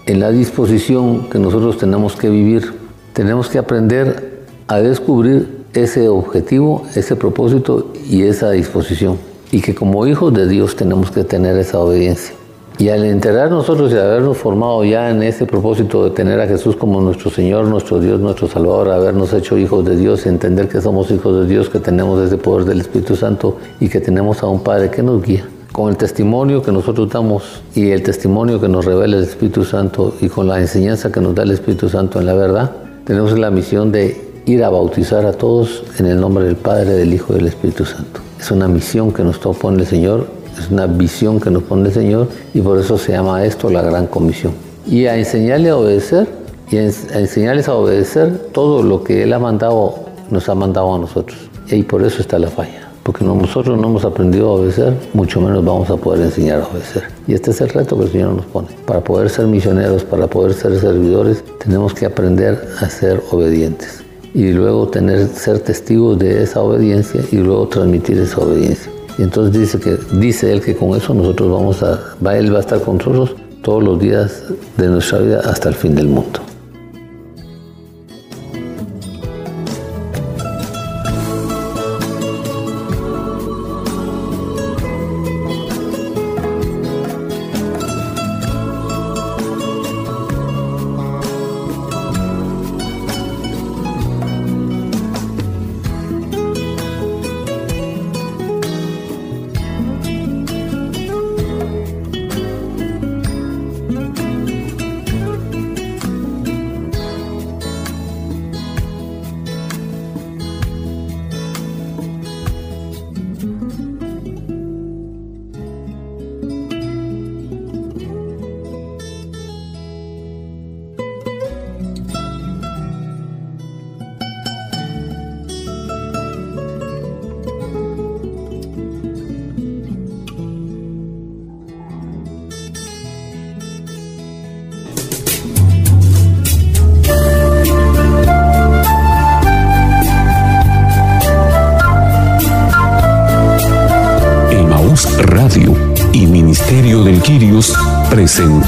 en 0.06 0.20
la 0.20 0.32
disposición 0.32 1.30
que 1.30 1.40
nosotros 1.40 1.78
tenemos 1.78 2.16
que 2.16 2.30
vivir, 2.30 2.74
tenemos 3.14 3.50
que 3.50 3.58
aprender 3.58 4.44
a 4.68 4.80
descubrir 4.80 5.60
ese 5.74 6.08
objetivo, 6.08 6.84
ese 6.96 7.16
propósito 7.16 7.92
y 8.10 8.24
esa 8.24 8.52
disposición 8.52 9.18
y 9.52 9.62
que 9.62 9.74
como 9.74 10.06
hijos 10.08 10.34
de 10.34 10.48
Dios 10.48 10.76
tenemos 10.76 11.12
que 11.12 11.24
tener 11.24 11.58
esa 11.58 11.80
obediencia. 11.80 12.39
Y 12.80 12.88
al 12.88 13.04
enterar 13.04 13.52
nosotros 13.52 13.92
y 13.92 13.98
habernos 13.98 14.38
formado 14.38 14.86
ya 14.86 15.10
en 15.10 15.22
ese 15.22 15.46
propósito 15.46 16.06
de 16.06 16.12
tener 16.12 16.40
a 16.40 16.48
Jesús 16.48 16.78
como 16.78 17.02
nuestro 17.02 17.30
Señor, 17.30 17.66
nuestro 17.66 18.00
Dios, 18.00 18.22
nuestro 18.22 18.48
Salvador, 18.48 18.88
habernos 18.88 19.34
hecho 19.34 19.58
hijos 19.58 19.84
de 19.84 19.98
Dios, 19.98 20.26
entender 20.26 20.70
que 20.70 20.80
somos 20.80 21.12
hijos 21.12 21.42
de 21.42 21.54
Dios, 21.54 21.70
que 21.70 21.80
tenemos 21.80 22.22
ese 22.22 22.38
poder 22.38 22.64
del 22.64 22.80
Espíritu 22.80 23.18
Santo 23.18 23.58
y 23.82 23.90
que 23.90 24.00
tenemos 24.00 24.42
a 24.44 24.48
un 24.48 24.62
Padre 24.62 24.90
que 24.90 25.04
nos 25.04 25.22
guía. 25.22 25.46
Con 25.74 25.90
el 25.90 25.98
testimonio 25.98 26.62
que 26.62 26.72
nosotros 26.72 27.10
damos 27.10 27.62
y 27.76 27.92
el 27.92 28.02
testimonio 28.02 28.62
que 28.62 28.70
nos 28.70 28.86
revela 28.86 29.18
el 29.18 29.24
Espíritu 29.24 29.66
Santo 29.66 30.14
y 30.22 30.30
con 30.30 30.48
la 30.48 30.62
enseñanza 30.62 31.12
que 31.12 31.20
nos 31.20 31.36
da 31.36 31.44
el 31.44 31.52
Espíritu 31.52 31.90
Santo 31.90 32.22
en 32.22 32.28
la 32.28 32.34
verdad, 32.34 32.72
tenemos 33.04 33.38
la 33.38 33.52
misión 33.52 33.92
de 33.92 34.42
ir 34.46 34.64
a 34.64 34.70
bautizar 34.70 35.26
a 35.26 35.34
todos 35.34 35.84
en 36.00 36.06
el 36.06 36.18
nombre 36.18 36.46
del 36.46 36.56
Padre, 36.56 36.92
del 36.92 37.14
Hijo 37.14 37.34
y 37.34 37.40
del 37.40 37.48
Espíritu 37.48 37.84
Santo. 37.84 38.22
Es 38.40 38.50
una 38.52 38.70
misión 38.70 39.12
que 39.12 39.26
nos 39.26 39.38
pone 39.38 39.82
el 39.82 39.86
Señor, 39.86 40.39
es 40.60 40.72
una 40.72 40.88
visión 40.88 41.40
que 41.40 41.50
nos 41.50 41.64
pone 41.64 41.88
el 41.88 41.94
Señor 41.94 42.28
y 42.54 42.62
por 42.62 42.78
eso 42.80 42.98
se 42.98 43.14
llama 43.14 43.44
esto 43.46 43.70
la 43.70 43.82
gran 43.82 44.08
comisión. 44.08 44.54
Y 44.86 45.06
a 45.06 45.18
enseñarle 45.18 45.70
a 45.70 45.78
obedecer 45.78 46.28
y 46.72 46.78
a 46.78 46.84
enseñarles 46.84 47.68
a 47.68 47.76
obedecer 47.76 48.50
todo 48.52 48.84
lo 48.84 49.04
que 49.04 49.24
Él 49.24 49.34
ha 49.34 49.40
mandado, 49.40 49.96
nos 50.30 50.48
ha 50.50 50.56
mandado 50.56 50.96
a 50.96 51.00
nosotros. 51.00 51.38
Y 51.70 51.84
por 51.84 52.04
eso 52.04 52.22
está 52.22 52.40
la 52.40 52.48
falla. 52.48 52.90
Porque 53.04 53.24
nosotros 53.24 53.80
no 53.80 53.88
hemos 53.88 54.06
aprendido 54.06 54.50
a 54.50 54.54
obedecer, 54.54 54.94
mucho 55.14 55.42
menos 55.42 55.64
vamos 55.66 55.90
a 55.90 55.98
poder 55.98 56.26
enseñar 56.26 56.62
a 56.62 56.68
obedecer. 56.68 57.04
Y 57.28 57.34
este 57.34 57.52
es 57.52 57.62
el 57.62 57.70
reto 57.70 57.98
que 57.98 58.06
el 58.06 58.12
Señor 58.12 58.34
nos 58.34 58.46
pone. 58.46 58.68
Para 58.86 59.04
poder 59.04 59.30
ser 59.30 59.48
misioneros, 59.48 60.04
para 60.04 60.28
poder 60.28 60.54
ser 60.54 60.80
servidores, 60.80 61.44
tenemos 61.64 61.94
que 61.94 62.06
aprender 62.06 62.68
a 62.80 62.90
ser 62.90 63.22
obedientes 63.32 64.04
y 64.34 64.52
luego 64.52 64.88
tener, 64.88 65.28
ser 65.28 65.60
testigos 65.60 66.20
de 66.20 66.44
esa 66.44 66.62
obediencia 66.62 67.22
y 67.32 67.38
luego 67.38 67.68
transmitir 67.68 68.20
esa 68.20 68.42
obediencia. 68.42 68.92
Y 69.20 69.24
entonces 69.24 69.60
dice, 69.60 69.80
que, 69.82 69.98
dice 70.18 70.50
él 70.50 70.62
que 70.62 70.74
con 70.74 70.96
eso 70.96 71.14
nosotros 71.14 71.52
vamos 71.52 71.84
a, 71.84 72.00
va, 72.26 72.38
él 72.38 72.54
va 72.54 72.60
a 72.60 72.62
estar 72.62 72.80
con 72.80 73.00
nosotros 73.00 73.36
todos 73.62 73.84
los 73.84 74.00
días 74.00 74.44
de 74.78 74.88
nuestra 74.88 75.20
vida 75.20 75.42
hasta 75.44 75.68
el 75.68 75.76
fin 75.76 75.94
del 75.94 76.08
mundo. 76.08 76.40